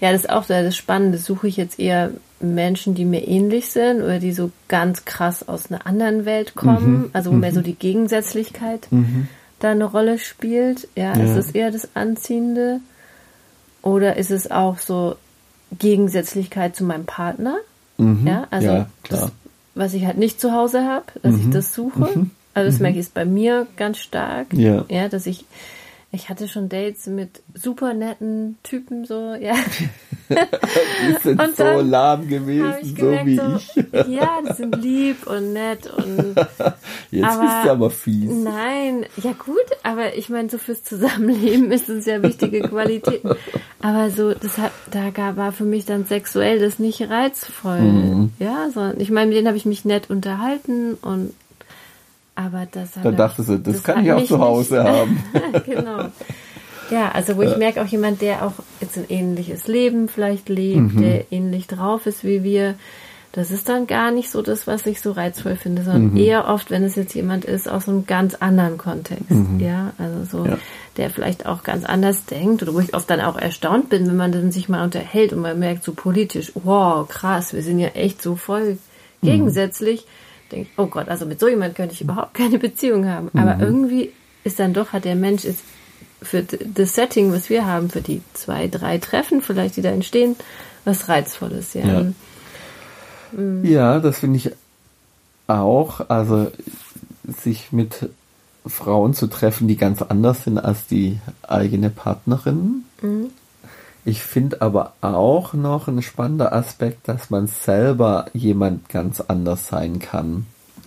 Ja, 0.00 0.12
das 0.12 0.22
ist 0.22 0.30
auch 0.30 0.42
so 0.44 0.52
das 0.52 0.76
Spannende. 0.76 1.18
Suche 1.18 1.46
ich 1.48 1.56
jetzt 1.56 1.78
eher 1.78 2.10
Menschen, 2.40 2.94
die 2.94 3.04
mir 3.04 3.26
ähnlich 3.26 3.70
sind 3.70 4.02
oder 4.02 4.18
die 4.18 4.32
so 4.32 4.50
ganz 4.68 5.04
krass 5.06 5.46
aus 5.48 5.70
einer 5.70 5.86
anderen 5.86 6.24
Welt 6.26 6.54
kommen, 6.56 6.92
Mhm. 7.04 7.10
also 7.14 7.30
wo 7.30 7.34
mehr 7.36 7.54
so 7.54 7.62
die 7.62 7.74
Gegensätzlichkeit 7.76 8.88
Mhm. 8.90 9.28
da 9.60 9.70
eine 9.70 9.84
Rolle 9.84 10.18
spielt. 10.18 10.88
Ja, 10.96 11.16
Ja. 11.16 11.24
ist 11.24 11.36
es 11.46 11.50
eher 11.54 11.70
das 11.70 11.88
Anziehende 11.94 12.80
oder 13.82 14.16
ist 14.16 14.30
es 14.30 14.50
auch 14.50 14.78
so 14.78 15.16
Gegensätzlichkeit 15.78 16.76
zu 16.76 16.84
meinem 16.84 17.06
Partner? 17.06 17.56
Mhm. 17.96 18.26
Ja, 18.26 18.46
also 18.50 18.66
ja, 18.66 18.88
das, 19.08 19.30
was 19.74 19.94
ich 19.94 20.04
halt 20.04 20.18
nicht 20.18 20.40
zu 20.40 20.52
Hause 20.52 20.84
habe, 20.84 21.06
dass 21.22 21.36
ich 21.36 21.46
Mhm. 21.46 21.50
das 21.52 21.72
suche. 21.74 22.26
Also 22.54 22.70
das 22.70 22.80
merke 22.80 22.98
ich 22.98 23.04
jetzt 23.04 23.14
bei 23.14 23.24
mir 23.24 23.66
ganz 23.76 23.98
stark. 23.98 24.46
Ja. 24.52 24.84
Ja, 24.88 25.08
dass 25.08 25.26
ich 25.26 25.44
ich 26.12 26.28
hatte 26.28 26.46
schon 26.46 26.68
Dates 26.68 27.08
mit 27.08 27.42
super 27.54 27.92
netten 27.92 28.56
Typen 28.62 29.04
so, 29.04 29.34
ja. 29.34 29.54
Die 30.30 31.16
sind 31.22 31.42
Und 31.42 31.56
so 31.56 31.64
lahm 31.80 32.28
gewesen, 32.28 32.72
ich 32.80 32.90
so 32.90 32.94
gemerkt, 32.94 33.26
wie 33.26 33.36
so, 33.36 33.56
ich. 33.56 34.06
ja, 34.08 34.38
die 34.48 34.52
sind 34.54 34.76
lieb 34.80 35.26
und 35.26 35.52
nett 35.52 35.86
und 35.92 36.36
Jetzt 37.10 37.24
aber- 37.24 37.42
bist 37.42 37.64
du 37.64 37.70
aber 37.70 37.90
fies. 37.90 38.30
Nein, 38.30 39.06
ja 39.22 39.32
gut, 39.32 39.56
aber 39.82 40.14
ich 40.16 40.28
meine, 40.30 40.48
so 40.48 40.58
fürs 40.58 40.82
Zusammenleben 40.84 41.72
ist 41.72 41.88
es 41.88 42.06
ja 42.06 42.22
wichtige 42.22 42.60
Qualitäten. 42.62 43.30
Aber 43.82 44.08
so, 44.10 44.32
das 44.34 44.56
hat, 44.56 44.70
da 44.92 45.10
gab, 45.10 45.36
war 45.36 45.50
für 45.52 45.64
mich 45.64 45.84
dann 45.84 46.06
sexuell 46.06 46.58
das 46.60 46.78
nicht 46.78 47.02
reizvoll. 47.10 47.80
Mhm. 47.80 48.32
Ja, 48.38 48.70
sondern 48.72 49.00
ich 49.00 49.10
meine, 49.10 49.26
mit 49.26 49.36
denen 49.36 49.48
habe 49.48 49.56
ich 49.58 49.66
mich 49.66 49.84
nett 49.84 50.08
unterhalten 50.10 50.94
und 50.94 51.34
aber 52.34 52.66
das 52.70 52.96
hat 52.96 53.04
Dann 53.04 53.16
dachtest 53.16 53.48
du, 53.48 53.58
das, 53.58 53.82
kann 53.82 53.96
hat 53.98 54.04
ich 54.04 54.12
auch 54.12 54.24
zu 54.26 54.38
Hause 54.40 54.84
haben. 54.92 55.22
nicht- 55.52 55.64
genau. 55.66 56.06
Ja, 56.90 57.10
also 57.12 57.36
wo 57.36 57.42
ich 57.42 57.56
merke 57.56 57.80
auch 57.82 57.86
jemand, 57.86 58.20
der 58.20 58.44
auch 58.44 58.52
jetzt 58.80 58.98
ein 58.98 59.06
ähnliches 59.08 59.66
Leben 59.68 60.08
vielleicht 60.08 60.48
lebt, 60.48 60.94
Mhm. 60.94 61.00
der 61.02 61.32
ähnlich 61.32 61.66
drauf 61.66 62.06
ist 62.06 62.24
wie 62.24 62.42
wir, 62.44 62.74
das 63.32 63.50
ist 63.50 63.68
dann 63.68 63.86
gar 63.88 64.10
nicht 64.12 64.30
so 64.30 64.42
das, 64.42 64.66
was 64.66 64.84
ich 64.86 65.00
so 65.00 65.10
reizvoll 65.12 65.56
finde, 65.56 65.82
sondern 65.82 66.10
Mhm. 66.12 66.16
eher 66.18 66.46
oft, 66.46 66.70
wenn 66.70 66.84
es 66.84 66.94
jetzt 66.94 67.14
jemand 67.14 67.44
ist 67.46 67.68
aus 67.68 67.88
einem 67.88 68.06
ganz 68.06 68.34
anderen 68.34 68.76
Kontext, 68.78 69.24
ja, 69.58 69.92
also 69.98 70.24
so, 70.30 70.44
Mhm. 70.44 70.50
Ja. 70.50 70.58
der 70.98 71.10
vielleicht 71.10 71.46
auch 71.46 71.62
ganz 71.64 71.84
anders 71.84 72.26
denkt 72.26 72.62
oder 72.62 72.74
wo 72.74 72.80
ich 72.80 72.94
oft 72.94 73.08
dann 73.10 73.20
auch 73.22 73.36
erstaunt 73.38 73.88
bin, 73.88 74.06
wenn 74.06 74.16
man 74.16 74.30
dann 74.30 74.52
sich 74.52 74.68
mal 74.68 74.84
unterhält 74.84 75.32
und 75.32 75.40
man 75.40 75.58
merkt 75.58 75.82
so 75.84 75.94
politisch, 75.94 76.52
wow, 76.62 77.08
krass, 77.08 77.54
wir 77.54 77.62
sind 77.62 77.78
ja 77.78 77.88
echt 77.88 78.22
so 78.22 78.36
voll 78.36 78.76
Mhm. 79.22 79.26
Gegensätzlich, 80.50 80.66
denkt, 80.66 80.70
oh 80.76 80.86
Gott, 80.86 81.08
also 81.08 81.26
mit 81.26 81.40
so 81.40 81.48
jemand 81.48 81.74
könnte 81.74 81.94
ich 81.94 82.00
überhaupt 82.00 82.34
keine 82.34 82.58
Beziehung 82.58 83.08
haben, 83.08 83.30
aber 83.34 83.56
Mhm. 83.56 83.60
irgendwie 83.60 84.12
ist 84.44 84.58
dann 84.58 84.74
doch, 84.74 84.92
hat 84.92 85.04
der 85.04 85.16
Mensch 85.16 85.44
ist 85.44 85.60
für 86.22 86.42
das 86.42 86.94
Setting, 86.94 87.32
was 87.32 87.50
wir 87.50 87.66
haben, 87.66 87.90
für 87.90 88.00
die 88.00 88.22
zwei, 88.32 88.68
drei 88.68 88.98
Treffen 88.98 89.42
vielleicht, 89.42 89.76
die 89.76 89.82
da 89.82 89.90
entstehen, 89.90 90.36
was 90.84 91.08
Reizvolles, 91.08 91.74
ja. 91.74 91.86
Ja. 91.86 92.12
Ja, 93.62 93.98
das 93.98 94.20
finde 94.20 94.36
ich 94.36 94.50
auch. 95.48 96.08
Also 96.08 96.52
sich 97.42 97.72
mit 97.72 98.08
Frauen 98.64 99.12
zu 99.12 99.26
treffen, 99.26 99.66
die 99.66 99.76
ganz 99.76 100.02
anders 100.02 100.44
sind 100.44 100.58
als 100.58 100.86
die 100.86 101.18
eigene 101.42 101.90
Partnerin. 101.90 102.84
Ich 104.04 104.22
finde 104.22 104.60
aber 104.60 104.92
auch 105.00 105.54
noch 105.54 105.88
ein 105.88 106.02
spannender 106.02 106.52
Aspekt, 106.52 107.08
dass 107.08 107.30
man 107.30 107.46
selber 107.46 108.26
jemand 108.34 108.88
ganz 108.88 109.20
anders 109.20 109.68
sein 109.68 109.98
kann 109.98 110.46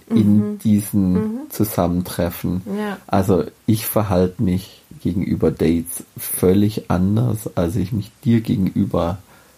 in 0.10 0.58
diesen 0.60 1.42
Zusammentreffen. 1.50 2.62
Ja. 2.78 2.98
Also 3.08 3.44
ich 3.66 3.86
verhalte 3.86 4.42
mich 4.42 4.82
gegenüber 5.02 5.52
Dates 5.52 6.04
völlig 6.18 6.90
anders, 6.90 7.50
als 7.56 7.76
ich 7.76 7.92
mich 7.92 8.12
dir 8.24 8.42
gegenüber 8.42 9.18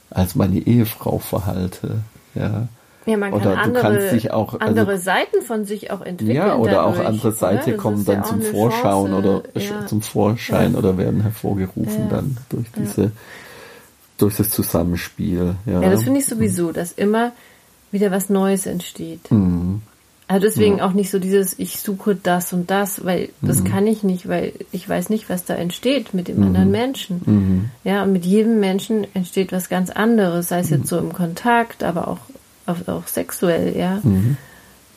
als 0.10 0.36
meine 0.36 0.60
Ehefrau 0.60 1.20
verhalte. 1.20 2.00
Ja. 2.36 2.68
Ja, 3.06 3.18
man 3.18 3.32
kann 3.32 3.42
Oder 3.42 3.52
du 3.56 3.58
andere, 3.62 3.82
kannst 3.82 4.12
dich 4.12 4.32
auch- 4.32 4.54
also- 4.54 4.66
andere 4.66 4.98
Seiten 4.98 5.42
von 5.42 5.66
sich 5.66 5.92
auch 5.92 6.02
entwickeln. 6.02 6.36
Ja, 6.36 6.56
oder 6.56 6.84
auch 6.86 6.92
dadurch, 6.94 7.08
andere 7.08 7.32
Seite 7.32 7.64
oder? 7.64 7.72
Das 7.74 7.82
kommen 7.82 8.06
ja 8.06 8.14
dann 8.14 8.24
auch 8.24 8.28
zum 8.30 8.42
Vorschauen 8.42 9.12
Chance, 9.12 9.28
oder 9.54 9.60
ja. 9.62 9.86
zum 9.88 10.02
Vorschein 10.02 10.76
oder 10.76 10.98
werden 10.98 11.22
hervorgerufen 11.22 12.04
Ja. 12.10 12.18
dann 12.18 12.38
durch 12.50 12.68
diese 12.76 13.12
durch 14.22 14.38
das 14.38 14.50
Zusammenspiel. 14.50 15.56
Ja, 15.66 15.82
Ja, 15.82 15.90
das 15.90 16.04
finde 16.04 16.20
ich 16.20 16.26
sowieso, 16.26 16.72
dass 16.72 16.92
immer 16.92 17.32
wieder 17.92 18.12
was 18.12 18.30
Neues 18.30 18.66
entsteht. 18.66 19.32
Mhm. 19.32 19.82
Also 20.28 20.46
deswegen 20.46 20.80
auch 20.80 20.94
nicht 20.94 21.10
so 21.10 21.18
dieses, 21.18 21.58
ich 21.58 21.80
suche 21.80 22.14
das 22.16 22.54
und 22.54 22.70
das, 22.70 23.04
weil 23.04 23.30
das 23.42 23.64
kann 23.64 23.88
ich 23.88 24.04
nicht, 24.04 24.30
weil 24.30 24.54
ich 24.72 24.88
weiß 24.88 25.10
nicht, 25.10 25.28
was 25.28 25.46
da 25.46 25.56
entsteht 25.56 26.14
mit 26.14 26.28
dem 26.28 26.44
anderen 26.44 26.70
Menschen. 26.70 27.22
Mhm. 27.26 27.70
Ja, 27.84 28.04
und 28.04 28.12
mit 28.12 28.26
jedem 28.26 28.60
Menschen 28.60 29.08
entsteht 29.16 29.52
was 29.52 29.70
ganz 29.70 29.90
anderes, 29.90 30.50
sei 30.50 30.60
es 30.60 30.70
jetzt 30.70 30.86
so 30.86 31.00
im 31.00 31.14
Kontakt, 31.14 31.84
aber 31.84 32.08
auch, 32.08 32.20
auch, 32.68 32.88
auch 32.88 33.08
sexuell, 33.08 33.76
ja. 33.76 34.02
Mhm. 34.04 34.38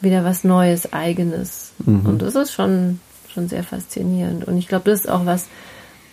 Wieder 0.03 0.23
was 0.23 0.45
Neues, 0.45 0.93
Eigenes. 0.93 1.73
Und 1.87 2.20
das 2.20 2.35
ist 2.35 2.53
schon, 2.53 3.01
schon 3.33 3.49
sehr 3.49 3.62
faszinierend. 3.62 4.47
Und 4.47 4.59
ich 4.59 4.68
glaube, 4.68 4.91
das 4.91 5.01
ist 5.01 5.09
auch 5.09 5.25
was, 5.25 5.47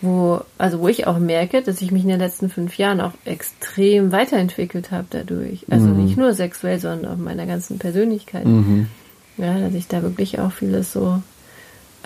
wo, 0.02 0.40
also 0.56 0.80
wo 0.80 0.88
ich 0.88 1.06
auch 1.06 1.18
merke, 1.18 1.62
dass 1.62 1.82
ich 1.82 1.92
mich 1.92 2.02
in 2.02 2.08
den 2.08 2.18
letzten 2.18 2.48
fünf 2.48 2.78
Jahren 2.78 3.00
auch 3.00 3.12
extrem 3.24 4.12
weiterentwickelt 4.12 4.90
habe 4.90 5.06
dadurch. 5.10 5.66
Also 5.70 5.88
nicht 5.88 6.16
nur 6.16 6.32
sexuell, 6.32 6.78
sondern 6.78 7.12
auch 7.12 7.18
in 7.18 7.24
meiner 7.24 7.46
ganzen 7.46 7.78
Persönlichkeit. 7.78 8.46
Mhm. 8.46 8.88
Ja, 9.36 9.58
dass 9.58 9.74
ich 9.74 9.88
da 9.88 10.02
wirklich 10.02 10.38
auch 10.38 10.52
vieles 10.52 10.92
so 10.92 11.22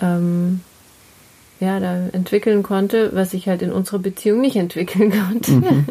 ähm, 0.01 0.61
ja, 1.59 1.79
da 1.79 2.07
entwickeln 2.11 2.63
konnte, 2.63 3.11
was 3.13 3.33
ich 3.33 3.47
halt 3.47 3.61
in 3.61 3.71
unserer 3.71 3.99
Beziehung 3.99 4.41
nicht 4.41 4.57
entwickeln 4.57 5.11
konnte. 5.29 5.85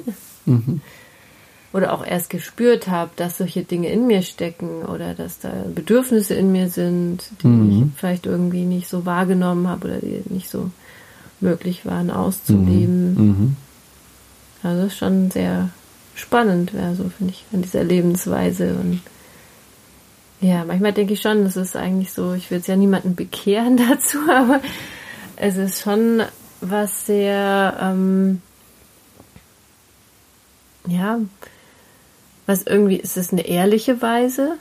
Oder 1.73 1.93
auch 1.93 2.07
erst 2.07 2.31
gespürt 2.31 2.87
habe, 2.87 3.11
dass 3.17 3.39
solche 3.39 3.65
Dinge 3.65 3.89
in 3.89 4.07
mir 4.07 4.23
stecken 4.23 4.85
oder 4.85 5.15
dass 5.15 5.41
da 5.41 5.51
Bedürfnisse 5.75 6.35
in 6.35 6.53
mir 6.53 6.69
sind, 6.69 7.25
die 7.43 7.83
ich 7.83 7.99
vielleicht 7.99 8.27
irgendwie 8.27 8.65
nicht 8.65 8.89
so 8.89 9.07
wahrgenommen 9.07 9.67
habe 9.67 9.89
oder 9.89 9.99
die 9.99 10.23
nicht 10.27 10.49
so 10.49 10.71
möglich 11.41 11.85
waren 11.85 12.11
auszuleben. 12.11 13.15
Mhm. 13.15 13.57
Also 14.63 14.83
das 14.83 14.93
ist 14.93 14.99
schon 14.99 15.31
sehr 15.31 15.71
spannend, 16.15 16.73
ja, 16.73 16.95
so 16.95 17.11
finde 17.17 17.33
ich, 17.33 17.45
an 17.53 17.63
dieser 17.63 17.85
Lebensweise. 17.85 18.75
Und 18.75 19.01
ja, 20.41 20.65
manchmal 20.65 20.93
denke 20.93 21.15
ich 21.15 21.21
schon, 21.21 21.45
das 21.45 21.57
ist 21.57 21.77
eigentlich 21.77 22.13
so, 22.13 22.35
ich 22.35 22.51
will 22.51 22.59
jetzt 22.59 22.69
ja 22.69 22.77
niemanden 22.77 23.15
bekehren 23.15 23.77
dazu, 23.89 24.19
aber 24.31 24.61
es 25.37 25.57
ist 25.57 25.83
schon 25.83 26.23
was 26.61 27.07
sehr, 27.07 27.77
ähm, 27.81 28.41
ja, 30.87 31.19
was 32.47 32.63
irgendwie, 32.63 33.01
es 33.03 33.17
ist 33.17 33.33
eine 33.33 33.47
ehrliche 33.47 34.03
Weise 34.03 34.57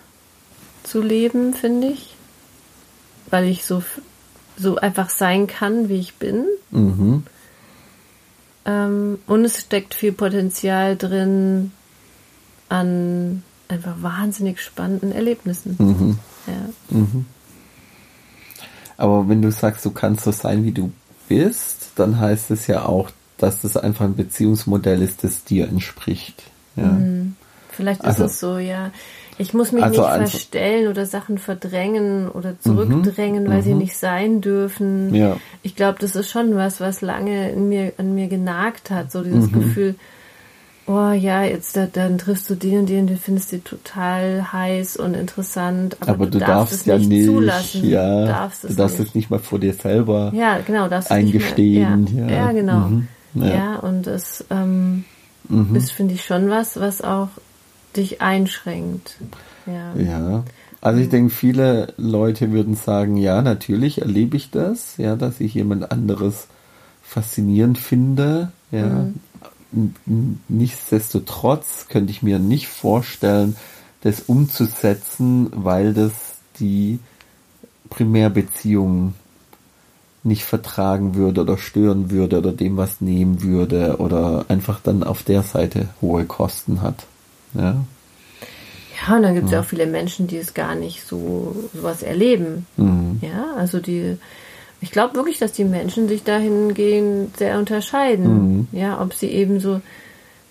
zu 0.84 1.02
leben, 1.02 1.54
finde 1.54 1.88
ich. 1.88 2.16
Weil 3.30 3.46
ich 3.46 3.66
so, 3.66 3.84
so 4.58 4.76
einfach 4.78 5.10
sein 5.10 5.48
kann, 5.48 5.90
wie 5.90 6.00
ich 6.00 6.16
bin. 6.16 6.46
Mhm. 6.74 7.24
Ähm, 8.66 9.20
und 9.28 9.46
es 9.46 9.60
steckt 9.60 9.94
viel 9.94 10.12
Potenzial 10.12 10.96
drin 10.96 11.72
an 12.70 13.44
einfach 13.68 13.96
wahnsinnig 14.02 14.62
spannenden 14.62 15.12
Erlebnissen. 15.12 15.76
Mhm. 15.80 16.20
Ja. 16.48 16.98
Aber 18.98 19.28
wenn 19.28 19.42
du 19.42 19.52
sagst, 19.52 19.86
du 19.86 19.92
kannst 19.92 20.24
so 20.24 20.32
sein, 20.32 20.64
wie 20.64 20.72
du 20.72 20.92
bist, 21.28 21.92
dann 21.96 22.20
heißt 22.20 22.52
es 22.52 22.68
ja 22.68 22.86
auch, 22.86 23.10
dass 23.38 23.62
das 23.62 23.76
einfach 23.78 24.06
ein 24.06 24.16
Beziehungsmodell 24.16 25.02
ist, 25.02 25.24
das 25.24 25.44
dir 25.44 25.68
entspricht. 25.68 26.44
Ja. 26.76 26.84
Mhm. 26.84 27.36
Vielleicht 27.74 28.02
ist 28.02 28.08
also, 28.08 28.26
es 28.26 28.40
so, 28.40 28.58
ja. 28.58 28.92
Ich 29.38 29.54
muss 29.54 29.72
mich 29.72 29.84
also 29.84 30.02
nicht 30.02 30.32
verstellen 30.32 30.88
oder 30.88 31.06
Sachen 31.06 31.38
verdrängen 31.38 32.30
oder 32.30 32.60
zurückdrängen, 32.60 33.46
mhm, 33.46 33.50
weil 33.50 33.64
sie 33.64 33.74
mhm. 33.74 33.80
nicht 33.80 33.98
sein 33.98 34.42
dürfen. 34.42 35.14
Ja. 35.14 35.38
Ich 35.64 35.76
glaube, 35.76 35.98
das 36.00 36.16
ist 36.16 36.30
schon 36.30 36.56
was, 36.56 36.80
was 36.80 37.02
lange 37.02 37.50
in 37.50 37.68
mir, 37.68 37.94
an 37.98 38.14
mir 38.14 38.28
genagt 38.28 38.92
hat. 38.92 39.12
So 39.12 39.24
dieses 39.24 39.50
mhm. 39.50 39.60
Gefühl, 39.60 39.96
oh 40.86 41.12
ja, 41.12 41.44
jetzt 41.44 41.78
da, 41.78 41.88
dann 41.92 42.18
triffst 42.18 42.50
du 42.50 42.56
den 42.56 42.80
und 42.80 42.90
den, 42.90 43.08
den 43.08 43.18
findest 43.18 43.52
du 43.52 43.64
total 43.64 44.52
heiß 44.52 44.98
und 44.98 45.14
interessant, 45.14 45.98
aber, 46.02 46.12
aber 46.12 46.26
du, 46.26 46.32
du, 46.32 46.40
darfst, 46.40 46.74
es 46.74 46.86
ja 46.86 46.98
nicht, 46.98 47.10
nicht 47.10 47.26
zulassen. 47.26 47.90
Ja, 47.90 48.22
du 48.22 48.28
darfst, 48.28 48.64
es, 48.64 48.70
du 48.72 48.76
darfst 48.76 49.00
nicht. 49.00 49.10
es 49.10 49.16
nicht 49.16 49.30
mal 49.30 49.40
vor 49.40 49.60
dir 49.60 49.74
selber 49.74 50.32
ja, 50.36 50.60
genau, 50.60 50.90
eingestehen. 51.10 52.04
Mehr, 52.14 52.26
ja, 52.26 52.32
ja. 52.32 52.46
ja, 52.46 52.52
genau. 52.52 52.80
Mhm, 52.88 53.08
ja. 53.36 53.48
ja. 53.48 53.76
und 53.78 54.06
das 54.06 54.46
ähm, 54.50 55.06
mhm. 55.48 55.76
ist, 55.76 55.92
finde 55.92 56.16
ich, 56.16 56.24
schon 56.24 56.50
was, 56.50 56.80
was 56.80 57.02
auch 57.02 57.30
dich 57.98 58.22
einschränkt. 58.22 59.16
Ja. 59.66 59.96
ja. 59.96 60.44
Also 60.82 61.00
ich 61.00 61.10
denke, 61.10 61.34
viele 61.34 61.94
Leute 61.98 62.52
würden 62.52 62.76
sagen, 62.76 63.16
ja, 63.16 63.42
natürlich 63.42 64.02
erlebe 64.02 64.36
ich 64.36 64.52
das, 64.52 64.98
ja, 64.98 65.16
dass 65.16 65.40
ich 65.40 65.54
jemand 65.54 65.92
anderes 65.92 66.48
faszinierend 67.02 67.78
finde, 67.78 68.52
ja. 68.72 68.88
Mhm. 68.88 69.20
Nichtsdestotrotz 70.50 71.88
könnte 71.90 72.12
ich 72.12 72.22
mir 72.22 72.38
nicht 72.38 72.68
vorstellen, 72.68 73.56
das 74.02 74.22
umzusetzen, 74.22 75.50
weil 75.52 75.94
das 75.96 76.12
die 76.60 77.00
Primärbeziehung 77.90 79.16
nicht 80.24 80.44
vertragen 80.44 81.16
würde 81.16 81.42
oder 81.42 81.58
stören 81.58 82.12
würde 82.12 82.38
oder 82.38 82.52
dem 82.52 82.78
was 82.78 83.02
nehmen 83.02 83.42
würde 83.42 83.98
oder 83.98 84.46
einfach 84.48 84.80
dann 84.82 85.04
auf 85.04 85.24
der 85.24 85.44
Seite 85.44 85.90
hohe 86.02 86.26
Kosten 86.26 86.82
hat. 86.82 87.06
Ja. 87.54 87.84
Ja, 89.08 89.16
und 89.16 89.24
dann 89.24 89.34
gibt 89.34 89.48
es 89.48 89.52
ja. 89.52 89.60
auch 89.60 89.66
viele 89.66 89.86
Menschen, 89.86 90.28
die 90.28 90.38
es 90.38 90.54
gar 90.54 90.76
nicht 90.76 91.06
so 91.06 91.56
sowas 91.74 92.04
erleben. 92.04 92.66
Mhm. 92.78 93.20
Ja, 93.22 93.54
also 93.58 93.80
die, 93.80 94.18
ich 94.82 94.92
glaube 94.92 95.16
wirklich, 95.16 95.40
dass 95.40 95.52
die 95.52 95.66
Menschen 95.66 96.08
sich 96.08 96.24
dahingehend 96.24 97.38
sehr 97.38 97.60
unterscheiden. 97.60 98.28
Mhm. 98.34 98.68
Ja, 98.72 99.02
ob 99.02 99.14
sie 99.14 99.28
eben 99.28 99.60
so 99.60 99.82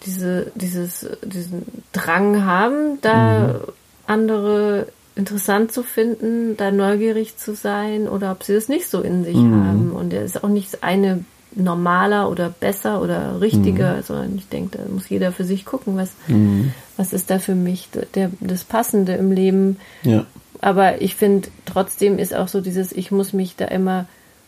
diese, 0.04 0.50
dieses, 0.54 1.06
diesen 1.24 1.62
Drang 1.92 2.44
haben, 2.44 2.98
da 3.00 3.38
mhm. 3.38 3.72
andere 4.06 4.86
interessant 5.14 5.72
zu 5.72 5.82
finden, 5.82 6.56
da 6.56 6.70
neugierig 6.70 7.36
zu 7.36 7.54
sein 7.54 8.08
oder 8.08 8.32
ob 8.32 8.42
sie 8.42 8.54
das 8.54 8.68
nicht 8.68 8.88
so 8.88 9.02
in 9.02 9.24
sich 9.24 9.36
mhm. 9.36 9.64
haben. 9.64 9.90
Und 9.92 10.12
er 10.12 10.24
ist 10.24 10.42
auch 10.42 10.48
nicht 10.48 10.82
eine 10.82 11.24
normaler 11.54 12.30
oder 12.30 12.48
besser 12.48 13.02
oder 13.02 13.40
richtiger, 13.40 13.96
mhm. 13.96 14.02
sondern 14.02 14.36
ich 14.36 14.48
denke, 14.48 14.78
da 14.78 14.84
muss 14.92 15.08
jeder 15.08 15.32
für 15.32 15.44
sich 15.44 15.64
gucken, 15.64 15.96
was, 15.96 16.10
mhm. 16.28 16.72
was 16.96 17.12
ist 17.12 17.30
da 17.30 17.38
für 17.38 17.54
mich 17.54 17.88
der, 18.14 18.30
das 18.40 18.64
Passende 18.64 19.14
im 19.14 19.32
Leben. 19.32 19.78
Ja. 20.02 20.26
Aber 20.60 21.02
ich 21.02 21.16
finde, 21.16 21.48
trotzdem 21.66 22.18
ist 22.18 22.34
auch 22.34 22.48
so 22.48 22.60
dieses, 22.60 22.92
ich 22.92 23.10
muss 23.10 23.32
mich 23.32 23.56
da 23.56 23.66
immer 23.66 24.06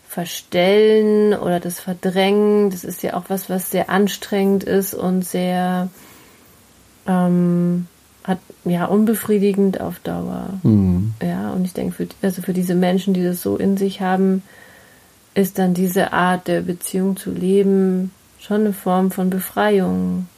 verstellen 0.08 1.34
oder 1.34 1.58
das 1.58 1.80
verdrängen. 1.80 2.70
Das 2.70 2.84
ist 2.84 3.02
ja 3.02 3.14
auch 3.14 3.24
was, 3.28 3.50
was 3.50 3.70
sehr 3.70 3.90
anstrengend 3.90 4.62
ist 4.62 4.94
und 4.94 5.24
sehr 5.24 5.88
ähm, 7.08 7.86
hat, 8.22 8.38
ja 8.64 8.86
unbefriedigend 8.86 9.80
auf 9.80 9.98
Dauer. 9.98 10.50
Mhm. 10.62 11.14
Ja, 11.20 11.50
und 11.50 11.64
ich 11.64 11.72
denke, 11.72 11.94
für, 11.94 12.08
also 12.22 12.42
für 12.42 12.52
diese 12.52 12.76
Menschen, 12.76 13.12
die 13.12 13.24
das 13.24 13.42
so 13.42 13.56
in 13.56 13.76
sich 13.76 14.00
haben, 14.00 14.42
ist 15.34 15.58
dann 15.58 15.74
diese 15.74 16.12
Art 16.12 16.48
der 16.48 16.60
Beziehung 16.60 17.16
zu 17.16 17.30
leben 17.30 18.10
schon 18.44 18.60
eine 18.60 18.72
Form 18.72 19.10
von 19.10 19.30
Befreiung. 19.30 20.28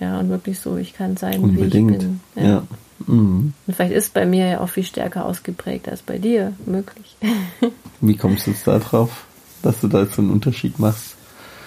Ja, 0.00 0.20
und 0.20 0.30
wirklich 0.30 0.60
so, 0.60 0.76
ich 0.76 0.94
kann 0.94 1.16
sein, 1.16 1.40
Unbedingt. 1.40 1.90
wie 1.90 1.94
ich 1.94 1.98
bin. 1.98 2.20
Ja. 2.36 2.42
ja. 2.44 2.62
Mhm. 3.06 3.52
Und 3.66 3.74
vielleicht 3.74 3.92
ist 3.92 4.14
bei 4.14 4.26
mir 4.26 4.46
ja 4.46 4.60
auch 4.60 4.68
viel 4.68 4.84
stärker 4.84 5.24
ausgeprägt 5.24 5.88
als 5.88 6.02
bei 6.02 6.18
dir 6.18 6.52
möglich. 6.66 7.16
wie 8.00 8.16
kommst 8.16 8.46
du 8.46 8.52
jetzt 8.52 8.66
da 8.66 8.78
drauf, 8.78 9.26
dass 9.62 9.80
du 9.80 9.88
da 9.88 10.02
jetzt 10.02 10.14
so 10.14 10.22
einen 10.22 10.30
Unterschied 10.30 10.78
machst? 10.78 11.16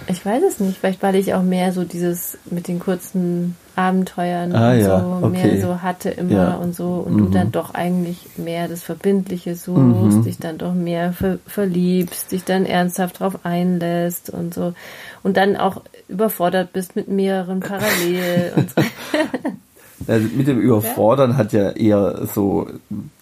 Ich 0.07 0.25
weiß 0.25 0.43
es 0.43 0.59
nicht, 0.59 0.77
vielleicht 0.77 1.03
weil 1.03 1.15
ich 1.15 1.33
auch 1.33 1.43
mehr 1.43 1.73
so 1.73 1.83
dieses 1.83 2.37
mit 2.49 2.67
den 2.67 2.79
kurzen 2.79 3.55
Abenteuern 3.75 4.53
ah, 4.53 4.71
und 4.71 4.79
ja, 4.79 4.99
so 4.99 5.25
okay. 5.25 5.47
mehr 5.47 5.61
so 5.61 5.81
hatte 5.81 6.09
immer 6.09 6.31
ja. 6.33 6.53
und 6.55 6.75
so 6.75 7.03
und 7.05 7.13
mhm. 7.13 7.17
du 7.17 7.25
dann 7.29 7.51
doch 7.51 7.73
eigentlich 7.73 8.27
mehr 8.37 8.67
das 8.67 8.83
Verbindliche 8.83 9.55
suchst, 9.55 10.17
mhm. 10.17 10.23
dich 10.23 10.37
dann 10.37 10.57
doch 10.57 10.73
mehr 10.73 11.13
ver 11.13 11.37
verliebst, 11.47 12.31
dich 12.31 12.43
dann 12.43 12.65
ernsthaft 12.65 13.19
drauf 13.19 13.39
einlässt 13.43 14.29
und 14.29 14.53
so 14.53 14.73
und 15.23 15.37
dann 15.37 15.55
auch 15.55 15.81
überfordert 16.07 16.73
bist 16.73 16.95
mit 16.95 17.07
mehreren 17.07 17.61
parallel 17.61 18.53
und 18.55 18.69
so. 18.71 18.81
Also 20.07 20.27
mit 20.35 20.47
dem 20.47 20.59
Überfordern 20.59 21.31
ja. 21.31 21.37
hat 21.37 21.53
ja 21.53 21.71
eher 21.71 22.25
so 22.25 22.67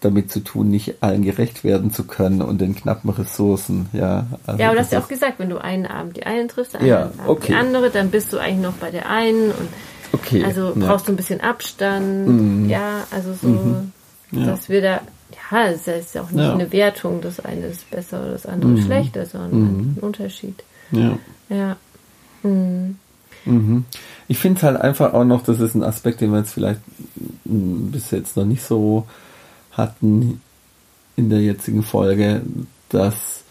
damit 0.00 0.30
zu 0.30 0.40
tun, 0.40 0.70
nicht 0.70 1.02
allen 1.02 1.22
gerecht 1.22 1.64
werden 1.64 1.90
zu 1.92 2.04
können 2.04 2.42
und 2.42 2.60
den 2.60 2.74
knappen 2.74 3.10
Ressourcen, 3.10 3.88
ja. 3.92 4.26
Also 4.46 4.60
ja, 4.60 4.68
aber 4.68 4.76
du 4.76 4.80
hast 4.82 4.92
ja 4.92 5.00
auch 5.00 5.08
gesagt, 5.08 5.38
wenn 5.38 5.50
du 5.50 5.58
einen 5.58 5.86
Abend 5.86 6.16
die 6.16 6.24
eine 6.24 6.46
triffst, 6.46 6.76
einen 6.76 6.86
ja, 6.86 7.02
Abend 7.02 7.20
okay. 7.26 7.46
die 7.48 7.54
andere, 7.54 7.90
dann 7.90 8.10
bist 8.10 8.32
du 8.32 8.38
eigentlich 8.38 8.62
noch 8.62 8.74
bei 8.74 8.90
der 8.90 9.08
einen 9.08 9.50
und 9.50 9.68
okay, 10.12 10.44
also 10.44 10.72
brauchst 10.74 11.08
du 11.08 11.12
ein 11.12 11.16
bisschen 11.16 11.40
Abstand, 11.40 12.28
mhm. 12.28 12.68
ja, 12.68 13.04
also 13.10 13.34
so, 13.34 13.48
mhm. 13.48 13.92
ja. 14.32 14.46
dass 14.46 14.68
wir 14.68 14.82
da, 14.82 15.00
ja, 15.50 15.70
das 15.70 15.86
ist 15.86 16.14
ja 16.14 16.22
auch 16.22 16.30
nicht 16.30 16.44
ja. 16.44 16.52
eine 16.52 16.72
Wertung, 16.72 17.20
das 17.20 17.40
eine 17.40 17.66
ist 17.66 17.90
besser 17.90 18.20
oder 18.20 18.32
das 18.32 18.46
andere 18.46 18.72
mhm. 18.72 18.82
schlechter, 18.82 19.26
sondern 19.26 19.52
mhm. 19.52 19.96
ein 19.96 19.98
Unterschied. 20.00 20.62
Ja. 20.92 21.18
Ja. 21.48 21.76
Mhm. 22.42 22.96
Mhm. 23.44 23.84
Ich 24.28 24.38
finde 24.38 24.58
es 24.58 24.62
halt 24.62 24.80
einfach 24.80 25.12
auch 25.12 25.24
noch, 25.24 25.42
das 25.42 25.60
ist 25.60 25.74
ein 25.74 25.82
Aspekt, 25.82 26.20
den 26.20 26.30
wir 26.32 26.38
jetzt 26.38 26.52
vielleicht 26.52 26.80
bis 27.44 28.10
jetzt 28.10 28.36
noch 28.36 28.44
nicht 28.44 28.62
so 28.62 29.06
hatten 29.72 30.40
in 31.16 31.30
der 31.30 31.40
jetzigen 31.40 31.82
Folge, 31.82 32.42
dass 32.88 33.44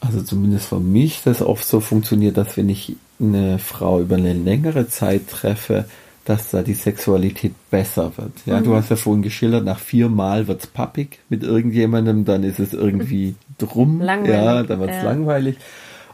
also 0.00 0.20
zumindest 0.20 0.66
für 0.66 0.80
mich 0.80 1.22
das 1.24 1.42
oft 1.42 1.64
so 1.64 1.80
funktioniert, 1.80 2.36
dass 2.36 2.56
wenn 2.56 2.68
ich 2.68 2.96
eine 3.20 3.58
Frau 3.58 4.00
über 4.00 4.16
eine 4.16 4.32
längere 4.32 4.88
Zeit 4.88 5.28
treffe, 5.28 5.84
dass 6.24 6.50
da 6.50 6.62
die 6.62 6.74
Sexualität 6.74 7.52
besser 7.70 8.12
wird. 8.16 8.32
Ja, 8.46 8.60
mhm. 8.60 8.64
du 8.64 8.74
hast 8.74 8.90
ja 8.90 8.96
vorhin 8.96 9.22
geschildert, 9.22 9.64
nach 9.64 9.78
viermal 9.78 10.48
wird's 10.48 10.66
pappig 10.66 11.20
mit 11.28 11.42
irgendjemandem, 11.42 12.24
dann 12.24 12.42
ist 12.42 12.60
es 12.60 12.72
irgendwie 12.72 13.34
drum, 13.58 14.00
langweilig. 14.00 14.34
ja, 14.34 14.62
dann 14.62 14.80
wird's 14.80 14.96
ja. 14.96 15.02
langweilig. 15.02 15.56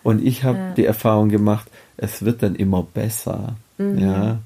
Und 0.03 0.24
ich 0.24 0.44
habe 0.44 0.59
ja. 0.59 0.74
die 0.74 0.84
Erfahrung 0.84 1.28
gemacht, 1.28 1.70
es 1.96 2.24
wird 2.24 2.42
dann 2.42 2.55
immer 2.55 2.82
besser. 2.82 3.57
Mhm. 3.78 3.99
Ja. 3.99 4.38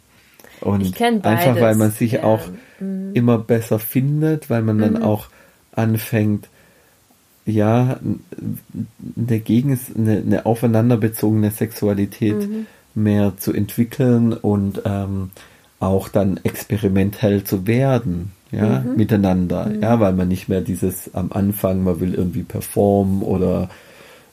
Und 0.61 1.00
einfach 1.00 1.61
weil 1.61 1.74
man 1.74 1.90
sich 1.90 2.12
ja. 2.12 2.24
auch 2.24 2.40
mhm. 2.78 3.11
immer 3.14 3.38
besser 3.38 3.78
findet, 3.78 4.48
weil 4.48 4.62
man 4.62 4.78
dann 4.78 4.94
mhm. 4.94 5.03
auch 5.03 5.26
anfängt, 5.72 6.48
ja, 7.44 7.98
eine, 9.16 9.38
Gegen 9.40 9.78
eine, 9.96 10.18
eine 10.18 10.46
aufeinanderbezogene 10.46 11.50
Sexualität 11.50 12.48
mhm. 12.48 12.66
mehr 12.94 13.32
zu 13.36 13.53
entwickeln 13.53 14.32
und 14.32 14.82
ähm, 14.84 15.30
auch 15.80 16.09
dann 16.09 16.38
experimentell 16.44 17.42
zu 17.42 17.66
werden, 17.66 18.32
ja, 18.53 18.80
mhm. 18.80 18.96
miteinander, 18.96 19.66
mhm. 19.66 19.82
ja, 19.82 19.98
weil 19.98 20.12
man 20.12 20.28
nicht 20.28 20.48
mehr 20.48 20.61
dieses 20.61 21.12
am 21.14 21.32
Anfang, 21.32 21.82
man 21.82 21.98
will 21.98 22.14
irgendwie 22.14 22.44
performen 22.44 23.22
oder 23.22 23.68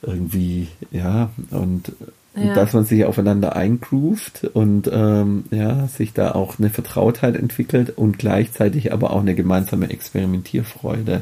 irgendwie, 0.02 0.68
ja, 0.92 1.30
und 1.52 1.92
ja. 2.36 2.54
dass 2.54 2.74
man 2.74 2.86
sich 2.86 3.06
aufeinander 3.06 3.56
eingroovt 3.56 4.46
und 4.54 4.90
ähm, 4.92 5.46
ja, 5.52 5.88
sich 5.88 6.14
da 6.14 6.32
auch 6.32 6.60
eine 6.60 6.70
Vertrautheit 6.70 7.36
entwickelt 7.36 7.98
und 7.98 8.18
gleichzeitig 8.18 8.94
aber 8.94 9.12
auch 9.12 9.22
eine 9.22 9.36
gemeinsame 9.36 9.90
Experimentierfreude. 9.90 11.22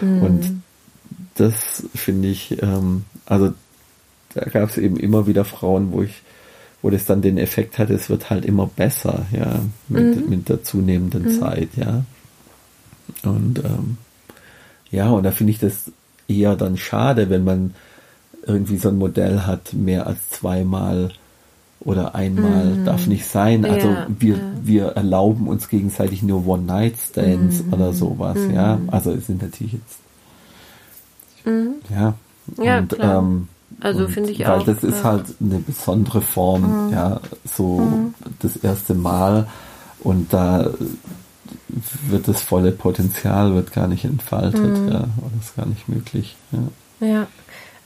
Mhm. 0.00 0.22
Und 0.22 0.62
das 1.36 1.84
finde 1.94 2.28
ich, 2.28 2.62
ähm, 2.62 3.04
also 3.26 3.52
da 4.34 4.44
gab 4.44 4.68
es 4.70 4.78
eben 4.78 4.96
immer 4.96 5.26
wieder 5.26 5.44
Frauen, 5.44 5.92
wo 5.92 6.02
ich, 6.02 6.22
wo 6.82 6.90
das 6.90 7.06
dann 7.06 7.22
den 7.22 7.38
Effekt 7.38 7.78
hatte, 7.78 7.94
es 7.94 8.10
wird 8.10 8.30
halt 8.30 8.44
immer 8.44 8.66
besser, 8.66 9.26
ja, 9.32 9.60
mit, 9.88 10.16
mhm. 10.16 10.30
mit 10.30 10.48
der 10.48 10.62
zunehmenden 10.62 11.24
mhm. 11.24 11.40
Zeit, 11.40 11.70
ja. 11.76 12.04
Und 13.22 13.64
ähm, 13.64 13.96
ja, 14.90 15.08
und 15.10 15.22
da 15.22 15.30
finde 15.30 15.52
ich 15.52 15.58
das 15.58 15.90
eher 16.28 16.56
dann 16.56 16.76
schade, 16.76 17.30
wenn 17.30 17.44
man 17.44 17.74
irgendwie 18.48 18.78
so 18.78 18.88
ein 18.88 18.98
Modell 18.98 19.40
hat, 19.40 19.72
mehr 19.74 20.06
als 20.06 20.30
zweimal 20.30 21.12
oder 21.80 22.14
einmal 22.14 22.64
mhm. 22.64 22.84
darf 22.84 23.06
nicht 23.06 23.26
sein. 23.26 23.64
Also 23.64 23.88
ja, 23.88 24.06
wir, 24.08 24.36
ja. 24.36 24.42
wir 24.62 24.84
erlauben 24.88 25.46
uns 25.46 25.68
gegenseitig 25.68 26.22
nur 26.22 26.46
One-Night-Stands 26.46 27.64
mhm. 27.64 27.72
oder 27.72 27.92
sowas, 27.92 28.36
mhm. 28.36 28.54
ja. 28.54 28.78
Also 28.88 29.12
es 29.12 29.26
sind 29.26 29.42
natürlich 29.42 29.74
jetzt 29.74 29.98
mhm. 31.44 31.74
ja. 31.90 32.14
Ja, 32.62 32.78
und, 32.78 32.88
klar. 32.88 33.18
Ähm, 33.18 33.48
also 33.80 34.08
finde 34.08 34.30
ich 34.30 34.40
weil 34.40 34.46
auch. 34.46 34.66
Weil 34.66 34.74
das 34.74 34.82
ist 34.82 35.04
halt 35.04 35.24
eine 35.40 35.58
besondere 35.58 36.20
Form, 36.20 36.86
mhm. 36.86 36.92
ja, 36.92 37.20
so 37.44 37.80
mhm. 37.80 38.14
das 38.40 38.56
erste 38.56 38.94
Mal 38.94 39.46
und 40.00 40.32
da 40.32 40.70
wird 42.08 42.28
das 42.28 42.42
volle 42.42 42.72
Potenzial 42.72 43.54
wird 43.54 43.72
gar 43.72 43.86
nicht 43.86 44.04
entfaltet, 44.04 44.76
ja, 44.90 45.00
oder 45.00 45.32
ist 45.40 45.56
gar 45.56 45.66
nicht 45.66 45.88
möglich, 45.88 46.36
ja. 46.52 47.06
Ja. 47.06 47.26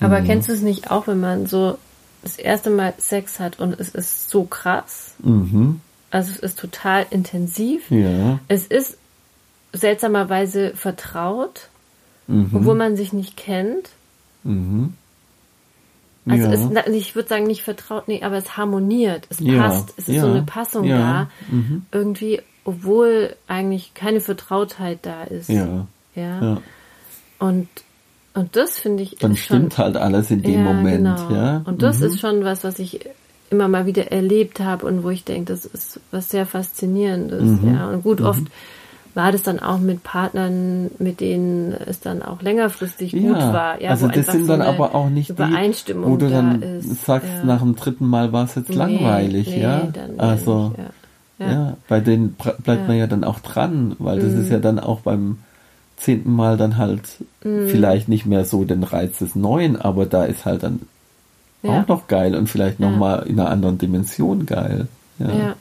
Aber 0.03 0.21
mhm. 0.21 0.25
kennst 0.27 0.49
du 0.49 0.53
es 0.53 0.61
nicht 0.63 0.91
auch, 0.91 1.07
wenn 1.07 1.21
man 1.21 1.47
so 1.47 1.79
das 2.23 2.37
erste 2.39 2.71
Mal 2.71 2.95
Sex 2.99 3.41
hat 3.41 3.59
und 3.59 3.79
es 3.81 3.91
ist 3.91 4.31
so 4.31 4.45
krass. 4.45 5.15
Mhm. 5.23 5.81
Also 6.11 6.31
es 6.33 6.39
ist 6.39 6.59
total 6.59 7.07
intensiv. 7.11 7.91
Ja. 7.91 8.39
Es 8.49 8.67
ist 8.67 8.97
seltsamerweise 9.73 10.73
vertraut, 10.77 11.69
Mhm. 12.27 12.51
obwohl 12.53 12.75
man 12.77 12.97
sich 12.97 13.13
nicht 13.13 13.37
kennt. 13.37 13.89
Mhm. 14.45 14.95
Also 16.29 16.49
ja. 16.49 16.71
na, 16.73 16.87
ich 16.87 17.17
würde 17.17 17.29
sagen 17.29 17.47
nicht 17.47 17.63
vertraut, 17.63 18.07
nee, 18.07 18.23
aber 18.23 18.37
es 18.37 18.57
harmoniert, 18.57 19.27
es 19.29 19.41
Ja, 19.41 19.59
passt, 19.69 19.95
es 19.97 20.09
ist 20.09 20.15
ja, 20.15 20.21
so 20.21 20.29
eine 20.29 20.43
Passung 20.43 20.89
da. 20.89 21.29
mhm. 21.51 21.85
Irgendwie, 21.91 22.41
obwohl 22.65 23.35
eigentlich 23.49 23.93
keine 23.95 24.21
Vertrautheit 24.21 25.01
da 25.03 25.25
ist. 25.25 25.49
Ja. 25.49 25.87
ja. 26.15 26.59
Und, 27.41 27.67
und 28.35 28.57
das 28.57 28.79
finde 28.79 29.03
ich 29.03 29.17
Dann 29.17 29.33
ist 29.33 29.41
schon, 29.41 29.57
stimmt 29.59 29.79
halt 29.79 29.97
alles 29.97 30.31
in 30.31 30.43
dem 30.43 30.65
ja, 30.65 30.73
Moment. 30.73 31.05
Genau. 31.19 31.31
Ja. 31.31 31.63
Und 31.65 31.83
das 31.83 32.01
Mhm. 32.01 32.07
ist 32.07 32.21
schon 32.21 32.45
was, 32.45 32.65
was 32.65 32.79
ich 32.79 33.01
immer 33.51 33.69
mal 33.69 33.85
wieder 33.87 34.11
erlebt 34.11 34.61
habe 34.61 34.87
und 34.87 35.05
wo 35.05 35.11
ich 35.11 35.25
denke, 35.25 35.53
das 35.53 35.65
ist 35.67 36.01
was 36.11 36.31
sehr 36.31 36.47
faszinierendes. 36.47 37.43
Mhm. 37.43 37.75
Ja. 37.75 37.89
Und 37.91 38.03
gut, 38.03 38.21
oft 38.23 38.43
war 39.15 39.31
das 39.31 39.43
dann 39.43 39.61
auch 39.61 39.79
mit 39.79 40.03
Partnern, 40.03 40.91
mit 40.99 41.21
denen 41.21 41.73
es 41.87 42.01
dann 42.01 42.23
auch 42.23 42.41
längerfristig 42.41 43.13
gut 43.13 43.37
war. 43.37 43.81
Ja, 43.83 43.91
also 43.91 44.09
das 44.09 44.27
sind 44.29 44.47
so 44.47 44.53
dann 44.53 44.63
aber 44.63 44.95
auch 44.95 45.11
nicht 45.11 45.29
die, 45.29 45.95
wo 45.95 46.17
du 46.17 46.31
da 46.31 46.37
dann 46.37 46.63
ist. 46.63 47.05
sagst, 47.05 47.29
ja. 47.29 47.45
nach 47.45 47.61
dem 47.61 47.77
dritten 47.77 48.07
Mal 48.07 48.33
war 48.33 48.45
es 48.45 48.55
jetzt 48.55 48.71
Nee, 48.71 48.77
langweilig, 48.77 49.49
nee, 49.49 49.61
ja. 49.61 49.87
Also 50.17 50.73
ja. 51.39 51.47
ja. 51.47 51.53
Ja. 51.53 51.77
bei 51.89 52.01
denen 52.01 52.33
bleibt 52.33 52.67
Ja. 52.67 52.75
Mhm. 52.77 52.87
man 52.87 52.97
ja 52.97 53.07
dann 53.07 53.25
auch 53.25 53.41
dran, 53.41 53.97
weil 53.99 54.19
das 54.21 54.33
ist 54.33 54.51
ja 54.51 54.61
dann 54.61 54.79
auch 54.79 55.01
beim 55.01 55.39
zehnten 56.03 56.33
Mal 56.35 56.57
dann 56.57 56.77
halt 56.77 57.03
Mhm. 57.45 57.69
vielleicht 57.69 58.09
nicht 58.09 58.27
mehr 58.27 58.45
so 58.45 58.65
den 58.65 58.83
Reiz 58.85 59.19
des 59.19 59.35
Neuen, 59.35 59.81
aber 59.81 60.07
da 60.07 60.25
ist 60.25 60.45
halt 60.45 60.63
dann 60.63 60.81
Ja. 61.63 61.71
auch 61.83 61.89
noch 61.89 62.07
geil 62.09 62.35
und 62.37 62.49
vielleicht 62.49 62.79
Ja. 62.81 62.89
noch 62.91 62.97
mal 62.97 63.17
in 63.27 63.39
einer 63.41 63.51
anderen 63.51 63.79
Dimension 63.79 64.47
geil. 64.47 64.89
Ja. 65.19 65.31
Ja. 65.31 65.55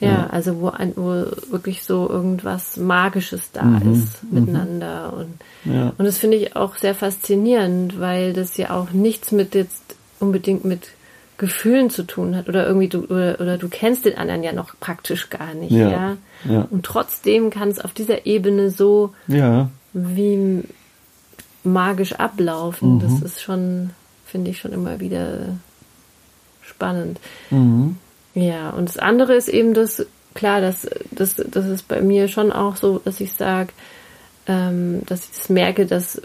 Ja, 0.00 0.26
also 0.26 0.60
wo, 0.60 0.68
ein, 0.68 0.92
wo 0.96 1.24
wirklich 1.50 1.82
so 1.84 2.10
irgendwas 2.10 2.76
Magisches 2.76 3.52
da 3.52 3.62
Mhm, 3.62 3.92
ist 3.92 4.24
miteinander. 4.30 5.14
Und, 5.16 5.72
Ja. 5.72 5.92
und 5.96 6.04
das 6.04 6.18
finde 6.18 6.36
ich 6.36 6.56
auch 6.56 6.76
sehr 6.76 6.94
faszinierend, 6.94 7.98
weil 8.00 8.32
das 8.34 8.56
ja 8.56 8.70
auch 8.70 8.90
nichts 8.90 9.30
mit 9.32 9.54
jetzt 9.54 9.82
unbedingt 10.20 10.64
mit 10.64 10.88
Gefühlen 11.36 11.90
zu 11.90 12.04
tun 12.04 12.36
hat. 12.36 12.48
Oder 12.48 12.66
irgendwie 12.66 12.88
du, 12.88 13.04
oder, 13.04 13.40
oder 13.40 13.58
du 13.58 13.68
kennst 13.68 14.04
den 14.04 14.16
anderen 14.16 14.42
ja 14.42 14.52
noch 14.52 14.74
praktisch 14.78 15.30
gar 15.30 15.54
nicht, 15.54 15.72
Ja. 15.72 15.88
ja. 15.90 16.16
Ja. 16.48 16.66
Und 16.70 16.84
trotzdem 16.84 17.50
kann 17.50 17.68
es 17.70 17.80
auf 17.80 17.92
dieser 17.92 18.26
Ebene 18.26 18.70
so 18.70 19.12
Ja. 19.26 19.68
wie 19.92 20.62
magisch 21.64 22.12
ablaufen. 22.12 22.96
Mhm. 22.96 23.00
Das 23.00 23.22
ist 23.22 23.42
schon, 23.42 23.90
finde 24.26 24.50
ich 24.50 24.60
schon 24.60 24.72
immer 24.72 25.00
wieder 25.00 25.56
spannend. 26.62 27.18
Mhm. 27.50 27.96
Ja, 28.34 28.70
und 28.70 28.88
das 28.88 28.98
andere 28.98 29.34
ist 29.34 29.48
eben 29.48 29.74
das, 29.74 30.04
klar, 30.34 30.60
das, 30.60 30.88
das, 31.10 31.36
das 31.36 31.66
ist 31.66 31.88
bei 31.88 32.00
mir 32.00 32.28
schon 32.28 32.52
auch 32.52 32.76
so, 32.76 32.98
dass 33.04 33.20
ich 33.20 33.32
sage, 33.32 33.70
ähm, 34.46 35.02
dass 35.06 35.24
ich 35.24 35.30
das 35.38 35.48
merke, 35.48 35.86
dass 35.86 36.20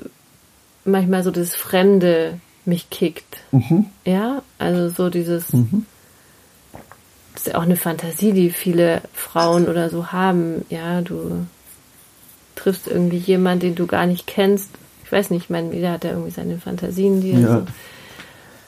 manchmal 0.86 1.24
so 1.24 1.32
das 1.32 1.56
Fremde 1.56 2.40
mich 2.70 2.90
kickt. 2.90 3.38
Mhm. 3.52 3.88
Ja, 4.06 4.42
also 4.58 4.90
so 4.90 5.10
dieses, 5.10 5.52
Mhm. 5.54 5.86
das 7.34 7.42
ist 7.46 7.48
ja 7.54 7.58
auch 7.60 7.64
eine 7.64 7.76
Fantasie, 7.76 8.32
die 8.32 8.50
viele 8.50 9.02
Frauen 9.14 9.68
oder 9.68 9.90
so 9.90 10.12
haben. 10.12 10.66
Ja, 10.70 11.02
du 11.02 11.46
triffst 12.56 12.88
irgendwie 12.88 13.18
jemanden, 13.18 13.62
den 13.62 13.76
du 13.76 13.88
gar 13.88 14.06
nicht 14.06 14.28
kennst. 14.28 14.70
Ich 15.04 15.12
weiß 15.12 15.30
nicht, 15.32 15.46
ich 15.46 15.50
meine, 15.50 15.74
jeder 15.74 15.92
hat 15.94 16.04
ja 16.04 16.12
irgendwie 16.12 16.32
seine 16.32 16.58
Fantasien, 16.60 17.22
die 17.22 17.32
Ja. 17.32 17.60
so. 17.60 17.66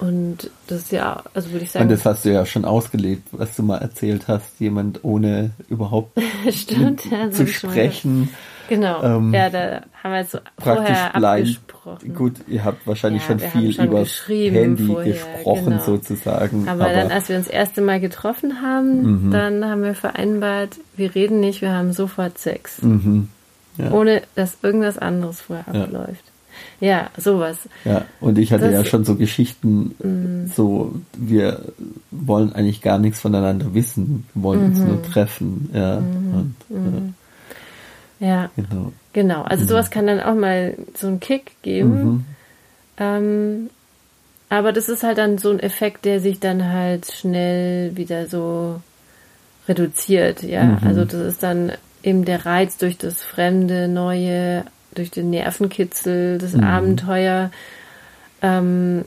Und 0.06 0.50
das 0.66 0.80
ist 0.80 0.92
ja, 0.92 1.22
also 1.36 1.52
würde 1.52 1.64
ich 1.64 1.70
Und 1.70 1.74
sagen, 1.74 1.90
das 1.90 2.06
hast 2.06 2.26
du 2.26 2.30
ja 2.34 2.44
schon 2.48 2.66
ausgelebt, 2.66 3.28
was 3.34 3.56
du 3.56 3.62
mal 3.62 3.78
erzählt 3.78 4.28
hast, 4.28 4.60
jemand 4.60 5.04
ohne 5.04 5.52
überhaupt 5.70 6.18
stimmt, 6.52 7.04
ja, 7.12 7.30
zu 7.30 7.46
sprechen. 7.46 8.22
gedacht. 8.22 8.38
Genau, 8.72 9.04
ähm, 9.04 9.34
ja, 9.34 9.50
da 9.50 9.82
haben 10.02 10.12
wir 10.14 10.20
jetzt 10.20 10.32
so 10.32 10.38
praktisch 10.56 10.86
vorher 10.98 11.10
blind. 11.12 11.26
abgesprochen. 11.60 12.16
Gut, 12.16 12.34
ihr 12.48 12.64
habt 12.64 12.88
wahrscheinlich 12.88 13.22
Ja, 13.24 13.28
schon 13.28 13.40
viel 13.40 13.74
schon 13.74 13.86
über 13.88 14.06
Handy 14.28 14.86
vorher, 14.88 15.12
gesprochen 15.14 15.66
genau. 15.72 15.84
sozusagen. 15.84 16.68
Aber, 16.70 16.86
Aber, 16.86 16.94
dann, 16.94 17.12
als 17.12 17.28
wir 17.28 17.36
uns 17.36 17.48
das 17.48 17.54
erste 17.54 17.82
Mal 17.82 18.00
getroffen 18.00 18.62
haben, 18.62 19.26
Mhm. 19.28 19.32
dann 19.32 19.66
haben 19.66 19.84
wir 19.84 19.94
vereinbart, 19.94 20.78
wir 20.96 21.14
reden 21.14 21.42
nicht, 21.42 21.62
wir 21.62 21.74
haben 21.74 21.92
sofort 21.92 22.38
Sex. 22.38 22.82
mhm, 22.82 23.28
ja, 23.78 23.92
Ohne, 23.92 24.22
dass 24.36 24.58
irgendwas 24.62 24.98
anderes 24.98 25.42
vorher 25.42 25.68
abläuft. 25.68 26.24
Ja, 26.80 27.10
sowas. 27.18 27.58
ja, 27.84 28.06
und 28.22 28.38
ich 28.38 28.54
hatte 28.54 28.66
das- 28.66 28.74
ja 28.74 28.86
schon 28.86 29.04
so 29.04 29.16
Geschichten, 29.16 30.48
so 30.56 30.94
wir 31.18 31.62
wollen 32.12 32.54
eigentlich 32.54 32.82
gar 32.82 33.00
nichts 33.00 33.20
voneinander 33.20 33.74
wissen, 33.74 34.26
wir 34.34 34.44
wollen 34.44 34.64
uns 34.68 34.80
Mhm. 34.80 34.88
nur 34.88 35.02
treffen. 35.04 35.70
Ja, 35.74 35.98
und, 35.98 36.56
Ja, 38.22 38.28
ja 38.28 38.50
genau. 38.56 38.94
genau. 39.12 39.42
Also 39.44 39.66
sowas 39.66 39.92
kann 39.92 40.08
dann 40.08 40.22
auch 40.22 40.36
mal 40.36 40.76
so 40.96 41.08
einen 41.08 41.20
Kick 41.20 41.52
geben. 41.64 42.04
Mhm. 42.04 42.26
Ähm, 42.98 43.70
aber 44.50 44.72
das 44.72 44.88
ist 44.90 45.04
halt 45.04 45.18
dann 45.18 45.38
so 45.38 45.50
ein 45.50 45.60
Effekt, 45.60 46.06
der 46.06 46.20
sich 46.22 46.40
dann 46.40 46.72
halt 46.72 47.12
schnell 47.12 47.96
wieder 47.98 48.28
so 48.28 48.82
reduziert, 49.68 50.44
ja. 50.44 50.64
Mhm. 50.64 50.78
Also 50.88 51.04
das 51.06 51.22
ist 51.22 51.44
dann 51.44 51.72
eben 52.04 52.26
der 52.26 52.46
Reiz 52.46 52.78
durch 52.78 52.98
das 52.98 53.24
Fremde, 53.24 53.88
Neue, 53.88 54.66
durch 54.96 55.12
den 55.12 55.30
Nervenkitzel, 55.30 56.38
das 56.38 56.54
Mhm. 56.54 56.64
Abenteuer. 56.64 57.52
Ähm, 58.42 59.06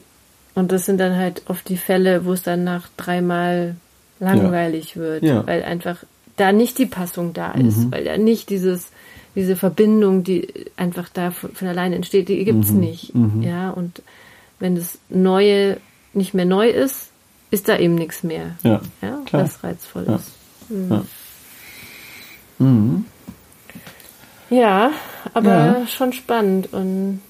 und 0.55 0.71
das 0.73 0.87
sind 0.87 0.99
dann 0.99 1.17
halt 1.17 1.43
oft 1.49 1.69
die 1.69 1.77
Fälle, 1.77 2.25
wo 2.25 2.33
es 2.33 2.43
dann 2.43 2.65
nach 2.65 2.89
dreimal 2.97 3.75
langweilig 4.21 4.97
wird, 4.97 5.25
Ja. 5.25 5.47
weil 5.47 5.65
einfach 5.65 6.05
da 6.37 6.53
nicht 6.53 6.79
die 6.79 6.87
Passung 6.87 7.33
da 7.33 7.53
ist, 7.53 7.79
Mhm. 7.79 7.93
weil 7.93 8.05
da 8.05 8.17
nicht 8.17 8.49
dieses 8.51 8.91
diese 9.35 9.57
Verbindung, 9.57 10.23
die 10.25 10.49
einfach 10.77 11.09
da 11.09 11.31
von, 11.31 11.53
von 11.55 11.69
alleine 11.69 11.97
entsteht, 11.97 12.29
die 12.29 12.45
gibt's 12.45 12.71
Mhm. 12.71 12.81
nicht. 12.81 13.15
Mhm. 13.15 13.43
Ja, 13.43 13.71
und 13.71 14.03
wenn 14.61 14.77
das 14.77 14.99
Neue 15.09 15.79
nicht 16.13 16.35
mehr 16.35 16.45
neu 16.45 16.69
ist, 16.69 17.11
ist 17.51 17.69
da 17.69 17.77
eben 17.79 17.95
nichts 17.97 18.23
mehr. 18.23 18.57
Ja, 18.63 18.81
Ja, 19.03 19.19
klar. 19.27 19.43
das 19.43 19.63
reizvoll 19.65 20.05
Ja. 20.09 20.17
ist. 20.17 20.31
Ja. 20.91 21.05
Mhm. 22.59 23.05
Ja, 24.51 24.91
aber 25.33 25.87
schon 25.89 26.13
spannend 26.13 26.73
und 26.73 27.21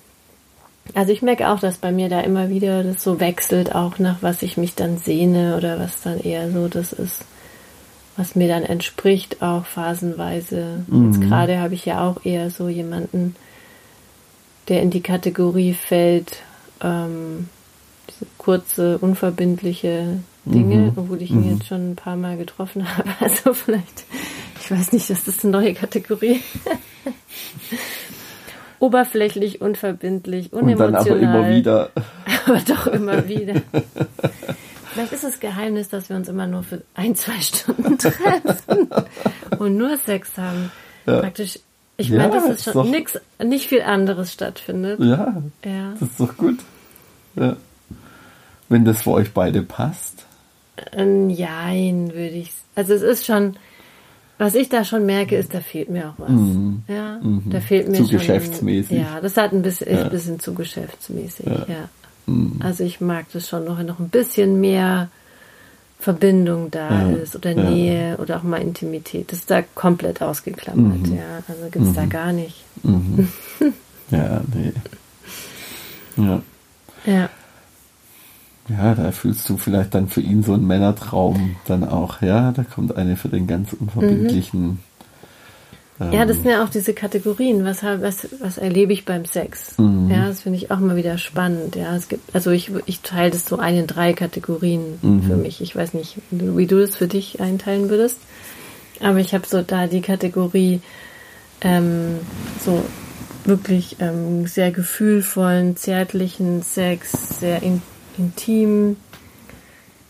also 0.94 1.12
ich 1.12 1.22
merke 1.22 1.48
auch, 1.48 1.60
dass 1.60 1.78
bei 1.78 1.92
mir 1.92 2.08
da 2.10 2.20
immer 2.20 2.50
wieder 2.50 2.82
das 2.84 3.02
so 3.02 3.18
wechselt, 3.20 3.74
auch 3.74 3.98
nach 3.98 4.18
was 4.22 4.42
ich 4.42 4.56
mich 4.58 4.74
dann 4.74 4.98
sehne 4.98 5.56
oder 5.56 5.78
was 5.80 6.02
dann 6.02 6.20
eher 6.20 6.50
so 6.52 6.68
das 6.68 6.92
ist, 6.92 7.24
was 8.16 8.34
mir 8.36 8.48
dann 8.48 8.62
entspricht, 8.62 9.42
auch 9.42 9.64
phasenweise. 9.66 10.84
Jetzt 10.86 11.18
Mhm. 11.18 11.20
gerade 11.20 11.58
habe 11.58 11.74
ich 11.74 11.84
ja 11.84 12.06
auch 12.08 12.24
eher 12.24 12.50
so 12.50 12.68
jemanden, 12.68 13.34
der 14.68 14.82
in 14.82 14.90
die 14.90 15.00
Kategorie 15.02 15.74
fällt, 15.74 16.38
ähm, 16.82 17.48
diese 18.10 18.26
kurze, 18.38 18.98
unverbindliche 18.98 20.18
Dinge, 20.44 20.76
Mhm. 20.76 20.92
obwohl 20.96 21.22
ich 21.22 21.30
ihn 21.30 21.42
Mhm. 21.44 21.56
jetzt 21.56 21.66
schon 21.66 21.92
ein 21.92 21.96
paar 21.96 22.16
Mal 22.16 22.36
getroffen 22.36 22.84
habe. 22.96 23.08
Also 23.20 23.52
vielleicht, 23.54 24.04
ich 24.62 24.70
weiß 24.70 24.92
nicht, 24.92 25.10
das 25.10 25.26
ist 25.26 25.42
eine 25.44 25.52
neue 25.52 25.74
Kategorie. 25.74 26.40
Oberflächlich, 28.80 29.60
unverbindlich, 29.60 30.52
Und 30.52 30.66
dann 30.68 30.74
unemotional. 30.80 31.10
aber 31.10 31.18
immer 31.20 31.48
wieder. 31.56 31.90
Aber 32.46 32.58
doch 32.60 32.86
immer 32.88 33.26
wieder. 33.28 33.54
Vielleicht 34.94 35.12
ist 35.12 35.24
das 35.24 35.40
Geheimnis, 35.40 35.88
dass 35.88 36.08
wir 36.08 36.16
uns 36.16 36.28
immer 36.28 36.46
nur 36.46 36.62
für 36.62 36.82
ein, 36.94 37.14
zwei 37.16 37.40
Stunden 37.40 37.98
treffen 37.98 38.88
und 39.58 39.76
nur 39.76 39.96
Sex 39.98 40.38
haben. 40.38 40.70
Ja. 41.06 41.20
Praktisch, 41.20 41.58
ich 41.96 42.08
Ja, 42.08 42.18
meine, 42.28 42.32
dass 42.32 42.48
es 42.48 42.64
schon 42.64 42.72
doch- 42.72 42.84
nix, 42.90 43.18
nicht 43.42 43.68
viel 43.68 43.82
anderes 43.82 44.32
stattfindet. 44.32 45.00
Ja, 45.00 45.42
Ja. 45.64 45.92
das 46.00 46.08
ist 46.10 46.20
doch 46.20 46.36
gut. 46.36 46.58
Ja. 47.36 47.56
Wenn 48.68 48.84
das 48.84 49.02
für 49.02 49.10
euch 49.10 49.32
beide 49.32 49.62
passt. 49.62 50.24
Ein 50.96 51.28
Jein, 51.30 52.08
würde 52.14 52.28
ich. 52.30 52.52
Also 52.74 52.94
es 52.94 53.02
ist 53.02 53.26
schon, 53.26 53.56
was 54.38 54.54
ich 54.56 54.68
da 54.68 54.84
schon 54.84 55.06
merke, 55.06 55.36
ist, 55.36 55.54
da 55.54 55.60
fehlt 55.60 55.88
mir 55.90 56.08
auch 56.10 56.14
was. 56.18 56.30
Mhm. 56.30 56.82
Ja, 56.88 57.18
Mhm. 57.22 57.42
da 57.50 57.60
fehlt 57.60 57.88
mir 57.88 57.94
Zu 57.98 58.04
schon. 58.04 58.12
geschäftsmäßig. 58.18 58.98
Ja, 58.98 59.20
das 59.20 59.36
hat 59.36 59.52
ein 59.52 59.62
bisschen, 59.62 59.86
ist 59.88 59.98
Ja. 59.98 60.04
ein 60.04 60.10
bisschen 60.10 60.40
zu 60.40 60.54
geschäftsmäßig. 60.54 61.46
Ja. 61.46 61.88
Ja. 62.26 62.32
Mhm. 62.32 62.56
Also 62.60 62.84
ich 62.84 63.00
mag 63.00 63.26
das 63.32 63.48
schon 63.48 63.64
noch, 63.64 63.82
noch 63.82 63.98
ein 63.98 64.08
bisschen 64.08 64.60
mehr 64.60 65.08
Verbindung 65.98 66.70
da 66.70 67.08
Ja. 67.10 67.16
ist 67.16 67.34
oder 67.36 67.52
Ja. 67.52 67.70
Nähe 67.70 68.16
oder 68.18 68.38
auch 68.38 68.42
mal 68.42 68.60
Intimität. 68.60 69.32
Das 69.32 69.40
ist 69.40 69.50
da 69.50 69.62
komplett 69.74 70.20
ausgeklammert. 70.22 71.06
Mhm. 71.08 71.14
Ja, 71.16 71.42
also 71.48 71.62
gibt's 71.70 71.94
da 71.94 72.04
gar 72.06 72.32
nicht. 72.32 72.62
Mhm. 72.82 73.28
ja, 74.10 74.40
nee. 74.54 74.72
Ja. 76.16 76.42
Ja, 77.06 77.28
Ja, 78.68 78.94
da 78.94 79.12
fühlst 79.12 79.46
du 79.48 79.56
vielleicht 79.58 79.94
dann 79.94 80.08
für 80.08 80.22
ihn 80.22 80.42
so 80.42 80.54
einen 80.54 80.66
Männertraum 80.66 81.56
dann 81.66 81.84
auch. 81.86 82.22
Ja, 82.22 82.50
da 82.52 82.64
kommt 82.64 82.96
eine 82.96 83.16
für 83.16 83.28
den 83.28 83.46
ganz 83.46 83.74
unverbindlichen 83.74 84.78
Ja, 86.00 86.24
das 86.24 86.38
sind 86.38 86.46
ja 86.48 86.64
auch 86.64 86.68
diese 86.68 86.92
Kategorien. 86.92 87.64
Was, 87.64 87.84
was, 87.84 88.26
was 88.40 88.58
erlebe 88.58 88.92
ich 88.92 89.04
beim 89.04 89.24
Sex? 89.26 89.78
Mhm. 89.78 90.10
Ja, 90.10 90.26
das 90.26 90.40
finde 90.40 90.58
ich 90.58 90.72
auch 90.72 90.78
immer 90.78 90.96
wieder 90.96 91.18
spannend. 91.18 91.76
Ja, 91.76 91.94
es 91.94 92.08
gibt, 92.08 92.34
also 92.34 92.50
ich, 92.50 92.72
ich 92.86 93.00
teile 93.00 93.30
das 93.30 93.46
so 93.46 93.58
ein 93.58 93.76
in 93.76 93.86
drei 93.86 94.12
Kategorien 94.12 94.98
mhm. 95.02 95.22
für 95.22 95.36
mich. 95.36 95.60
Ich 95.60 95.76
weiß 95.76 95.94
nicht, 95.94 96.16
wie 96.30 96.66
du 96.66 96.80
das 96.80 96.96
für 96.96 97.06
dich 97.06 97.40
einteilen 97.40 97.90
würdest. 97.90 98.18
Aber 99.00 99.18
ich 99.18 99.34
habe 99.34 99.46
so 99.46 99.62
da 99.62 99.86
die 99.86 100.00
Kategorie, 100.00 100.80
ähm, 101.60 102.18
so 102.64 102.84
wirklich 103.44 103.96
ähm, 104.00 104.46
sehr 104.48 104.72
gefühlvollen, 104.72 105.76
zärtlichen 105.76 106.62
Sex, 106.62 107.38
sehr 107.38 107.62
in, 107.62 107.82
intim, 108.18 108.96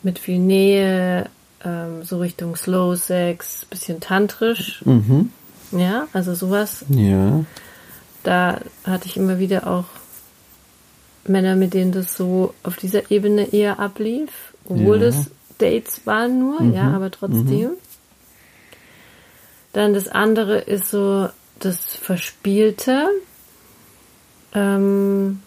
mit 0.03 0.19
viel 0.19 0.39
Nähe, 0.39 1.27
ähm, 1.63 2.05
so 2.05 2.19
Richtung 2.19 2.57
Slow 2.57 2.97
Sex, 2.97 3.67
bisschen 3.67 4.01
tantrisch. 4.01 4.83
Mhm. 4.87 5.31
Ja, 5.75 6.07
also 6.13 6.35
sowas. 6.35 6.85
Ja. 6.89 7.45
Da 8.23 8.61
hatte 8.85 9.07
ich 9.07 9.17
immer 9.17 9.39
wieder 9.39 9.67
auch 9.67 9.85
Männer, 11.27 11.57
mit 11.57 11.75
denen 11.75 11.93
das 11.93 12.17
so 12.17 12.55
auf 12.63 12.77
dieser 12.77 13.11
Ebene 13.11 13.53
eher 13.53 13.79
ablief, 13.79 14.31
obwohl 14.69 15.01
ja. 15.01 15.07
das 15.07 15.31
Dates 15.59 16.07
waren 16.07 16.39
nur, 16.39 16.63
mhm. 16.63 16.75
ja, 16.75 16.91
aber 16.91 17.11
trotzdem. 17.11 17.45
Mhm. 17.45 17.77
Dann 19.73 19.95
das 19.95 20.09
andere 20.09 20.59
ist 20.59 20.89
so 20.89 21.29
das 21.59 21.79
Verspielte, 21.97 23.09
ähm, 24.55 25.41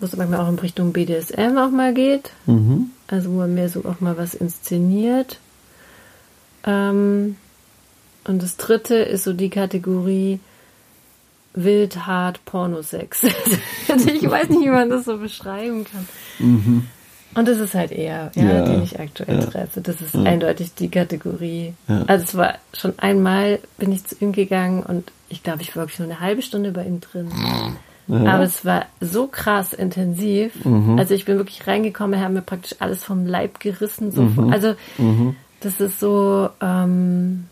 wo 0.00 0.06
es 0.06 0.16
manchmal 0.16 0.40
auch 0.40 0.48
in 0.48 0.58
Richtung 0.58 0.92
BDSM 0.92 1.56
auch 1.58 1.70
mal 1.70 1.94
geht. 1.94 2.32
Mhm. 2.46 2.90
Also 3.06 3.30
wo 3.30 3.38
man 3.38 3.54
mehr 3.54 3.68
so 3.68 3.84
auch 3.84 4.00
mal 4.00 4.16
was 4.16 4.34
inszeniert. 4.34 5.38
Ähm, 6.64 7.36
und 8.28 8.42
das 8.42 8.56
dritte 8.56 8.96
ist 8.96 9.24
so 9.24 9.32
die 9.32 9.50
Kategorie 9.50 10.40
wild, 11.54 12.06
hart, 12.06 12.44
Pornosex. 12.44 13.22
ich 13.24 14.30
weiß 14.30 14.48
nicht, 14.50 14.62
wie 14.62 14.70
man 14.70 14.90
das 14.90 15.06
so 15.06 15.18
beschreiben 15.18 15.84
kann. 15.84 16.08
Mhm. 16.38 16.86
Und 17.34 17.46
das 17.48 17.58
ist 17.58 17.74
halt 17.74 17.92
eher, 17.92 18.30
ja, 18.34 18.42
ja 18.42 18.64
den 18.64 18.82
ich 18.82 18.98
aktuell 18.98 19.40
ja. 19.40 19.46
treffe. 19.46 19.80
Das 19.80 20.00
ist 20.00 20.14
ja. 20.14 20.22
eindeutig 20.22 20.74
die 20.74 20.88
Kategorie. 20.88 21.74
Also 22.06 22.24
es 22.24 22.36
war 22.36 22.54
schon 22.72 22.98
einmal 22.98 23.60
bin 23.76 23.92
ich 23.92 24.04
zu 24.04 24.16
ihm 24.20 24.32
gegangen 24.32 24.82
und 24.82 25.12
ich 25.28 25.42
glaube, 25.42 25.62
ich 25.62 25.76
war 25.76 25.82
wirklich 25.82 25.98
nur 25.98 26.08
eine 26.08 26.20
halbe 26.20 26.42
Stunde 26.42 26.72
bei 26.72 26.84
ihm 26.84 27.00
drin. 27.00 27.30
Aber 28.08 28.42
es 28.42 28.64
war 28.64 28.86
so 29.00 29.26
krass 29.26 29.72
intensiv. 29.74 30.64
Mhm. 30.64 30.98
Also 30.98 31.14
ich 31.14 31.26
bin 31.26 31.36
wirklich 31.36 31.66
reingekommen, 31.66 32.18
er 32.18 32.24
hat 32.24 32.32
mir 32.32 32.42
praktisch 32.42 32.76
alles 32.78 33.04
vom 33.04 33.26
Leib 33.26 33.60
gerissen. 33.60 34.12
So 34.12 34.22
mhm. 34.22 34.52
Also 34.52 34.74
mhm. 34.96 35.36
das 35.60 35.80
ist 35.80 36.00
so, 36.00 36.48
ähm, 36.62 37.44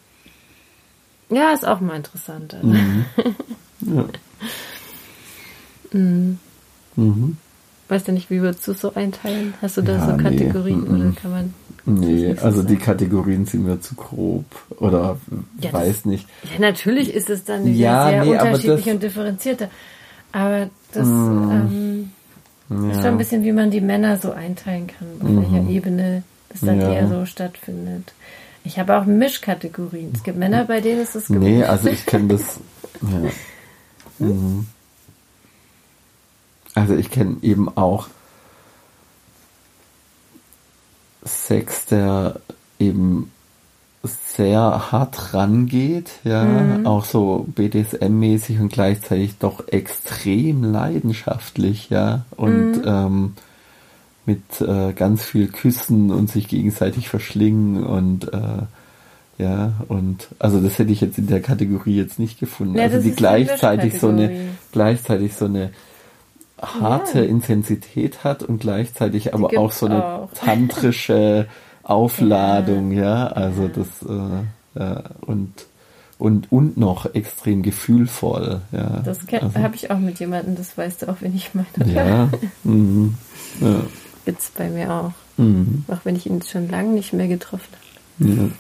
ja, 1.31 1.53
ist 1.53 1.67
auch 1.67 1.81
mal 1.81 1.97
interessant. 1.97 2.55
Also. 2.55 2.67
Mhm. 2.67 3.05
Ja. 3.81 4.05
mhm. 5.93 6.39
Mhm. 6.97 7.37
Weißt 7.89 8.09
du 8.09 8.13
nicht, 8.13 8.31
wie 8.31 8.41
würdest 8.41 8.67
du 8.67 8.73
so 8.73 8.95
einteilen? 8.95 9.55
Hast 9.63 9.77
du 9.77 9.83
da 9.83 9.93
ja, 9.93 10.07
so 10.07 10.17
Kategorien 10.17 10.83
nee. 10.83 10.89
oder 10.89 11.05
mhm. 11.05 11.15
kann 11.15 11.31
man. 11.31 11.55
Nee, 11.85 12.35
so 12.35 12.45
also 12.45 12.57
sagen? 12.59 12.69
die 12.69 12.77
Kategorien 12.77 13.47
sind 13.47 13.65
mir 13.65 13.81
zu 13.81 13.95
grob 13.95 14.45
oder 14.79 15.19
ja, 15.61 15.73
weiß 15.73 15.99
das, 15.99 16.05
nicht. 16.05 16.27
Ja, 16.43 16.61
natürlich 16.61 17.15
ist 17.15 17.31
es 17.31 17.45
dann 17.45 17.73
ja, 17.77 18.09
sehr 18.09 18.25
nee, 18.25 18.31
unterschiedlich 18.33 18.85
das, 18.85 18.95
und 18.95 19.03
differenzierter. 19.05 19.71
Aber 20.33 20.69
das 20.93 21.07
mm, 21.07 22.11
ähm, 22.71 22.91
ist 22.91 22.97
schon 22.97 23.07
ein 23.07 23.19
bisschen, 23.19 23.45
wie 23.45 23.53
man 23.53 23.71
die 23.71 23.81
Männer 23.81 24.17
so 24.17 24.33
einteilen 24.33 24.89
kann, 24.89 25.07
auf 25.21 25.29
mhm. 25.29 25.43
welcher 25.43 25.71
Ebene 25.71 26.23
es 26.53 26.63
dann 26.63 26.81
eher 26.81 27.09
so 27.09 27.25
stattfindet. 27.25 28.13
Ich 28.67 28.81
habe 28.81 28.99
auch 28.99 29.05
Mischkategorien. 29.05 30.11
Es 30.13 30.25
gibt 30.25 30.39
Männer, 30.39 30.65
bei 30.65 30.81
denen 30.81 31.01
ist 31.01 31.15
es 31.15 31.29
gewohnt. 31.29 31.45
Nee, 31.45 31.63
also 31.63 31.89
ich 31.89 32.05
kenne 32.05 32.29
das. 32.29 32.61
Ja. 34.19 34.27
Mhm. 34.27 34.67
Also 36.75 36.97
ich 36.97 37.11
kenne 37.11 37.37
eben 37.43 37.69
auch 37.77 38.09
Sex, 41.23 41.85
der 41.85 42.41
eben 42.79 43.31
sehr 44.03 44.91
hart 44.93 45.35
rangeht, 45.35 46.13
ja, 46.25 46.45
mhm. 46.45 46.87
auch 46.87 47.05
so 47.05 47.47
BDSM-mäßig 47.55 48.61
und 48.61 48.73
gleichzeitig 48.73 49.37
doch 49.39 49.69
extrem 49.69 50.63
leidenschaftlich, 50.65 51.91
ja, 51.91 52.25
und 52.37 52.79
mhm. 52.79 52.83
ähm, 52.87 53.35
mit 54.27 54.61
äh, 54.61 54.93
ganz 54.93 55.25
viel 55.25 55.47
Küssen 55.47 56.11
und 56.11 56.31
sich 56.31 56.49
gegenseitig 56.49 57.09
verschlingen 57.09 57.85
und 57.85 58.33
äh, 58.33 58.63
ja, 59.39 59.75
und 59.89 60.29
also 60.39 60.61
das 60.61 60.79
hätte 60.79 60.93
ich 60.93 61.01
jetzt 61.01 61.19
in 61.19 61.27
der 61.27 61.41
Kategorie 61.41 61.97
jetzt 61.97 62.19
nicht 62.19 62.41
gefunden. 62.41 62.77
Ja, 62.77 62.85
also 62.85 63.01
die 63.01 63.13
gleichzeitig 63.13 63.99
so 63.99 64.09
eine 64.09 64.49
gleichzeitig 64.73 65.35
so 65.35 65.45
eine 65.45 65.71
harte 66.61 67.21
ja. 67.21 67.27
Intensität 67.27 68.25
hat 68.25 68.43
und 68.43 68.61
gleichzeitig 68.61 69.35
aber 69.35 69.59
auch 69.59 69.73
so 69.73 69.87
eine 69.87 70.05
auch. 70.05 70.33
tantrische 70.35 71.47
Aufladung, 71.83 72.93
ja, 72.93 73.03
ja? 73.03 73.27
also 73.27 73.69
das 73.69 73.87
äh, 74.03 74.81
ja, 74.81 75.03
und 75.21 75.53
und 76.19 76.51
und 76.51 76.79
noch 76.79 77.15
extrem 77.15 77.63
gefühlvoll, 77.63 78.63
ja. 78.73 79.03
Das 79.05 79.19
also, 79.31 79.55
habe 79.55 79.77
ich 79.77 79.91
auch 79.91 79.99
mit 79.99 80.19
jemandem, 80.19 80.57
das 80.57 80.77
weißt 80.79 81.03
du 81.03 81.11
auch, 81.11 81.17
wenn 81.21 81.37
ich 81.37 81.51
meine. 81.55 81.93
Ja. 81.93 82.31
mhm. 82.65 83.15
ja 83.61 83.83
gibt's 84.27 84.51
bei 84.51 84.69
mir 84.69 84.93
auch. 84.93 85.13
Mhm. 85.39 85.85
Auch 85.89 86.05
wenn 86.05 86.17
ich 86.17 86.27
ihn 86.27 86.43
schon 86.43 86.69
lange 86.69 86.91
nicht 86.91 87.15
mehr 87.15 87.29
getroffen 87.29 87.73
habe. 87.73 88.53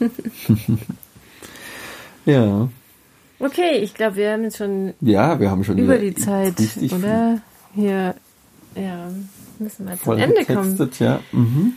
Ja. 2.24 2.32
ja. 2.32 2.68
Okay, 3.38 3.78
ich 3.82 3.92
glaube, 3.92 4.16
wir 4.16 4.32
haben 4.32 4.44
jetzt 4.44 4.56
schon, 4.56 4.94
ja, 5.00 5.38
wir 5.38 5.50
haben 5.50 5.62
schon 5.62 5.76
über 5.76 5.98
die 5.98 6.14
Zeit, 6.14 6.54
oder? 6.90 7.42
Hier, 7.74 8.14
ja, 8.74 9.10
müssen 9.58 9.86
wir 9.86 10.00
zum 10.00 10.16
Ende 10.16 10.44
kommen. 10.46 10.90
Ja. 10.98 11.20
Mhm. 11.32 11.74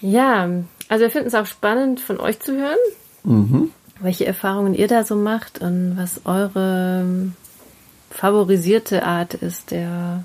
ja, 0.00 0.48
also 0.88 1.02
wir 1.02 1.10
finden 1.10 1.28
es 1.28 1.34
auch 1.34 1.44
spannend, 1.44 2.00
von 2.00 2.18
euch 2.18 2.40
zu 2.40 2.56
hören, 2.56 2.78
mhm. 3.24 3.70
welche 4.00 4.24
Erfahrungen 4.24 4.72
ihr 4.72 4.88
da 4.88 5.04
so 5.04 5.16
macht 5.16 5.60
und 5.60 5.98
was 5.98 6.22
eure 6.24 7.32
favorisierte 8.10 9.04
Art 9.04 9.34
ist 9.34 9.70
der 9.70 10.24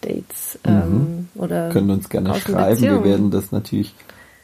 Dates 0.00 0.58
mhm. 0.64 0.70
ähm, 0.70 1.28
oder 1.34 1.70
können 1.70 1.90
uns 1.90 2.08
gerne 2.08 2.34
schreiben. 2.34 2.80
Wir 2.80 3.04
werden 3.04 3.30
das 3.30 3.52
natürlich 3.52 3.94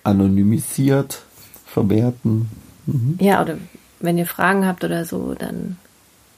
anonymisiert 0.05 1.23
verwerten. 1.67 2.49
Mhm. 2.87 3.19
Ja, 3.21 3.43
oder 3.43 3.59
wenn 4.01 4.19
ihr 4.19 4.27
Fragen 4.27 4.67
habt 4.67 4.85
oder 4.85 5.05
so, 5.05 5.35
dann 5.35 5.77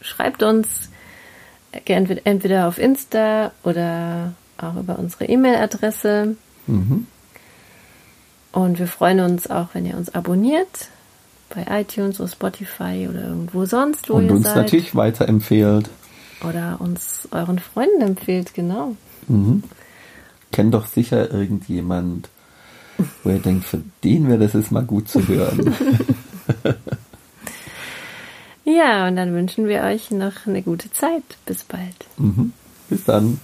schreibt 0.00 0.42
uns 0.42 0.90
entweder 1.84 2.66
auf 2.66 2.78
Insta 2.78 3.52
oder 3.62 4.32
auch 4.56 4.76
über 4.76 4.98
unsere 4.98 5.26
E-Mail-Adresse. 5.26 6.36
Mhm. 6.66 7.06
Und 8.52 8.78
wir 8.78 8.86
freuen 8.86 9.20
uns 9.20 9.50
auch, 9.50 9.68
wenn 9.74 9.86
ihr 9.86 9.96
uns 9.96 10.14
abonniert 10.14 10.88
bei 11.54 11.80
iTunes 11.80 12.20
oder 12.20 12.30
Spotify 12.30 13.06
oder 13.08 13.24
irgendwo 13.24 13.64
sonst, 13.66 14.08
wo 14.08 14.14
Und 14.14 14.26
ihr 14.26 14.32
uns 14.32 14.54
natürlich 14.54 14.94
weiterempfehlt. 14.94 15.90
Oder 16.48 16.76
uns 16.80 17.28
euren 17.30 17.58
Freunden 17.58 18.00
empfehlt, 18.00 18.54
genau. 18.54 18.96
Mhm. 19.28 19.62
Kennt 20.52 20.74
doch 20.74 20.86
sicher 20.86 21.30
irgendjemand, 21.30 22.28
wo 23.22 23.30
ihr 23.30 23.38
denkt, 23.38 23.64
für 23.64 23.82
den 24.02 24.28
wäre 24.28 24.38
das 24.38 24.54
jetzt 24.54 24.72
mal 24.72 24.84
gut 24.84 25.08
zu 25.08 25.26
hören. 25.28 25.74
ja, 28.64 29.06
und 29.06 29.16
dann 29.16 29.34
wünschen 29.34 29.68
wir 29.68 29.82
euch 29.82 30.10
noch 30.10 30.46
eine 30.46 30.62
gute 30.62 30.90
Zeit. 30.90 31.24
Bis 31.46 31.64
bald. 31.64 32.06
Mhm. 32.16 32.52
Bis 32.88 33.04
dann. 33.04 33.38